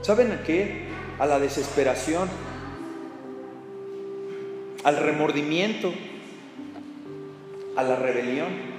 ¿Saben 0.02 0.32
a 0.32 0.42
qué? 0.42 0.88
A 1.18 1.26
la 1.26 1.38
desesperación, 1.38 2.28
al 4.84 4.96
remordimiento, 4.98 5.92
a 7.74 7.82
la 7.82 7.96
rebelión. 7.96 8.77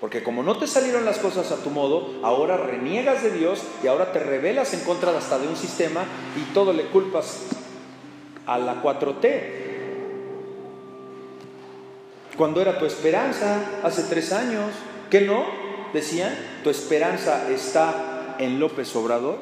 Porque 0.00 0.22
como 0.22 0.42
no 0.42 0.56
te 0.56 0.66
salieron 0.66 1.04
las 1.04 1.18
cosas 1.18 1.52
a 1.52 1.62
tu 1.62 1.68
modo, 1.68 2.20
ahora 2.22 2.56
reniegas 2.56 3.22
de 3.22 3.32
Dios 3.32 3.62
y 3.84 3.86
ahora 3.86 4.12
te 4.12 4.18
rebelas 4.18 4.72
en 4.72 4.80
contra 4.80 5.16
hasta 5.16 5.38
de 5.38 5.46
un 5.46 5.56
sistema 5.56 6.04
y 6.36 6.54
todo 6.54 6.72
le 6.72 6.86
culpas 6.86 7.48
a 8.46 8.58
la 8.58 8.82
4T. 8.82 9.42
Cuando 12.38 12.62
era 12.62 12.78
tu 12.78 12.86
esperanza 12.86 13.60
hace 13.82 14.04
tres 14.04 14.32
años, 14.32 14.72
¿qué 15.10 15.20
no? 15.20 15.44
Decían, 15.92 16.34
tu 16.64 16.70
esperanza 16.70 17.50
está 17.50 18.36
en 18.38 18.58
López 18.58 18.96
Obrador 18.96 19.38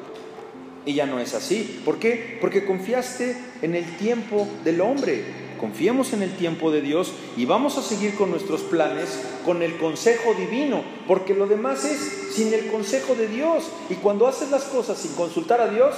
y 0.85 0.95
ya 0.95 1.05
no 1.05 1.19
es 1.19 1.33
así. 1.33 1.81
¿Por 1.85 1.99
qué? 1.99 2.37
Porque 2.41 2.65
confiaste 2.65 3.37
en 3.61 3.75
el 3.75 3.85
tiempo 3.95 4.45
del 4.65 4.81
hombre 4.81 5.48
confiemos 5.59 6.13
en 6.13 6.23
el 6.23 6.35
tiempo 6.35 6.71
de 6.71 6.81
Dios 6.81 7.11
y 7.37 7.45
vamos 7.45 7.77
a 7.77 7.81
seguir 7.81 8.15
con 8.15 8.31
nuestros 8.31 8.61
planes, 8.61 9.19
con 9.45 9.61
el 9.61 9.77
consejo 9.77 10.33
divino, 10.33 10.83
porque 11.07 11.33
lo 11.33 11.47
demás 11.47 11.85
es 11.85 12.33
sin 12.33 12.53
el 12.53 12.67
consejo 12.67 13.15
de 13.15 13.27
Dios. 13.27 13.65
Y 13.89 13.95
cuando 13.95 14.27
haces 14.27 14.49
las 14.49 14.63
cosas 14.63 14.97
sin 14.97 15.13
consultar 15.13 15.61
a 15.61 15.67
Dios, 15.67 15.95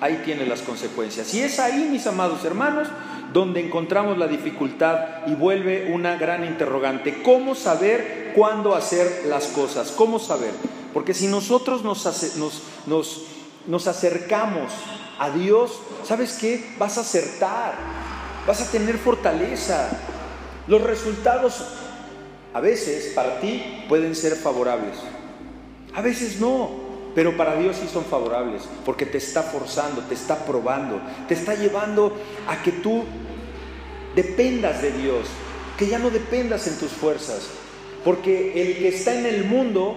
ahí 0.00 0.22
tiene 0.24 0.46
las 0.46 0.62
consecuencias. 0.62 1.32
Y 1.34 1.40
es 1.40 1.58
ahí, 1.58 1.88
mis 1.90 2.06
amados 2.06 2.44
hermanos, 2.44 2.88
donde 3.32 3.60
encontramos 3.60 4.16
la 4.16 4.28
dificultad 4.28 5.26
y 5.26 5.34
vuelve 5.34 5.92
una 5.92 6.16
gran 6.16 6.44
interrogante. 6.44 7.22
¿Cómo 7.22 7.54
saber 7.54 8.32
cuándo 8.34 8.74
hacer 8.74 9.24
las 9.28 9.46
cosas? 9.48 9.90
¿Cómo 9.90 10.18
saber? 10.18 10.52
Porque 10.92 11.14
si 11.14 11.26
nosotros 11.26 11.82
nos, 11.82 12.04
nos, 12.36 12.62
nos, 12.86 13.22
nos 13.66 13.86
acercamos 13.88 14.70
a 15.18 15.30
Dios, 15.30 15.80
¿sabes 16.04 16.38
qué? 16.40 16.74
Vas 16.78 16.98
a 16.98 17.00
acertar 17.00 17.74
vas 18.46 18.60
a 18.60 18.70
tener 18.70 18.98
fortaleza. 18.98 19.88
Los 20.66 20.82
resultados 20.82 21.64
a 22.52 22.60
veces 22.60 23.12
para 23.14 23.40
ti 23.40 23.84
pueden 23.88 24.14
ser 24.14 24.34
favorables, 24.36 24.96
a 25.94 26.00
veces 26.00 26.40
no, 26.40 26.70
pero 27.14 27.36
para 27.36 27.56
Dios 27.56 27.76
sí 27.80 27.88
son 27.92 28.04
favorables, 28.04 28.62
porque 28.84 29.06
te 29.06 29.18
está 29.18 29.42
forzando, 29.42 30.02
te 30.02 30.14
está 30.14 30.44
probando, 30.44 31.00
te 31.28 31.34
está 31.34 31.54
llevando 31.54 32.16
a 32.48 32.62
que 32.62 32.72
tú 32.72 33.04
dependas 34.14 34.80
de 34.82 34.92
Dios, 34.92 35.26
que 35.76 35.88
ya 35.88 35.98
no 35.98 36.10
dependas 36.10 36.66
en 36.66 36.78
tus 36.78 36.90
fuerzas, 36.90 37.48
porque 38.04 38.52
el 38.62 38.78
que 38.78 38.88
está 38.88 39.14
en 39.18 39.26
el 39.26 39.44
mundo 39.44 39.96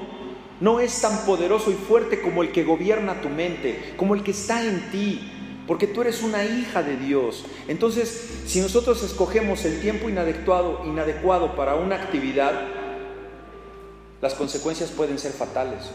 no 0.59 0.79
es 0.79 0.99
tan 1.01 1.25
poderoso 1.25 1.71
y 1.71 1.75
fuerte 1.75 2.21
como 2.21 2.41
el 2.41 2.51
que 2.51 2.63
gobierna 2.63 3.21
tu 3.21 3.29
mente, 3.29 3.93
como 3.95 4.15
el 4.15 4.23
que 4.23 4.31
está 4.31 4.63
en 4.63 4.89
ti 4.91 5.36
porque 5.67 5.85
tú 5.85 6.01
eres 6.01 6.23
una 6.23 6.45
hija 6.45 6.81
de 6.81 6.95
Dios. 6.95 7.43
Entonces, 7.67 8.41
si 8.45 8.61
nosotros 8.61 9.03
escogemos 9.03 9.65
el 9.65 9.81
tiempo 9.81 10.09
inadecuado, 10.09 10.81
inadecuado 10.85 11.55
para 11.55 11.75
una 11.75 11.95
actividad, 11.97 12.53
las 14.21 14.33
consecuencias 14.33 14.89
pueden 14.89 15.19
ser 15.19 15.33
fatales. 15.33 15.91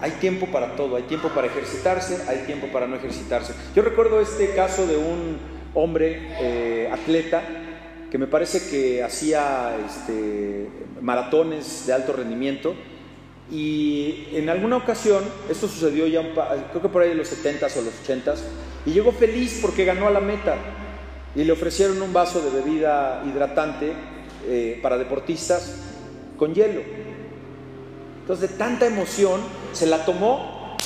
Hay 0.00 0.12
tiempo 0.12 0.46
para 0.46 0.76
todo, 0.76 0.94
hay 0.94 1.02
tiempo 1.02 1.28
para 1.30 1.48
ejercitarse, 1.48 2.22
hay 2.28 2.46
tiempo 2.46 2.68
para 2.68 2.86
no 2.86 2.94
ejercitarse. 2.94 3.52
Yo 3.74 3.82
recuerdo 3.82 4.20
este 4.20 4.54
caso 4.54 4.86
de 4.86 4.96
un 4.96 5.38
hombre 5.74 6.28
eh, 6.40 6.88
atleta 6.92 7.42
que 8.08 8.16
me 8.16 8.28
parece 8.28 8.70
que 8.70 9.02
hacía 9.02 9.76
este, 9.84 10.68
maratones 11.02 11.86
de 11.86 11.92
alto 11.92 12.12
rendimiento 12.12 12.74
y 13.50 14.28
en 14.32 14.50
alguna 14.50 14.76
ocasión, 14.76 15.24
esto 15.48 15.68
sucedió 15.68 16.06
ya, 16.06 16.20
creo 16.70 16.82
que 16.82 16.88
por 16.88 17.02
ahí 17.02 17.10
de 17.10 17.14
los 17.14 17.32
70s 17.32 17.76
o 17.76 17.82
los 17.82 17.94
80s, 18.06 18.38
y 18.84 18.92
llegó 18.92 19.12
feliz 19.12 19.58
porque 19.62 19.84
ganó 19.84 20.06
a 20.06 20.10
la 20.10 20.20
meta. 20.20 20.56
Y 21.34 21.44
le 21.44 21.52
ofrecieron 21.52 22.00
un 22.02 22.12
vaso 22.12 22.40
de 22.40 22.50
bebida 22.50 23.22
hidratante 23.26 23.92
eh, 24.46 24.78
para 24.82 24.98
deportistas 24.98 25.76
con 26.36 26.54
hielo. 26.54 26.80
Entonces, 28.20 28.50
de 28.50 28.56
tanta 28.56 28.86
emoción, 28.86 29.40
se 29.72 29.86
la 29.86 30.04
tomó, 30.04 30.76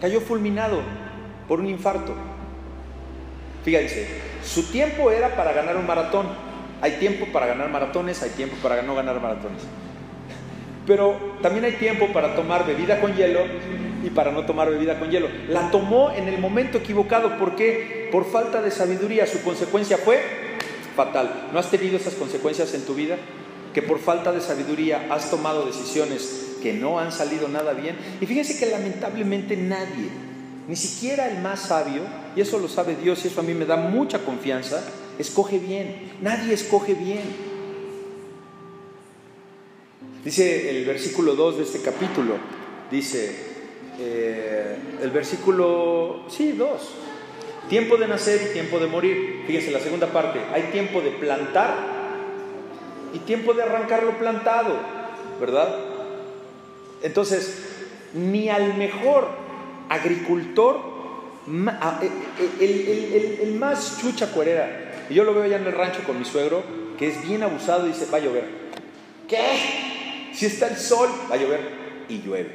cayó 0.00 0.20
fulminado 0.20 0.80
por 1.46 1.60
un 1.60 1.68
infarto. 1.68 2.14
Fíjense, 3.64 4.08
su 4.44 4.64
tiempo 4.70 5.10
era 5.10 5.36
para 5.36 5.52
ganar 5.52 5.76
un 5.76 5.86
maratón. 5.86 6.26
Hay 6.80 6.92
tiempo 6.92 7.26
para 7.32 7.46
ganar 7.46 7.70
maratones, 7.70 8.22
hay 8.22 8.30
tiempo 8.30 8.56
para 8.62 8.82
no 8.82 8.94
ganar 8.94 9.20
maratones. 9.20 9.62
Pero 10.88 11.36
también 11.42 11.66
hay 11.66 11.72
tiempo 11.72 12.08
para 12.14 12.34
tomar 12.34 12.66
bebida 12.66 12.98
con 12.98 13.14
hielo 13.14 13.40
y 14.02 14.08
para 14.08 14.32
no 14.32 14.46
tomar 14.46 14.70
bebida 14.70 14.98
con 14.98 15.10
hielo. 15.10 15.28
La 15.48 15.70
tomó 15.70 16.10
en 16.12 16.28
el 16.28 16.38
momento 16.38 16.78
equivocado. 16.78 17.36
¿Por 17.38 17.56
qué? 17.56 18.08
Por 18.10 18.24
falta 18.24 18.62
de 18.62 18.70
sabiduría. 18.70 19.26
Su 19.26 19.42
consecuencia 19.42 19.98
fue 19.98 20.18
fatal. 20.96 21.50
¿No 21.52 21.58
has 21.58 21.70
tenido 21.70 21.98
esas 21.98 22.14
consecuencias 22.14 22.72
en 22.72 22.86
tu 22.86 22.94
vida? 22.94 23.18
Que 23.74 23.82
por 23.82 23.98
falta 23.98 24.32
de 24.32 24.40
sabiduría 24.40 25.08
has 25.10 25.30
tomado 25.30 25.66
decisiones 25.66 26.56
que 26.62 26.72
no 26.72 26.98
han 26.98 27.12
salido 27.12 27.48
nada 27.48 27.74
bien. 27.74 27.94
Y 28.22 28.24
fíjense 28.24 28.58
que 28.58 28.66
lamentablemente 28.66 29.58
nadie, 29.58 30.08
ni 30.68 30.74
siquiera 30.74 31.28
el 31.28 31.42
más 31.42 31.60
sabio, 31.68 32.00
y 32.34 32.40
eso 32.40 32.58
lo 32.58 32.68
sabe 32.68 32.96
Dios 32.96 33.22
y 33.24 33.28
eso 33.28 33.40
a 33.40 33.44
mí 33.44 33.52
me 33.52 33.66
da 33.66 33.76
mucha 33.76 34.20
confianza, 34.20 34.82
escoge 35.18 35.58
bien. 35.58 36.12
Nadie 36.22 36.54
escoge 36.54 36.94
bien. 36.94 37.47
Dice 40.24 40.70
el 40.70 40.84
versículo 40.84 41.34
2 41.34 41.58
de 41.58 41.62
este 41.62 41.80
capítulo, 41.80 42.34
dice, 42.90 43.34
eh, 44.00 44.76
el 45.00 45.10
versículo, 45.10 46.24
sí, 46.28 46.52
2, 46.52 46.70
tiempo 47.68 47.96
de 47.96 48.08
nacer 48.08 48.48
y 48.50 48.52
tiempo 48.52 48.78
de 48.80 48.88
morir. 48.88 49.44
Fíjense 49.46 49.70
la 49.70 49.80
segunda 49.80 50.08
parte, 50.08 50.40
hay 50.52 50.64
tiempo 50.72 51.00
de 51.00 51.10
plantar 51.12 51.74
y 53.14 53.20
tiempo 53.20 53.54
de 53.54 53.62
arrancar 53.62 54.02
lo 54.02 54.18
plantado, 54.18 54.74
¿verdad? 55.40 55.76
Entonces, 57.02 57.56
ni 58.12 58.48
al 58.48 58.76
mejor 58.76 59.28
agricultor, 59.88 60.80
eh, 61.46 62.10
eh, 62.60 63.38
el, 63.42 63.54
más 63.54 63.98
chucha 64.00 64.32
cuerera, 64.32 65.06
y 65.08 65.14
yo 65.14 65.24
lo 65.24 65.32
veo 65.32 65.44
allá 65.44 65.56
en 65.56 65.66
el 65.66 65.72
rancho 65.72 66.02
con 66.04 66.18
mi 66.18 66.24
suegro, 66.24 66.62
que 66.98 67.08
es 67.08 67.26
bien 67.26 67.44
abusado 67.44 67.86
y 67.86 67.92
dice, 67.92 68.06
va 68.12 68.18
a 68.18 68.20
llover. 68.20 68.44
¿Qué? 69.28 69.87
Si 70.38 70.46
está 70.46 70.68
el 70.68 70.76
sol, 70.76 71.08
va 71.28 71.34
a 71.34 71.36
llover 71.36 71.58
y 72.08 72.22
llueve. 72.22 72.50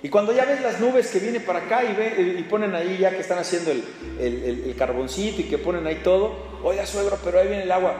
Y 0.00 0.08
cuando 0.08 0.32
ya 0.32 0.44
ves 0.44 0.60
las 0.60 0.78
nubes 0.78 1.08
que 1.08 1.18
vienen 1.18 1.42
para 1.42 1.58
acá 1.58 1.82
y, 1.82 1.92
ve, 1.92 2.36
y 2.38 2.42
ponen 2.44 2.72
ahí 2.72 2.98
ya 2.98 3.10
que 3.10 3.18
están 3.18 3.40
haciendo 3.40 3.72
el, 3.72 4.74
carboncito 4.78 5.40
y 5.40 5.44
que 5.46 5.58
ponen 5.58 5.88
ahí 5.88 6.02
todo, 6.04 6.36
oiga 6.62 6.86
suegro, 6.86 7.18
pero 7.24 7.40
ahí 7.40 7.48
viene 7.48 7.64
el 7.64 7.72
agua, 7.72 7.96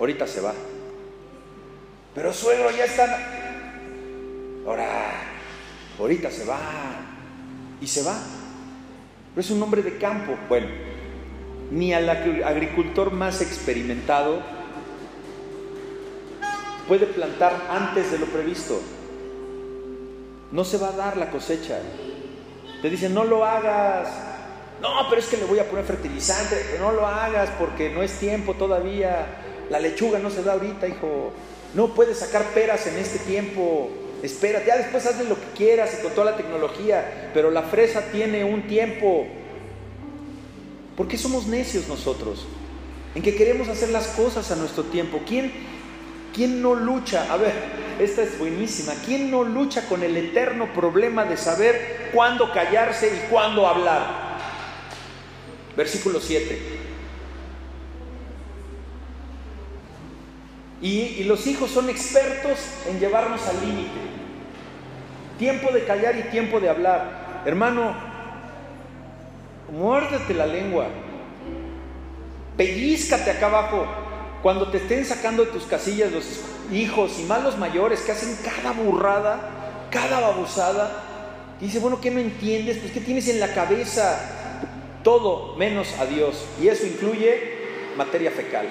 ahorita 0.00 0.26
se 0.26 0.40
va. 0.40 0.52
Pero 2.12 2.32
suegro, 2.32 2.72
ya 2.72 2.86
están... 2.86 3.10
Ahora, 4.66 5.12
ahorita 6.00 6.32
se 6.32 6.44
va. 6.44 6.58
Y 7.80 7.86
se 7.86 8.02
va. 8.02 8.18
Pero 9.32 9.40
es 9.40 9.50
un 9.52 9.62
hombre 9.62 9.80
de 9.82 9.96
campo. 9.98 10.36
Bueno, 10.48 10.66
ni 11.70 11.94
al 11.94 12.10
agricultor 12.10 13.12
más 13.12 13.40
experimentado 13.40 14.42
puede 16.88 17.06
plantar 17.06 17.68
antes 17.70 18.10
de 18.10 18.18
lo 18.18 18.26
previsto. 18.26 18.80
No 20.52 20.64
se 20.64 20.78
va 20.78 20.88
a 20.88 20.92
dar 20.92 21.16
la 21.16 21.30
cosecha. 21.30 21.78
Te 22.82 22.90
dicen, 22.90 23.14
no 23.14 23.24
lo 23.24 23.44
hagas. 23.44 24.08
No, 24.80 25.08
pero 25.08 25.20
es 25.20 25.26
que 25.26 25.36
le 25.36 25.44
voy 25.44 25.58
a 25.58 25.68
poner 25.68 25.84
fertilizante. 25.84 26.76
no 26.78 26.92
lo 26.92 27.06
hagas 27.06 27.50
porque 27.58 27.90
no 27.90 28.02
es 28.02 28.18
tiempo 28.18 28.54
todavía. 28.54 29.26
La 29.70 29.80
lechuga 29.80 30.18
no 30.18 30.30
se 30.30 30.42
da 30.42 30.52
ahorita, 30.52 30.86
hijo. 30.86 31.32
No 31.74 31.94
puedes 31.94 32.18
sacar 32.18 32.44
peras 32.54 32.86
en 32.86 32.96
este 32.98 33.18
tiempo. 33.20 33.90
espérate, 34.22 34.66
ya 34.68 34.76
después 34.76 35.04
hazle 35.06 35.24
lo 35.24 35.34
que 35.36 35.46
quieras 35.56 35.96
y 35.98 36.02
con 36.02 36.12
toda 36.12 36.30
la 36.30 36.36
tecnología, 36.36 37.30
pero 37.34 37.50
la 37.50 37.62
fresa 37.62 38.02
tiene 38.12 38.44
un 38.44 38.66
tiempo. 38.68 39.26
¿Por 40.96 41.08
qué 41.08 41.18
somos 41.18 41.46
necios 41.46 41.88
nosotros? 41.88 42.46
En 43.14 43.22
que 43.22 43.34
queremos 43.34 43.68
hacer 43.68 43.90
las 43.90 44.08
cosas 44.08 44.50
a 44.50 44.56
nuestro 44.56 44.84
tiempo. 44.84 45.20
¿Quién, 45.26 45.52
quién 46.34 46.60
no 46.60 46.74
lucha? 46.74 47.32
A 47.32 47.36
ver, 47.36 47.52
esta 47.98 48.22
es 48.22 48.38
buenísima. 48.38 48.92
¿Quién 49.06 49.30
no 49.30 49.44
lucha 49.44 49.86
con 49.88 50.02
el 50.02 50.16
eterno 50.16 50.72
problema 50.74 51.24
de 51.24 51.36
saber 51.36 52.10
cuándo 52.12 52.52
callarse 52.52 53.06
y 53.06 53.30
cuándo 53.30 53.66
hablar? 53.66 54.24
Versículo 55.76 56.20
7. 56.20 56.74
Y, 60.82 61.24
los 61.24 61.46
hijos 61.46 61.70
son 61.70 61.88
expertos 61.88 62.58
en 62.86 63.00
llevarnos 63.00 63.46
al 63.48 63.58
límite. 63.60 63.90
Tiempo 65.38 65.72
de 65.72 65.84
callar 65.84 66.14
y 66.16 66.24
tiempo 66.24 66.60
de 66.60 66.68
hablar. 66.68 67.42
Hermano, 67.46 67.94
muérdete 69.72 70.34
la 70.34 70.46
lengua. 70.46 70.88
Pellízcate 72.58 73.30
acá 73.30 73.46
abajo. 73.46 74.03
Cuando 74.44 74.68
te 74.68 74.76
estén 74.76 75.06
sacando 75.06 75.46
de 75.46 75.52
tus 75.52 75.62
casillas 75.62 76.12
los 76.12 76.26
hijos 76.70 77.18
y 77.18 77.22
malos 77.22 77.56
mayores 77.56 78.02
que 78.02 78.12
hacen 78.12 78.36
cada 78.44 78.72
burrada, 78.72 79.86
cada 79.90 80.20
babosada. 80.20 81.54
Dice, 81.58 81.78
bueno, 81.78 81.98
¿qué 81.98 82.10
no 82.10 82.20
entiendes? 82.20 82.76
Pues 82.76 82.92
¿qué 82.92 83.00
tienes 83.00 83.26
en 83.28 83.40
la 83.40 83.54
cabeza? 83.54 84.20
Todo 85.02 85.56
menos 85.56 85.98
a 85.98 86.04
Dios. 86.04 86.44
Y 86.60 86.68
eso 86.68 86.84
incluye 86.84 87.54
materia 87.96 88.30
fecal. 88.30 88.68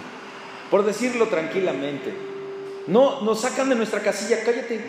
por 0.70 0.82
decirlo 0.82 1.26
tranquilamente. 1.26 2.14
No, 2.86 3.20
nos 3.20 3.42
sacan 3.42 3.68
de 3.68 3.74
nuestra 3.74 4.00
casilla, 4.00 4.38
cállate, 4.46 4.80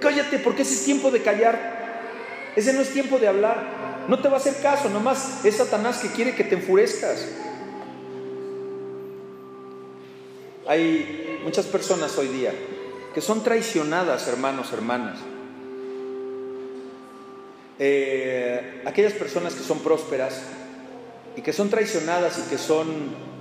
cállate, 0.00 0.40
porque 0.40 0.62
ese 0.62 0.74
es 0.74 0.84
tiempo 0.84 1.12
de 1.12 1.22
callar. 1.22 2.50
Ese 2.56 2.72
no 2.72 2.80
es 2.80 2.92
tiempo 2.92 3.20
de 3.20 3.28
hablar. 3.28 4.06
No 4.08 4.18
te 4.18 4.26
va 4.26 4.38
a 4.38 4.40
hacer 4.40 4.60
caso, 4.60 4.88
nomás 4.88 5.44
es 5.44 5.58
Satanás 5.58 5.98
que 5.98 6.08
quiere 6.08 6.34
que 6.34 6.42
te 6.42 6.56
enfurezcas. 6.56 7.28
Hay 10.66 11.40
muchas 11.42 11.66
personas 11.66 12.16
hoy 12.18 12.28
día 12.28 12.52
que 13.14 13.20
son 13.20 13.42
traicionadas, 13.42 14.28
hermanos, 14.28 14.72
hermanas. 14.72 15.18
Eh, 17.78 18.82
aquellas 18.84 19.12
personas 19.12 19.54
que 19.54 19.64
son 19.64 19.80
prósperas 19.80 20.42
y 21.36 21.42
que 21.42 21.52
son 21.52 21.68
traicionadas 21.68 22.38
y 22.38 22.48
que 22.48 22.58
son 22.58 22.86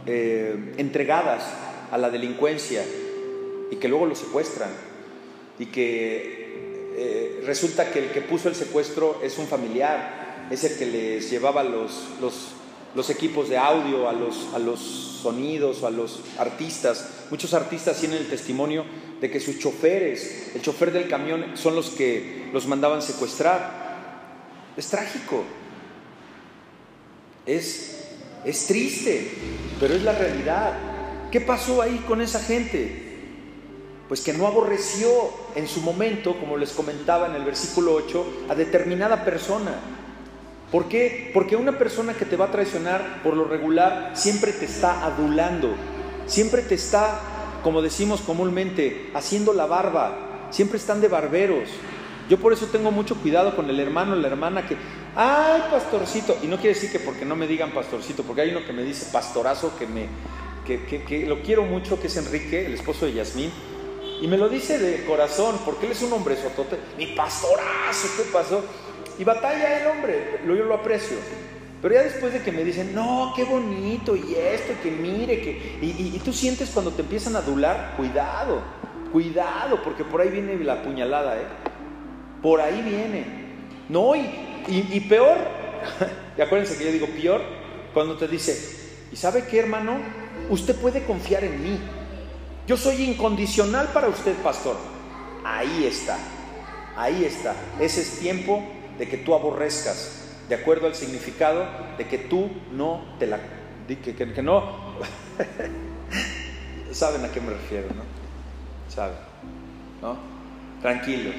eh, 0.07 0.73
entregadas 0.77 1.43
a 1.91 1.97
la 1.97 2.09
delincuencia 2.09 2.83
y 3.69 3.75
que 3.75 3.87
luego 3.87 4.07
lo 4.07 4.15
secuestran 4.15 4.71
y 5.59 5.67
que 5.67 6.93
eh, 6.95 7.43
resulta 7.45 7.91
que 7.91 7.99
el 7.99 8.11
que 8.11 8.21
puso 8.21 8.49
el 8.49 8.55
secuestro 8.55 9.21
es 9.23 9.37
un 9.37 9.47
familiar, 9.47 10.47
es 10.49 10.63
el 10.63 10.77
que 10.77 10.85
les 10.87 11.29
llevaba 11.29 11.63
los, 11.63 12.07
los, 12.19 12.53
equipos 13.09 13.49
de 13.49 13.57
audio, 13.57 14.09
a 14.09 14.13
los, 14.13 14.53
a 14.53 14.59
los 14.59 15.11
sonidos 15.21 15.83
a 15.83 15.89
los 15.89 16.19
artistas. 16.37 17.09
Muchos 17.29 17.53
artistas 17.53 17.99
tienen 17.99 18.19
el 18.19 18.27
testimonio 18.27 18.85
de 19.19 19.29
que 19.29 19.39
sus 19.39 19.59
choferes, 19.59 20.51
el 20.55 20.61
chofer 20.61 20.91
del 20.91 21.07
camión, 21.07 21.55
son 21.55 21.75
los 21.75 21.91
que 21.91 22.49
los 22.51 22.67
mandaban 22.67 23.01
secuestrar. 23.01 23.79
Es 24.75 24.87
trágico, 24.87 25.43
es, 27.45 28.07
es 28.43 28.67
triste, 28.67 29.31
pero 29.79 29.93
es 29.93 30.03
la 30.03 30.13
realidad. 30.13 30.73
¿Qué 31.31 31.39
pasó 31.39 31.81
ahí 31.81 32.03
con 32.07 32.21
esa 32.21 32.39
gente? 32.39 33.09
Pues 34.07 34.21
que 34.21 34.33
no 34.33 34.47
aborreció 34.47 35.09
en 35.55 35.67
su 35.67 35.81
momento, 35.81 36.37
como 36.39 36.57
les 36.57 36.71
comentaba 36.71 37.27
en 37.27 37.35
el 37.35 37.43
versículo 37.43 37.93
8, 37.93 38.45
a 38.49 38.55
determinada 38.55 39.23
persona. 39.23 39.79
¿Por 40.71 40.87
qué? 40.87 41.29
Porque 41.33 41.57
una 41.57 41.77
persona 41.77 42.13
que 42.13 42.25
te 42.25 42.37
va 42.37 42.45
a 42.45 42.51
traicionar 42.51 43.21
por 43.23 43.35
lo 43.35 43.43
regular 43.43 44.11
siempre 44.13 44.53
te 44.53 44.65
está 44.65 45.05
adulando, 45.05 45.75
siempre 46.27 46.61
te 46.61 46.75
está, 46.75 47.19
como 47.61 47.81
decimos 47.81 48.21
comúnmente, 48.21 49.11
haciendo 49.13 49.51
la 49.51 49.65
barba, 49.65 50.47
siempre 50.49 50.77
están 50.77 51.01
de 51.01 51.09
barberos. 51.09 51.67
Yo 52.29 52.39
por 52.39 52.53
eso 52.53 52.67
tengo 52.67 52.91
mucho 52.91 53.15
cuidado 53.15 53.53
con 53.53 53.69
el 53.69 53.77
hermano 53.81 54.15
la 54.15 54.29
hermana 54.29 54.65
que, 54.65 54.77
ay, 55.17 55.63
pastorcito, 55.69 56.37
y 56.41 56.47
no 56.47 56.55
quiere 56.55 56.75
decir 56.75 56.89
que 56.89 56.99
porque 56.99 57.25
no 57.25 57.35
me 57.35 57.47
digan 57.47 57.71
pastorcito, 57.71 58.23
porque 58.23 58.41
hay 58.41 58.51
uno 58.51 58.65
que 58.65 58.71
me 58.71 58.83
dice 58.83 59.09
pastorazo 59.11 59.77
que 59.77 59.85
me, 59.87 60.07
que, 60.65 61.25
lo 61.27 61.41
quiero 61.41 61.63
mucho, 61.63 61.99
que 61.99 62.07
es 62.07 62.15
Enrique, 62.15 62.65
el 62.65 62.75
esposo 62.75 63.05
de 63.05 63.13
Yasmín, 63.13 63.51
y 64.21 64.27
me 64.27 64.37
lo 64.37 64.47
dice 64.47 64.79
de 64.79 65.03
corazón, 65.03 65.59
porque 65.65 65.87
él 65.87 65.91
es 65.91 66.01
un 66.03 66.13
hombre 66.13 66.37
sotote, 66.37 66.77
mi 66.97 67.07
pastorazo, 67.07 68.07
¿qué 68.15 68.23
pasó? 68.31 68.63
Y 69.21 69.23
batalla 69.23 69.79
el 69.79 69.85
hombre, 69.85 70.39
yo 70.47 70.55
lo 70.55 70.73
aprecio. 70.73 71.15
Pero 71.79 71.93
ya 71.93 72.01
después 72.01 72.33
de 72.33 72.41
que 72.41 72.51
me 72.51 72.63
dicen, 72.63 72.95
no, 72.95 73.33
qué 73.35 73.43
bonito, 73.43 74.15
y 74.15 74.33
esto, 74.33 74.73
que 74.81 74.89
mire, 74.89 75.39
que. 75.41 75.77
Y, 75.79 76.19
tú 76.25 76.33
sientes 76.33 76.71
cuando 76.71 76.89
te 76.89 77.03
empiezan 77.03 77.35
a 77.35 77.39
adular, 77.39 77.93
cuidado, 77.97 78.63
cuidado, 79.11 79.83
porque 79.83 80.03
por 80.03 80.21
ahí 80.21 80.31
viene 80.31 80.57
la 80.63 80.81
puñalada, 80.81 81.37
¿eh? 81.37 81.45
Por 82.41 82.61
ahí 82.61 82.81
viene. 82.81 83.25
No, 83.89 84.15
y, 84.15 84.27
y, 84.67 84.99
peor, 85.01 85.37
acuérdense 86.43 86.79
que 86.79 86.85
yo 86.85 86.91
digo 86.91 87.05
peor, 87.05 87.43
cuando 87.93 88.17
te 88.17 88.27
dice, 88.27 88.57
¿y 89.11 89.15
sabe 89.15 89.45
qué, 89.45 89.59
hermano? 89.59 89.99
usted 90.49 90.75
puede 90.77 91.03
confiar 91.03 91.43
en 91.43 91.61
mí. 91.61 91.79
Yo 92.65 92.75
soy 92.75 93.03
incondicional 93.03 93.89
para 93.93 94.07
usted, 94.07 94.33
pastor. 94.37 94.77
Ahí 95.45 95.85
está, 95.85 96.17
ahí 96.97 97.23
está. 97.23 97.53
Ese 97.79 98.01
es 98.01 98.17
tiempo 98.17 98.80
de 98.97 99.07
que 99.07 99.17
tú 99.17 99.33
aborrezcas, 99.33 100.21
de 100.47 100.55
acuerdo 100.55 100.87
al 100.87 100.95
significado 100.95 101.65
de 101.97 102.07
que 102.07 102.17
tú 102.17 102.49
no 102.71 103.15
te 103.19 103.27
la... 103.27 103.39
que, 103.87 104.15
que, 104.15 104.41
no... 104.41 104.91
Saben 106.91 107.23
a 107.23 107.31
qué 107.31 107.39
me 107.39 107.51
refiero, 107.51 107.87
¿no? 107.95 108.03
Saben, 108.93 109.15
¿no? 110.01 110.17
Tranquilos. 110.81 111.33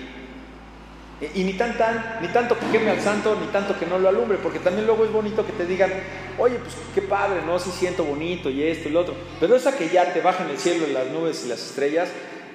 Y, 1.35 1.45
ni, 1.45 1.53
tan, 1.53 1.79
tan, 1.79 2.19
ni 2.21 2.29
tanto 2.29 2.59
que 2.59 2.67
queme 2.67 2.91
al 2.91 3.01
santo, 3.01 3.37
ni 3.41 3.47
tanto 3.49 3.79
que 3.79 3.87
no 3.87 3.97
lo 3.99 4.09
alumbre, 4.09 4.39
porque 4.43 4.59
también 4.59 4.87
luego 4.87 5.05
es 5.05 5.13
bonito 5.13 5.47
que 5.47 5.53
te 5.53 5.67
digan, 5.67 5.93
oye, 6.37 6.57
pues 6.57 6.75
qué 6.95 7.03
padre, 7.03 7.43
¿no? 7.47 7.61
Sí 7.61 7.71
siento 7.71 8.03
bonito 8.03 8.51
y 8.51 8.65
esto 8.65 8.89
y 8.89 8.93
lo 8.93 9.03
otro. 9.03 9.15
Pero 9.39 9.55
esa 9.55 9.77
que 9.77 9.89
ya 9.89 10.13
te 10.13 10.21
baja 10.21 10.43
en 10.45 10.51
el 10.51 10.59
cielo 10.59 10.87
las 10.89 11.07
nubes 11.09 11.45
y 11.45 11.49
las 11.49 11.61
estrellas, 11.61 12.09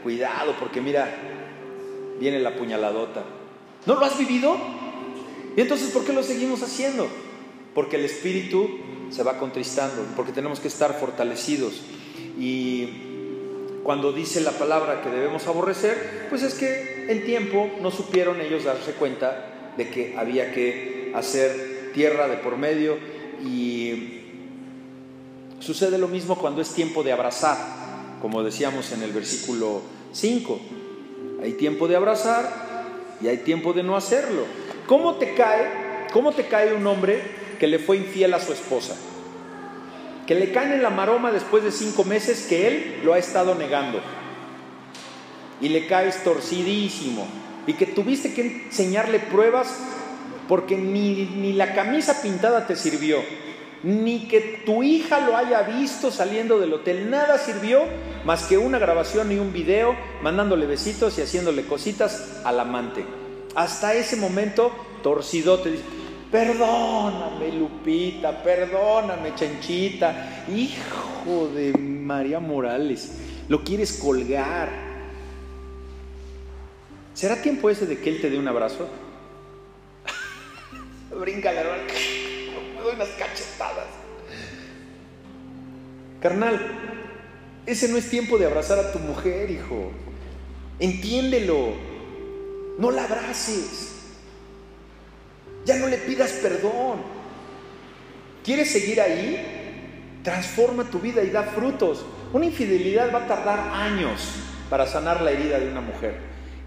cuidado, 0.03 0.53
porque 0.59 0.81
mira, 0.81 1.07
viene 2.19 2.39
la 2.39 2.55
puñaladota. 2.55 3.23
¿No 3.85 3.95
lo 3.95 4.05
has 4.05 4.17
vivido? 4.17 4.57
¿Y 5.57 5.61
entonces 5.61 5.89
por 5.89 6.05
qué 6.05 6.13
lo 6.13 6.21
seguimos 6.21 6.61
haciendo? 6.61 7.07
Porque 7.73 7.95
el 7.95 8.05
espíritu 8.05 8.69
se 9.09 9.23
va 9.23 9.39
contristando, 9.39 10.05
porque 10.15 10.31
tenemos 10.31 10.59
que 10.59 10.67
estar 10.67 10.99
fortalecidos. 10.99 11.81
Y 12.39 12.89
cuando 13.81 14.13
dice 14.13 14.39
la 14.41 14.51
palabra 14.51 15.01
que 15.01 15.09
debemos 15.09 15.47
aborrecer, 15.47 16.27
pues 16.29 16.43
es 16.43 16.53
que 16.53 17.07
en 17.09 17.25
tiempo 17.25 17.71
no 17.81 17.89
supieron 17.89 18.39
ellos 18.39 18.65
darse 18.65 18.91
cuenta 18.91 19.73
de 19.75 19.89
que 19.89 20.15
había 20.15 20.53
que 20.53 21.11
hacer 21.15 21.91
tierra 21.91 22.27
de 22.27 22.37
por 22.37 22.57
medio 22.57 22.97
y 23.43 24.21
sucede 25.59 25.97
lo 25.97 26.07
mismo 26.07 26.37
cuando 26.37 26.61
es 26.61 26.69
tiempo 26.69 27.01
de 27.01 27.13
abrazar, 27.13 27.57
como 28.21 28.43
decíamos 28.43 28.91
en 28.91 29.01
el 29.01 29.11
versículo 29.11 29.81
5. 30.13 30.59
Hay 31.41 31.53
tiempo 31.53 31.87
de 31.87 31.95
abrazar 31.95 32.67
y 33.21 33.27
hay 33.27 33.37
tiempo 33.37 33.73
de 33.73 33.81
no 33.81 33.97
hacerlo. 33.97 34.43
¿Cómo 34.87 35.15
te 35.15 35.35
cae? 35.35 36.07
¿Cómo 36.11 36.31
te 36.31 36.47
cae 36.47 36.73
un 36.73 36.87
hombre 36.87 37.21
que 37.59 37.67
le 37.67 37.77
fue 37.77 37.97
infiel 37.97 38.33
a 38.33 38.39
su 38.39 38.51
esposa? 38.53 38.95
que 40.27 40.35
le 40.35 40.51
caen 40.51 40.73
en 40.73 40.83
la 40.83 40.89
maroma 40.89 41.31
después 41.31 41.63
de 41.63 41.71
cinco 41.71 42.03
meses 42.03 42.45
que 42.47 42.67
él 42.67 42.99
lo 43.03 43.13
ha 43.13 43.17
estado 43.17 43.55
negando. 43.55 44.01
Y 45.61 45.69
le 45.69 45.87
caes 45.87 46.23
torcidísimo. 46.23 47.25
Y 47.65 47.73
que 47.73 47.85
tuviste 47.85 48.33
que 48.33 48.65
enseñarle 48.65 49.19
pruebas 49.19 49.73
porque 50.47 50.77
ni, 50.77 51.25
ni 51.37 51.53
la 51.53 51.73
camisa 51.73 52.21
pintada 52.21 52.67
te 52.67 52.75
sirvió. 52.75 53.19
Ni 53.83 54.27
que 54.27 54.61
tu 54.65 54.83
hija 54.83 55.21
lo 55.21 55.37
haya 55.37 55.61
visto 55.61 56.11
saliendo 56.11 56.59
del 56.59 56.73
hotel. 56.73 57.09
Nada 57.09 57.37
sirvió 57.37 57.83
más 58.25 58.43
que 58.43 58.57
una 58.57 58.79
grabación 58.79 59.31
y 59.31 59.39
un 59.39 59.53
video 59.53 59.95
mandándole 60.21 60.67
besitos 60.67 61.17
y 61.17 61.21
haciéndole 61.21 61.63
cositas 61.65 62.41
al 62.43 62.59
amante. 62.59 63.05
Hasta 63.57 63.95
ese 63.95 64.15
momento, 64.17 64.71
torcidote. 65.01 65.79
Perdóname, 66.31 67.51
Lupita, 67.53 68.43
perdóname, 68.43 69.33
Chanchita. 69.33 70.45
Hijo 70.47 71.47
de 71.55 71.73
María 71.75 72.39
Morales, 72.39 73.13
lo 73.49 73.63
quieres 73.63 73.93
colgar. 73.93 74.69
¿Será 77.15 77.41
tiempo 77.41 77.71
ese 77.71 77.87
de 77.87 77.99
que 77.99 78.11
él 78.11 78.21
te 78.21 78.29
dé 78.29 78.37
un 78.37 78.47
abrazo? 78.47 78.87
Brinca 81.19 81.51
la 81.51 81.63
me 81.63 82.79
doy 82.83 82.93
unas 82.93 83.09
cachetadas. 83.09 83.87
Carnal, 86.21 86.61
ese 87.65 87.87
no 87.87 87.97
es 87.97 88.07
tiempo 88.07 88.37
de 88.37 88.45
abrazar 88.45 88.77
a 88.77 88.91
tu 88.91 88.99
mujer, 88.99 89.49
hijo. 89.49 89.89
Entiéndelo. 90.77 91.86
No 92.77 92.91
la 92.91 93.03
abraces. 93.03 93.95
Ya 95.65 95.77
no 95.77 95.87
le 95.87 95.97
pidas 95.97 96.31
perdón. 96.33 97.01
¿Quieres 98.43 98.71
seguir 98.71 99.01
ahí? 99.01 100.19
Transforma 100.23 100.85
tu 100.85 100.99
vida 100.99 101.23
y 101.23 101.29
da 101.29 101.43
frutos. 101.43 102.05
Una 102.33 102.45
infidelidad 102.45 103.13
va 103.13 103.23
a 103.23 103.27
tardar 103.27 103.59
años 103.73 104.21
para 104.69 104.85
sanar 104.85 105.21
la 105.21 105.31
herida 105.31 105.59
de 105.59 105.69
una 105.69 105.81
mujer. 105.81 106.17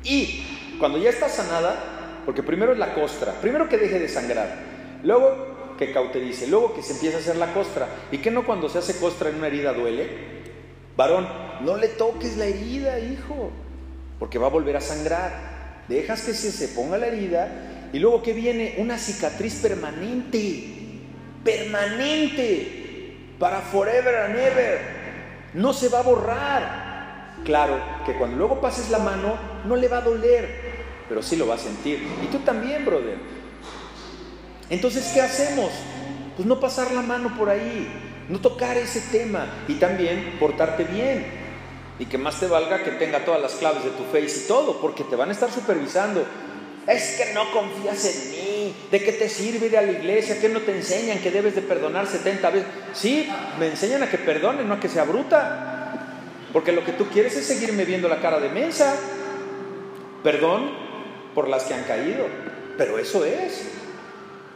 Y 0.04 0.76
cuando 0.78 0.98
ya 0.98 1.10
está 1.10 1.28
sanada, 1.28 2.22
porque 2.24 2.42
primero 2.42 2.72
es 2.72 2.78
la 2.78 2.94
costra, 2.94 3.32
primero 3.40 3.68
que 3.68 3.78
deje 3.78 3.98
de 3.98 4.08
sangrar, 4.08 4.54
luego 5.02 5.74
que 5.78 5.92
cauterice, 5.92 6.46
luego 6.46 6.74
que 6.74 6.82
se 6.82 6.92
empieza 6.92 7.16
a 7.16 7.20
hacer 7.20 7.36
la 7.36 7.52
costra. 7.54 7.88
¿Y 8.12 8.18
que 8.18 8.30
no 8.30 8.44
cuando 8.44 8.68
se 8.68 8.78
hace 8.78 8.96
costra 8.98 9.30
en 9.30 9.36
una 9.36 9.46
herida 9.46 9.72
duele? 9.72 10.08
Varón, 10.96 11.26
no 11.62 11.76
le 11.76 11.88
toques 11.88 12.36
la 12.36 12.44
herida, 12.44 12.98
hijo, 12.98 13.50
porque 14.18 14.38
va 14.38 14.48
a 14.48 14.50
volver 14.50 14.76
a 14.76 14.80
sangrar. 14.80 15.49
Dejas 15.90 16.22
que 16.22 16.34
se, 16.34 16.52
se 16.52 16.68
ponga 16.68 16.96
la 16.98 17.08
herida 17.08 17.88
y 17.92 17.98
luego 17.98 18.22
que 18.22 18.32
viene 18.32 18.76
una 18.78 18.96
cicatriz 18.96 19.56
permanente, 19.56 20.62
permanente, 21.42 23.16
para 23.40 23.60
forever 23.60 24.14
and 24.14 24.36
ever. 24.36 24.78
No 25.54 25.72
se 25.72 25.88
va 25.88 25.98
a 25.98 26.02
borrar. 26.02 27.34
Claro 27.44 27.82
que 28.06 28.14
cuando 28.14 28.36
luego 28.36 28.60
pases 28.60 28.88
la 28.90 29.00
mano 29.00 29.36
no 29.64 29.74
le 29.74 29.88
va 29.88 29.98
a 29.98 30.02
doler, 30.02 30.48
pero 31.08 31.24
sí 31.24 31.34
lo 31.34 31.48
va 31.48 31.56
a 31.56 31.58
sentir. 31.58 32.06
Y 32.22 32.26
tú 32.28 32.38
también, 32.38 32.84
brother. 32.84 33.16
Entonces, 34.68 35.10
¿qué 35.12 35.20
hacemos? 35.22 35.72
Pues 36.36 36.46
no 36.46 36.60
pasar 36.60 36.92
la 36.92 37.02
mano 37.02 37.36
por 37.36 37.50
ahí, 37.50 37.88
no 38.28 38.38
tocar 38.38 38.76
ese 38.76 39.00
tema 39.10 39.64
y 39.66 39.74
también 39.74 40.36
portarte 40.38 40.84
bien. 40.84 41.39
Y 42.00 42.06
que 42.06 42.18
más 42.18 42.40
te 42.40 42.46
valga 42.46 42.82
que 42.82 42.92
tenga 42.92 43.24
todas 43.26 43.40
las 43.40 43.52
claves 43.52 43.84
de 43.84 43.90
tu 43.90 44.04
face 44.04 44.44
y 44.44 44.48
todo, 44.48 44.80
porque 44.80 45.04
te 45.04 45.16
van 45.16 45.28
a 45.28 45.32
estar 45.32 45.52
supervisando. 45.52 46.24
Es 46.86 47.16
que 47.18 47.34
no 47.34 47.52
confías 47.52 48.04
en 48.06 48.30
mí, 48.30 48.74
de 48.90 49.04
qué 49.04 49.12
te 49.12 49.28
sirve 49.28 49.66
ir 49.66 49.76
a 49.76 49.82
la 49.82 49.92
iglesia, 49.92 50.40
que 50.40 50.48
no 50.48 50.60
te 50.60 50.74
enseñan 50.74 51.18
que 51.18 51.30
debes 51.30 51.54
de 51.54 51.60
perdonar 51.60 52.06
70 52.06 52.50
veces. 52.50 52.68
Sí, 52.94 53.28
me 53.58 53.66
enseñan 53.66 54.02
a 54.02 54.10
que 54.10 54.16
perdone, 54.16 54.64
no 54.64 54.74
a 54.74 54.80
que 54.80 54.88
sea 54.88 55.04
bruta. 55.04 56.16
Porque 56.54 56.72
lo 56.72 56.84
que 56.84 56.92
tú 56.92 57.06
quieres 57.08 57.36
es 57.36 57.46
seguirme 57.46 57.84
viendo 57.84 58.08
la 58.08 58.20
cara 58.20 58.40
de 58.40 58.48
mensa. 58.48 58.96
Perdón 60.24 60.70
por 61.34 61.48
las 61.48 61.64
que 61.64 61.74
han 61.74 61.84
caído, 61.84 62.24
pero 62.78 62.98
eso 62.98 63.26
es. 63.26 63.62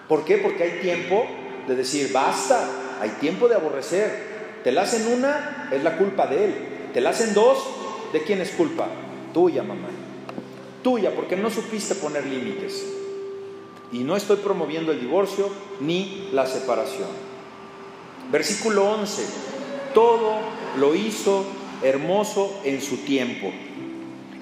¿Por 0.09 0.25
qué? 0.25 0.39
Porque 0.39 0.63
hay 0.63 0.81
tiempo 0.81 1.27
de 1.69 1.77
decir, 1.77 2.11
basta, 2.11 2.69
hay 3.03 3.11
tiempo 3.21 3.49
de 3.49 3.55
aborrecer. 3.55 4.35
Te 4.65 4.73
la 4.73 4.83
hacen 4.83 5.07
una, 5.07 5.69
es 5.71 5.83
la 5.83 5.99
culpa 5.99 6.27
de 6.27 6.45
él. 6.45 6.74
Te 6.95 7.01
la 7.01 7.11
hacen 7.11 7.35
dos, 7.35 7.59
¿de 8.13 8.23
quién 8.23 8.41
es 8.41 8.53
culpa? 8.53 8.87
Tuya, 9.33 9.65
mamá. 9.65 9.89
Tuya, 10.85 11.13
porque 11.13 11.35
no 11.35 11.51
supiste 11.51 11.97
poner 11.97 12.25
límites. 12.25 12.87
Y 13.91 13.99
no 13.99 14.17
estoy 14.17 14.37
promoviendo 14.37 14.93
el 14.93 15.01
divorcio 15.01 15.51
ni 15.81 16.29
la 16.33 16.47
separación. 16.47 17.09
Versículo 18.31 18.93
11. 18.93 19.25
Todo 19.93 20.35
lo 20.79 20.95
hizo 20.95 21.45
hermoso 21.83 22.61
en 22.63 22.81
su 22.81 22.99
tiempo. 22.99 23.51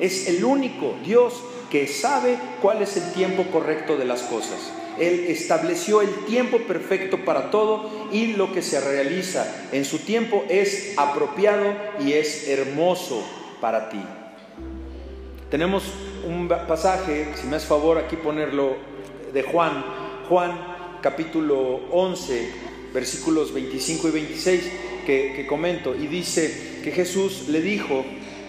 Es 0.02 0.28
el 0.28 0.44
único 0.44 0.96
Dios 1.04 1.42
que 1.70 1.86
sabe 1.86 2.36
cuál 2.60 2.82
es 2.82 2.98
el 2.98 3.12
tiempo 3.12 3.44
correcto 3.44 3.96
de 3.96 4.04
las 4.04 4.22
cosas. 4.22 4.58
Él 4.98 5.26
estableció 5.28 6.02
el 6.02 6.10
tiempo 6.26 6.58
perfecto 6.58 7.24
para 7.24 7.50
todo 7.50 8.08
y 8.12 8.34
lo 8.34 8.52
que 8.52 8.60
se 8.60 8.80
realiza 8.80 9.68
en 9.72 9.84
su 9.84 10.00
tiempo 10.00 10.44
es 10.50 10.92
apropiado 10.98 11.74
y 12.00 12.12
es 12.12 12.48
hermoso 12.48 13.24
para 13.60 13.88
ti. 13.88 14.02
Tenemos 15.50 15.84
un 16.26 16.48
pasaje, 16.48 17.28
si 17.40 17.46
me 17.46 17.56
hace 17.56 17.66
favor 17.66 17.96
aquí 17.96 18.16
ponerlo, 18.16 18.76
de 19.32 19.42
Juan, 19.42 19.84
Juan 20.28 20.98
capítulo 21.00 21.80
11, 21.90 22.50
versículos 22.92 23.54
25 23.54 24.08
y 24.08 24.10
26, 24.10 24.62
que, 25.06 25.32
que 25.34 25.46
comento, 25.46 25.94
y 25.94 26.06
dice 26.06 26.80
que 26.84 26.90
Jesús 26.90 27.48
le 27.48 27.62
dijo, 27.62 28.04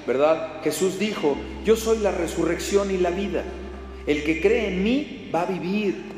¿verdad? 0.06 0.62
Jesús 0.64 1.00
dijo, 1.00 1.38
yo 1.64 1.76
soy 1.76 2.00
la 2.00 2.12
resurrección 2.12 2.92
y 2.92 2.98
la 2.98 3.10
vida. 3.10 3.44
El 4.06 4.24
que 4.24 4.42
cree 4.42 4.68
en 4.68 4.84
mí 4.84 5.30
va 5.34 5.44
a 5.44 5.46
vivir 5.46 6.14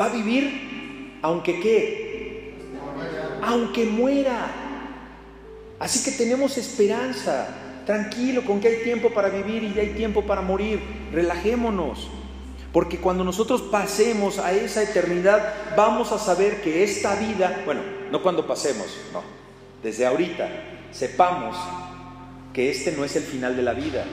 va 0.00 0.06
a 0.06 0.08
vivir 0.08 1.18
aunque 1.22 1.60
qué, 1.60 2.54
aunque 3.42 3.84
muera. 3.84 4.50
Así 5.78 6.02
que 6.02 6.16
tenemos 6.16 6.56
esperanza. 6.56 7.56
Tranquilo, 7.86 8.44
con 8.44 8.60
que 8.60 8.68
hay 8.68 8.76
tiempo 8.84 9.10
para 9.10 9.28
vivir 9.28 9.64
y 9.64 9.78
hay 9.78 9.90
tiempo 9.90 10.24
para 10.24 10.40
morir. 10.40 10.80
Relajémonos. 11.12 12.08
Porque 12.72 12.98
cuando 12.98 13.24
nosotros 13.24 13.62
pasemos 13.62 14.38
a 14.38 14.52
esa 14.52 14.82
eternidad, 14.82 15.54
vamos 15.76 16.12
a 16.12 16.18
saber 16.18 16.62
que 16.62 16.84
esta 16.84 17.16
vida, 17.16 17.62
bueno, 17.64 17.80
no 18.12 18.22
cuando 18.22 18.46
pasemos, 18.46 18.86
no, 19.12 19.22
desde 19.82 20.06
ahorita, 20.06 20.48
sepamos 20.92 21.56
que 22.52 22.70
este 22.70 22.92
no 22.92 23.04
es 23.04 23.16
el 23.16 23.22
final 23.22 23.56
de 23.56 23.62
la 23.62 23.72
vida 23.72 24.04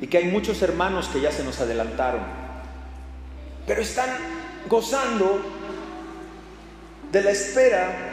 y 0.00 0.06
que 0.06 0.18
hay 0.18 0.24
muchos 0.24 0.60
hermanos 0.62 1.08
que 1.08 1.20
ya 1.20 1.32
se 1.32 1.44
nos 1.44 1.60
adelantaron, 1.60 2.22
pero 3.66 3.82
están 3.82 4.10
gozando 4.68 5.40
de 7.10 7.22
la 7.22 7.30
espera 7.30 8.08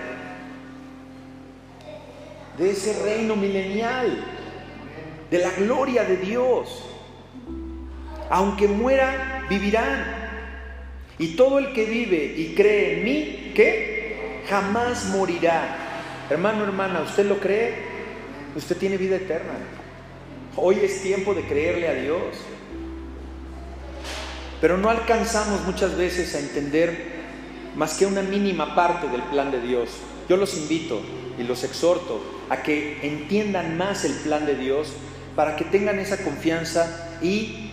de 2.58 2.72
ese 2.72 3.04
reino 3.04 3.36
milenial, 3.36 4.24
de 5.30 5.40
la 5.40 5.52
gloria 5.52 6.04
de 6.04 6.18
Dios. 6.18 6.84
Aunque 8.30 8.68
muera, 8.68 9.46
vivirán. 9.50 10.26
Y 11.18 11.36
todo 11.36 11.60
el 11.60 11.74
que 11.74 11.86
vive 11.86 12.34
y 12.36 12.56
cree 12.56 12.98
en 12.98 13.04
mí, 13.04 13.52
¿qué? 13.56 14.44
Jamás 14.50 15.06
morirá. 15.06 15.78
Hermano, 16.30 16.64
hermana, 16.64 17.02
¿usted 17.02 17.26
lo 17.26 17.40
cree? 17.40 17.95
Usted 18.56 18.78
tiene 18.78 18.98
vida 18.98 19.18
eterna. 19.18 19.54
Hoy 20.56 20.80
es 20.82 21.02
tiempo 21.02 21.34
de 21.34 21.44
creerle 21.44 21.90
a 21.90 21.94
Dios. 21.94 22.38
Pero 24.62 24.78
no 24.78 24.90
alcanzamos 24.90 25.62
muchas 25.66 25.98
veces 25.98 26.34
a 26.36 26.40
entender 26.40 27.16
más 27.76 27.96
que 27.96 28.06
una 28.06 28.22
mínima 28.22 28.74
parte 28.74 29.08
del 29.10 29.22
plan 29.24 29.52
de 29.52 29.60
Dios. 29.60 29.90
Yo 30.30 30.38
los 30.38 30.56
invito 30.58 31.02
y 31.38 31.44
los 31.44 31.64
exhorto 31.64 32.22
a 32.50 32.64
que 32.64 33.00
entiendan 33.04 33.78
más 33.78 34.06
el 34.06 34.14
plan 34.14 34.46
de 34.46 34.56
Dios 34.56 34.94
para 35.36 35.58
que 35.58 35.66
tengan 35.66 36.00
esa 36.00 36.24
confianza 36.24 37.18
y 37.22 37.72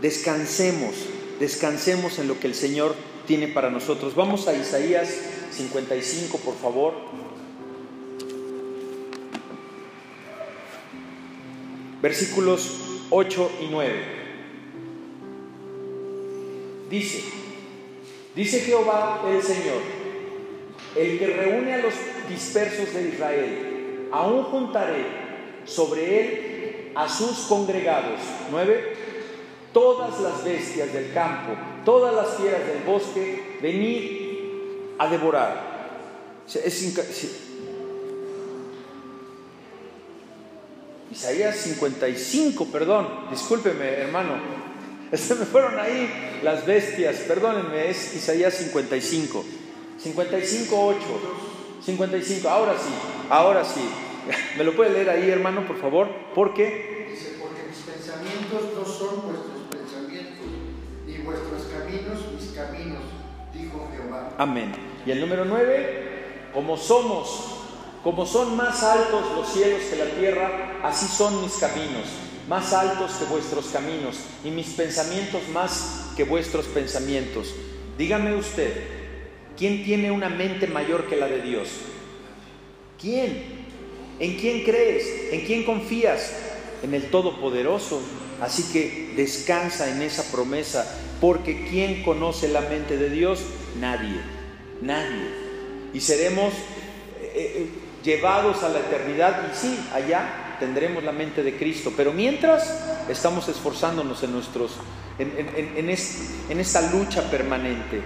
descansemos, 0.00 0.94
descansemos 1.38 2.18
en 2.18 2.26
lo 2.26 2.40
que 2.40 2.48
el 2.48 2.54
Señor 2.54 2.96
tiene 3.26 3.46
para 3.46 3.70
nosotros. 3.70 4.16
Vamos 4.16 4.48
a 4.48 4.54
Isaías 4.54 5.08
55, 5.52 6.38
por 6.38 6.56
favor. 6.56 6.94
Versículos 12.02 12.78
8 13.10 13.50
y 13.62 13.66
9. 13.70 14.20
Dice, 16.88 17.22
dice 18.34 18.60
Jehová 18.60 19.22
el 19.28 19.42
Señor, 19.42 19.80
el 20.96 21.18
que 21.18 21.26
reúne 21.26 21.74
a 21.74 21.78
los 21.78 21.94
dispersos 22.28 22.92
de 22.94 23.08
Israel, 23.08 24.08
aún 24.12 24.44
juntaré 24.44 25.04
sobre 25.64 26.20
él 26.20 26.92
a 26.94 27.08
sus 27.08 27.46
congregados. 27.46 28.20
Nueve, 28.50 28.96
todas 29.72 30.20
las 30.20 30.42
bestias 30.42 30.92
del 30.92 31.12
campo, 31.12 31.52
todas 31.84 32.14
las 32.14 32.36
fieras 32.36 32.66
del 32.66 32.82
bosque, 32.82 33.58
venid 33.62 34.20
a 34.98 35.08
devorar. 35.08 35.70
Isaías 41.10 41.56
55, 41.56 42.66
perdón, 42.66 43.08
discúlpeme 43.30 43.84
hermano, 43.84 44.34
se 45.12 45.34
me 45.34 45.44
fueron 45.44 45.78
ahí 45.78 46.40
las 46.42 46.64
bestias, 46.64 47.16
perdónenme, 47.26 47.90
es 47.90 48.14
Isaías 48.14 48.54
55. 48.54 49.44
55, 49.98 50.86
8. 50.86 50.98
55, 51.84 52.48
ahora 52.48 52.74
sí, 52.78 52.90
ahora 53.28 53.64
sí. 53.64 53.80
¿Me 54.56 54.64
lo 54.64 54.74
puede 54.74 54.90
leer 54.90 55.10
ahí, 55.10 55.28
hermano, 55.28 55.66
por 55.66 55.80
favor? 55.80 56.08
¿Por 56.34 56.54
qué? 56.54 57.08
Dice, 57.10 57.36
porque 57.40 57.62
mis 57.68 57.78
pensamientos 57.78 58.70
no 58.76 58.84
son 58.84 59.22
vuestros 59.26 59.62
pensamientos, 59.70 60.46
y 61.06 61.18
vuestros 61.22 61.62
caminos 61.64 62.18
mis 62.32 62.50
caminos, 62.52 63.02
dijo 63.52 63.90
Jehová. 63.94 64.34
Amén. 64.38 64.72
Y 65.04 65.10
el 65.10 65.20
número 65.20 65.44
9, 65.44 66.50
como 66.54 66.76
somos, 66.76 67.59
como 68.02 68.26
son 68.26 68.56
más 68.56 68.82
altos 68.82 69.24
los 69.36 69.52
cielos 69.52 69.82
que 69.90 69.96
la 69.96 70.10
tierra, 70.18 70.80
así 70.82 71.06
son 71.06 71.42
mis 71.42 71.54
caminos 71.54 72.06
más 72.48 72.72
altos 72.72 73.12
que 73.12 73.26
vuestros 73.26 73.66
caminos 73.66 74.16
y 74.44 74.50
mis 74.50 74.70
pensamientos 74.70 75.42
más 75.52 76.10
que 76.16 76.24
vuestros 76.24 76.66
pensamientos. 76.66 77.54
Dígame 77.96 78.34
usted, 78.34 78.72
¿quién 79.56 79.84
tiene 79.84 80.10
una 80.10 80.28
mente 80.28 80.66
mayor 80.66 81.08
que 81.08 81.16
la 81.16 81.28
de 81.28 81.42
Dios? 81.42 81.68
¿Quién? 83.00 83.60
¿En 84.18 84.36
quién 84.36 84.64
crees? 84.64 85.32
¿En 85.32 85.46
quién 85.46 85.64
confías? 85.64 86.32
en 86.82 86.94
el 86.94 87.10
Todopoderoso. 87.10 88.00
Así 88.40 88.72
que 88.72 89.12
descansa 89.16 89.90
en 89.90 90.00
esa 90.02 90.30
promesa, 90.32 90.86
porque 91.20 91.66
¿quién 91.68 92.02
conoce 92.02 92.48
la 92.48 92.62
mente 92.62 92.96
de 92.96 93.10
Dios? 93.10 93.40
Nadie, 93.78 94.20
nadie. 94.80 95.28
Y 95.92 96.00
seremos 96.00 96.54
eh, 97.20 97.32
eh, 97.34 97.68
llevados 98.02 98.62
a 98.62 98.68
la 98.68 98.80
eternidad 98.80 99.42
y 99.50 99.56
sí, 99.56 99.78
allá 99.92 100.56
tendremos 100.58 101.02
la 101.04 101.12
mente 101.12 101.42
de 101.42 101.56
Cristo, 101.56 101.92
pero 101.96 102.12
mientras 102.12 103.06
estamos 103.08 103.48
esforzándonos 103.48 104.22
en, 104.22 104.32
nuestros, 104.32 104.72
en, 105.18 105.88
en 105.88 106.60
esta 106.60 106.92
lucha 106.92 107.30
permanente. 107.30 108.02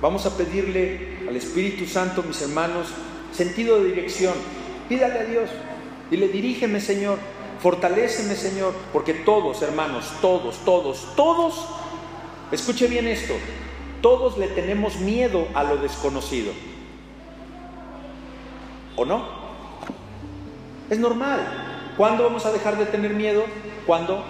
Vamos 0.00 0.26
a 0.26 0.36
pedirle 0.36 1.18
al 1.26 1.34
Espíritu 1.34 1.86
Santo, 1.86 2.22
mis 2.22 2.42
hermanos, 2.42 2.88
sentido 3.32 3.80
de 3.80 3.86
dirección. 3.86 4.34
Pídale 4.88 5.18
a 5.18 5.24
Dios. 5.24 5.48
Dile, 6.10 6.28
dirígeme, 6.28 6.80
Señor. 6.80 7.18
Fortaléceme, 7.62 8.34
Señor. 8.34 8.74
Porque 8.92 9.14
todos, 9.14 9.62
hermanos, 9.62 10.12
todos, 10.20 10.62
todos, 10.64 11.08
todos, 11.16 11.66
escuche 12.52 12.86
bien 12.86 13.06
esto, 13.06 13.32
todos 14.02 14.36
le 14.36 14.48
tenemos 14.48 14.96
miedo 14.96 15.48
a 15.54 15.64
lo 15.64 15.78
desconocido. 15.78 16.52
¿O 18.96 19.04
no? 19.04 19.24
Es 20.90 20.98
normal. 20.98 21.92
¿Cuándo 21.96 22.24
vamos 22.24 22.44
a 22.46 22.52
dejar 22.52 22.76
de 22.78 22.86
tener 22.86 23.14
miedo? 23.14 23.44
Cuando 23.86 24.24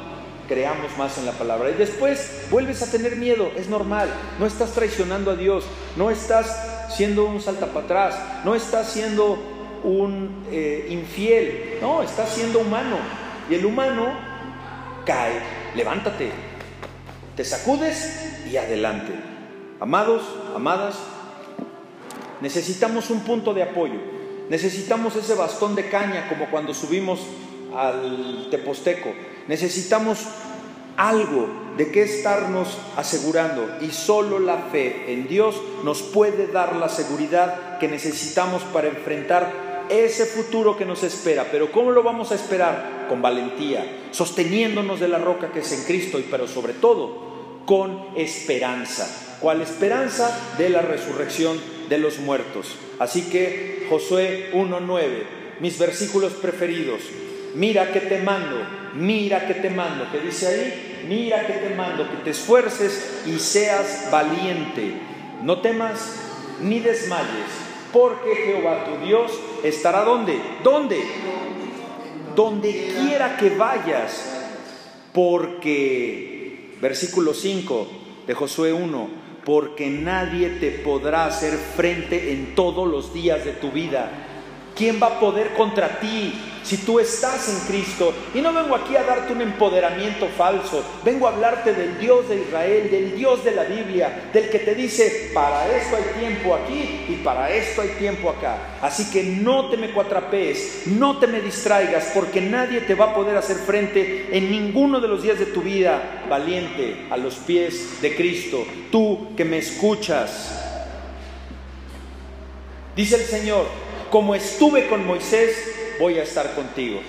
creamos 0.48 0.96
más 0.98 1.18
en 1.18 1.26
la 1.26 1.32
palabra. 1.32 1.70
Y 1.70 1.74
después 1.74 2.46
vuelves 2.50 2.82
a 2.82 2.90
tener 2.90 3.16
miedo, 3.16 3.50
es 3.56 3.68
normal. 3.68 4.08
No 4.38 4.46
estás 4.46 4.72
traicionando 4.72 5.30
a 5.30 5.36
Dios, 5.36 5.64
no 5.96 6.10
estás 6.10 6.88
siendo 6.94 7.24
un 7.24 7.40
salta 7.40 7.66
para 7.66 7.84
atrás, 7.84 8.18
no 8.44 8.54
estás 8.54 8.90
siendo 8.90 9.38
un 9.82 10.44
eh, 10.50 10.86
infiel, 10.90 11.78
no, 11.80 12.02
estás 12.02 12.30
siendo 12.30 12.60
humano. 12.60 12.96
Y 13.50 13.54
el 13.54 13.64
humano 13.64 14.14
cae, 15.04 15.40
levántate, 15.74 16.30
te 17.36 17.44
sacudes 17.44 18.44
y 18.50 18.56
adelante. 18.56 19.12
Amados, 19.80 20.22
amadas, 20.54 20.98
necesitamos 22.40 23.10
un 23.10 23.20
punto 23.20 23.52
de 23.52 23.62
apoyo, 23.62 24.00
necesitamos 24.48 25.16
ese 25.16 25.34
bastón 25.34 25.74
de 25.74 25.88
caña 25.88 26.28
como 26.28 26.50
cuando 26.50 26.74
subimos 26.74 27.20
al 27.76 28.48
Teposteco. 28.50 29.12
Necesitamos 29.48 30.20
algo 30.96 31.48
de 31.76 31.90
qué 31.90 32.02
estarnos 32.02 32.78
asegurando 32.96 33.68
y 33.80 33.90
solo 33.90 34.38
la 34.38 34.58
fe 34.70 35.12
en 35.12 35.26
Dios 35.26 35.60
nos 35.82 36.02
puede 36.02 36.46
dar 36.46 36.76
la 36.76 36.88
seguridad 36.88 37.78
que 37.78 37.88
necesitamos 37.88 38.62
para 38.64 38.88
enfrentar 38.88 39.86
ese 39.88 40.24
futuro 40.24 40.76
que 40.76 40.84
nos 40.84 41.02
espera. 41.02 41.48
Pero 41.50 41.72
¿cómo 41.72 41.90
lo 41.90 42.02
vamos 42.02 42.32
a 42.32 42.36
esperar? 42.36 43.06
Con 43.08 43.20
valentía, 43.20 43.84
sosteniéndonos 44.12 45.00
de 45.00 45.08
la 45.08 45.18
roca 45.18 45.52
que 45.52 45.60
es 45.60 45.72
en 45.72 45.84
Cristo 45.84 46.18
y 46.18 46.22
pero 46.22 46.46
sobre 46.46 46.72
todo 46.74 47.34
con 47.66 48.06
esperanza. 48.16 49.36
¿Cuál 49.40 49.60
esperanza? 49.60 50.54
De 50.56 50.70
la 50.70 50.80
resurrección 50.80 51.58
de 51.88 51.98
los 51.98 52.18
muertos. 52.18 52.76
Así 52.98 53.22
que 53.30 53.86
Josué 53.88 54.50
1.9, 54.52 55.06
mis 55.60 55.78
versículos 55.78 56.32
preferidos, 56.34 57.02
mira 57.54 57.92
que 57.92 58.00
te 58.00 58.18
mando, 58.22 58.56
mira 58.94 59.46
que 59.46 59.54
te 59.54 59.70
mando, 59.70 60.10
que 60.10 60.20
dice 60.20 60.46
ahí, 60.46 61.04
mira 61.08 61.46
que 61.46 61.54
te 61.54 61.74
mando, 61.74 62.10
que 62.10 62.16
te 62.18 62.30
esfuerces 62.30 63.22
y 63.26 63.38
seas 63.38 64.08
valiente. 64.10 64.94
No 65.42 65.60
temas 65.60 66.16
ni 66.60 66.80
desmayes, 66.80 67.50
porque 67.92 68.34
Jehová 68.34 68.84
tu 68.84 69.04
Dios 69.04 69.32
estará 69.62 70.04
donde? 70.04 70.38
¿Dónde? 70.62 71.00
Donde 72.34 72.92
quiera 72.98 73.36
que 73.36 73.50
vayas, 73.50 74.34
porque, 75.12 76.76
versículo 76.80 77.34
5 77.34 77.88
de 78.26 78.34
Josué 78.34 78.72
1, 78.72 79.23
porque 79.44 79.90
nadie 79.90 80.50
te 80.50 80.70
podrá 80.70 81.26
hacer 81.26 81.52
frente 81.52 82.32
en 82.32 82.54
todos 82.54 82.88
los 82.88 83.12
días 83.12 83.44
de 83.44 83.52
tu 83.52 83.70
vida. 83.70 84.10
¿Quién 84.74 85.00
va 85.02 85.06
a 85.08 85.20
poder 85.20 85.54
contra 85.54 86.00
ti? 86.00 86.34
Si 86.64 86.78
tú 86.78 86.98
estás 86.98 87.48
en 87.48 87.60
Cristo. 87.68 88.12
Y 88.34 88.40
no 88.40 88.52
vengo 88.52 88.74
aquí 88.74 88.96
a 88.96 89.04
darte 89.04 89.32
un 89.32 89.42
empoderamiento 89.42 90.28
falso, 90.36 90.82
vengo 91.04 91.28
a 91.28 91.30
hablarte 91.30 91.74
del 91.74 91.98
Dios 91.98 92.28
de 92.28 92.40
Israel, 92.40 92.90
del 92.90 93.16
Dios 93.16 93.44
de 93.44 93.50
la 93.52 93.64
Biblia, 93.64 94.30
del 94.32 94.48
que 94.48 94.58
te 94.58 94.74
dice, 94.74 95.30
para 95.32 95.76
esto 95.76 95.96
hay 95.96 96.20
tiempo 96.20 96.54
aquí 96.54 97.04
y 97.08 97.20
para 97.22 97.50
esto 97.50 97.82
hay 97.82 97.90
tiempo 97.90 98.30
acá. 98.30 98.78
Así 98.80 99.10
que 99.10 99.22
no 99.22 99.68
te 99.68 99.76
me 99.76 99.92
cuatrapees, 99.92 100.86
no 100.86 101.18
te 101.18 101.26
me 101.26 101.40
distraigas, 101.40 102.10
porque 102.14 102.40
nadie 102.40 102.80
te 102.80 102.94
va 102.94 103.06
a 103.06 103.14
poder 103.14 103.36
hacer 103.36 103.56
frente 103.58 104.28
en 104.32 104.50
ninguno 104.50 105.00
de 105.00 105.08
los 105.08 105.22
días 105.22 105.38
de 105.38 105.46
tu 105.46 105.60
vida 105.60 106.24
valiente 106.28 107.06
a 107.10 107.16
los 107.16 107.34
pies 107.34 108.00
de 108.00 108.16
Cristo. 108.16 108.64
Tú 108.90 109.34
que 109.36 109.44
me 109.44 109.58
escuchas. 109.58 110.60
Dice 112.96 113.16
el 113.16 113.22
Señor, 113.22 113.66
como 114.10 114.36
estuve 114.36 114.86
con 114.86 115.04
Moisés, 115.04 115.73
voy 115.98 116.18
a 116.18 116.22
estar 116.22 116.54
contigo. 116.54 117.00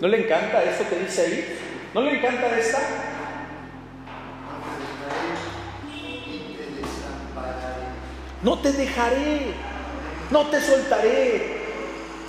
¿No 0.00 0.08
le 0.08 0.24
encanta 0.24 0.62
esto 0.64 0.84
que 0.88 0.96
dice 0.96 1.22
ahí? 1.22 1.58
¿No 1.94 2.00
le 2.00 2.18
encanta 2.18 2.58
esta? 2.58 2.78
No 8.42 8.58
te 8.58 8.72
dejaré, 8.72 9.40
no 10.30 10.46
te 10.48 10.60
soltaré, 10.60 11.42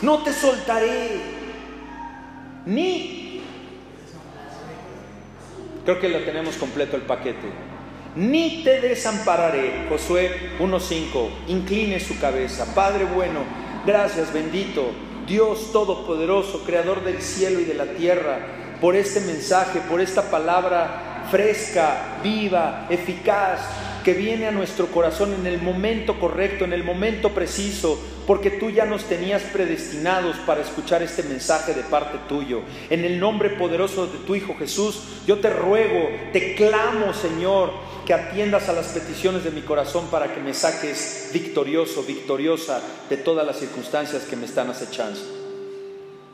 no 0.02 0.24
te 0.24 0.32
soltaré, 0.32 1.36
ni... 2.66 3.42
Creo 5.84 6.00
que 6.00 6.10
lo 6.10 6.20
tenemos 6.22 6.56
completo 6.56 6.96
el 6.96 7.04
paquete. 7.04 7.48
Ni 8.16 8.64
te 8.64 8.82
desampararé. 8.82 9.86
Josué 9.88 10.52
1.5. 10.60 11.30
Incline 11.48 12.00
su 12.00 12.18
cabeza. 12.20 12.74
Padre 12.74 13.06
bueno, 13.06 13.42
Gracias, 13.86 14.34
bendito 14.34 14.92
Dios 15.28 15.72
Todopoderoso, 15.72 16.64
Creador 16.66 17.04
del 17.04 17.22
cielo 17.22 17.60
y 17.60 17.66
de 17.66 17.76
la 17.76 17.86
tierra, 17.86 18.40
por 18.82 18.96
este 18.96 19.22
mensaje, 19.22 19.80
por 19.90 20.02
esta 20.02 20.30
palabra 20.30 21.26
fresca, 21.30 22.20
viva, 22.24 22.88
eficaz, 22.90 23.62
que 24.06 24.14
viene 24.14 24.46
a 24.46 24.52
nuestro 24.52 24.86
corazón 24.86 25.34
en 25.34 25.48
el 25.48 25.60
momento 25.60 26.20
correcto, 26.20 26.64
en 26.64 26.74
el 26.74 26.84
momento 26.84 27.32
preciso, 27.32 28.00
porque 28.28 28.52
tú 28.52 28.70
ya 28.70 28.86
nos 28.86 29.06
tenías 29.06 29.42
predestinados 29.42 30.38
para 30.46 30.62
escuchar 30.62 31.02
este 31.02 31.24
mensaje 31.24 31.74
de 31.74 31.82
parte 31.82 32.20
tuyo. 32.30 32.62
En 32.92 33.04
el 33.04 33.20
nombre 33.20 33.50
poderoso 33.50 34.06
de 34.06 34.20
tu 34.20 34.36
Hijo 34.36 34.56
Jesús, 34.60 35.02
yo 35.26 35.40
te 35.40 35.50
ruego, 35.50 36.08
te 36.32 36.54
clamo, 36.54 37.16
Señor, 37.16 37.72
que 38.06 38.14
atiendas 38.14 38.70
a 38.70 38.74
las 38.74 38.90
peticiones 38.90 39.44
de 39.44 39.50
mi 39.50 39.62
corazón 39.62 40.06
para 40.12 40.36
que 40.36 40.40
me 40.40 40.54
saques 40.54 41.32
victorioso, 41.34 42.04
victoriosa 42.04 42.84
de 43.10 43.18
todas 43.18 43.44
las 43.44 43.58
circunstancias 43.58 44.26
que 44.26 44.36
me 44.36 44.46
están 44.46 44.70
acechando. 44.70 45.20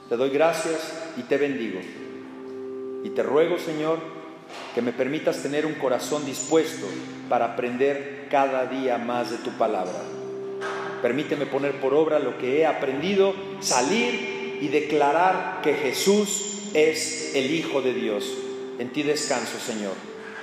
Te 0.09 0.17
doy 0.17 0.29
gracias 0.29 0.91
y 1.15 1.21
te 1.21 1.37
bendigo. 1.37 1.79
Y 3.05 3.11
te 3.11 3.23
ruego, 3.23 3.57
Señor, 3.57 4.20
que 4.73 4.81
me 4.81 4.93
permitas 4.93 5.41
tener 5.41 5.65
un 5.65 5.75
corazón 5.75 6.25
dispuesto 6.25 6.87
para 7.29 7.53
aprender 7.53 8.27
cada 8.29 8.65
día 8.65 8.97
más 8.97 9.31
de 9.31 9.37
tu 9.37 9.51
palabra. 9.51 10.01
Permíteme 11.01 11.45
poner 11.45 11.79
por 11.81 11.93
obra 11.93 12.19
lo 12.19 12.37
que 12.37 12.59
he 12.59 12.65
aprendido, 12.65 13.33
salir 13.59 14.59
y 14.61 14.67
declarar 14.67 15.61
que 15.63 15.73
Jesús 15.73 16.69
es 16.73 17.35
el 17.35 17.51
Hijo 17.51 17.81
de 17.81 17.93
Dios. 17.93 18.25
En 18.79 18.91
ti 18.91 19.03
descanso, 19.03 19.57
Señor. 19.59 19.93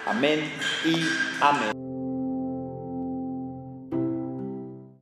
Amén 0.07 0.41
y 0.85 0.97
amén. 1.41 1.88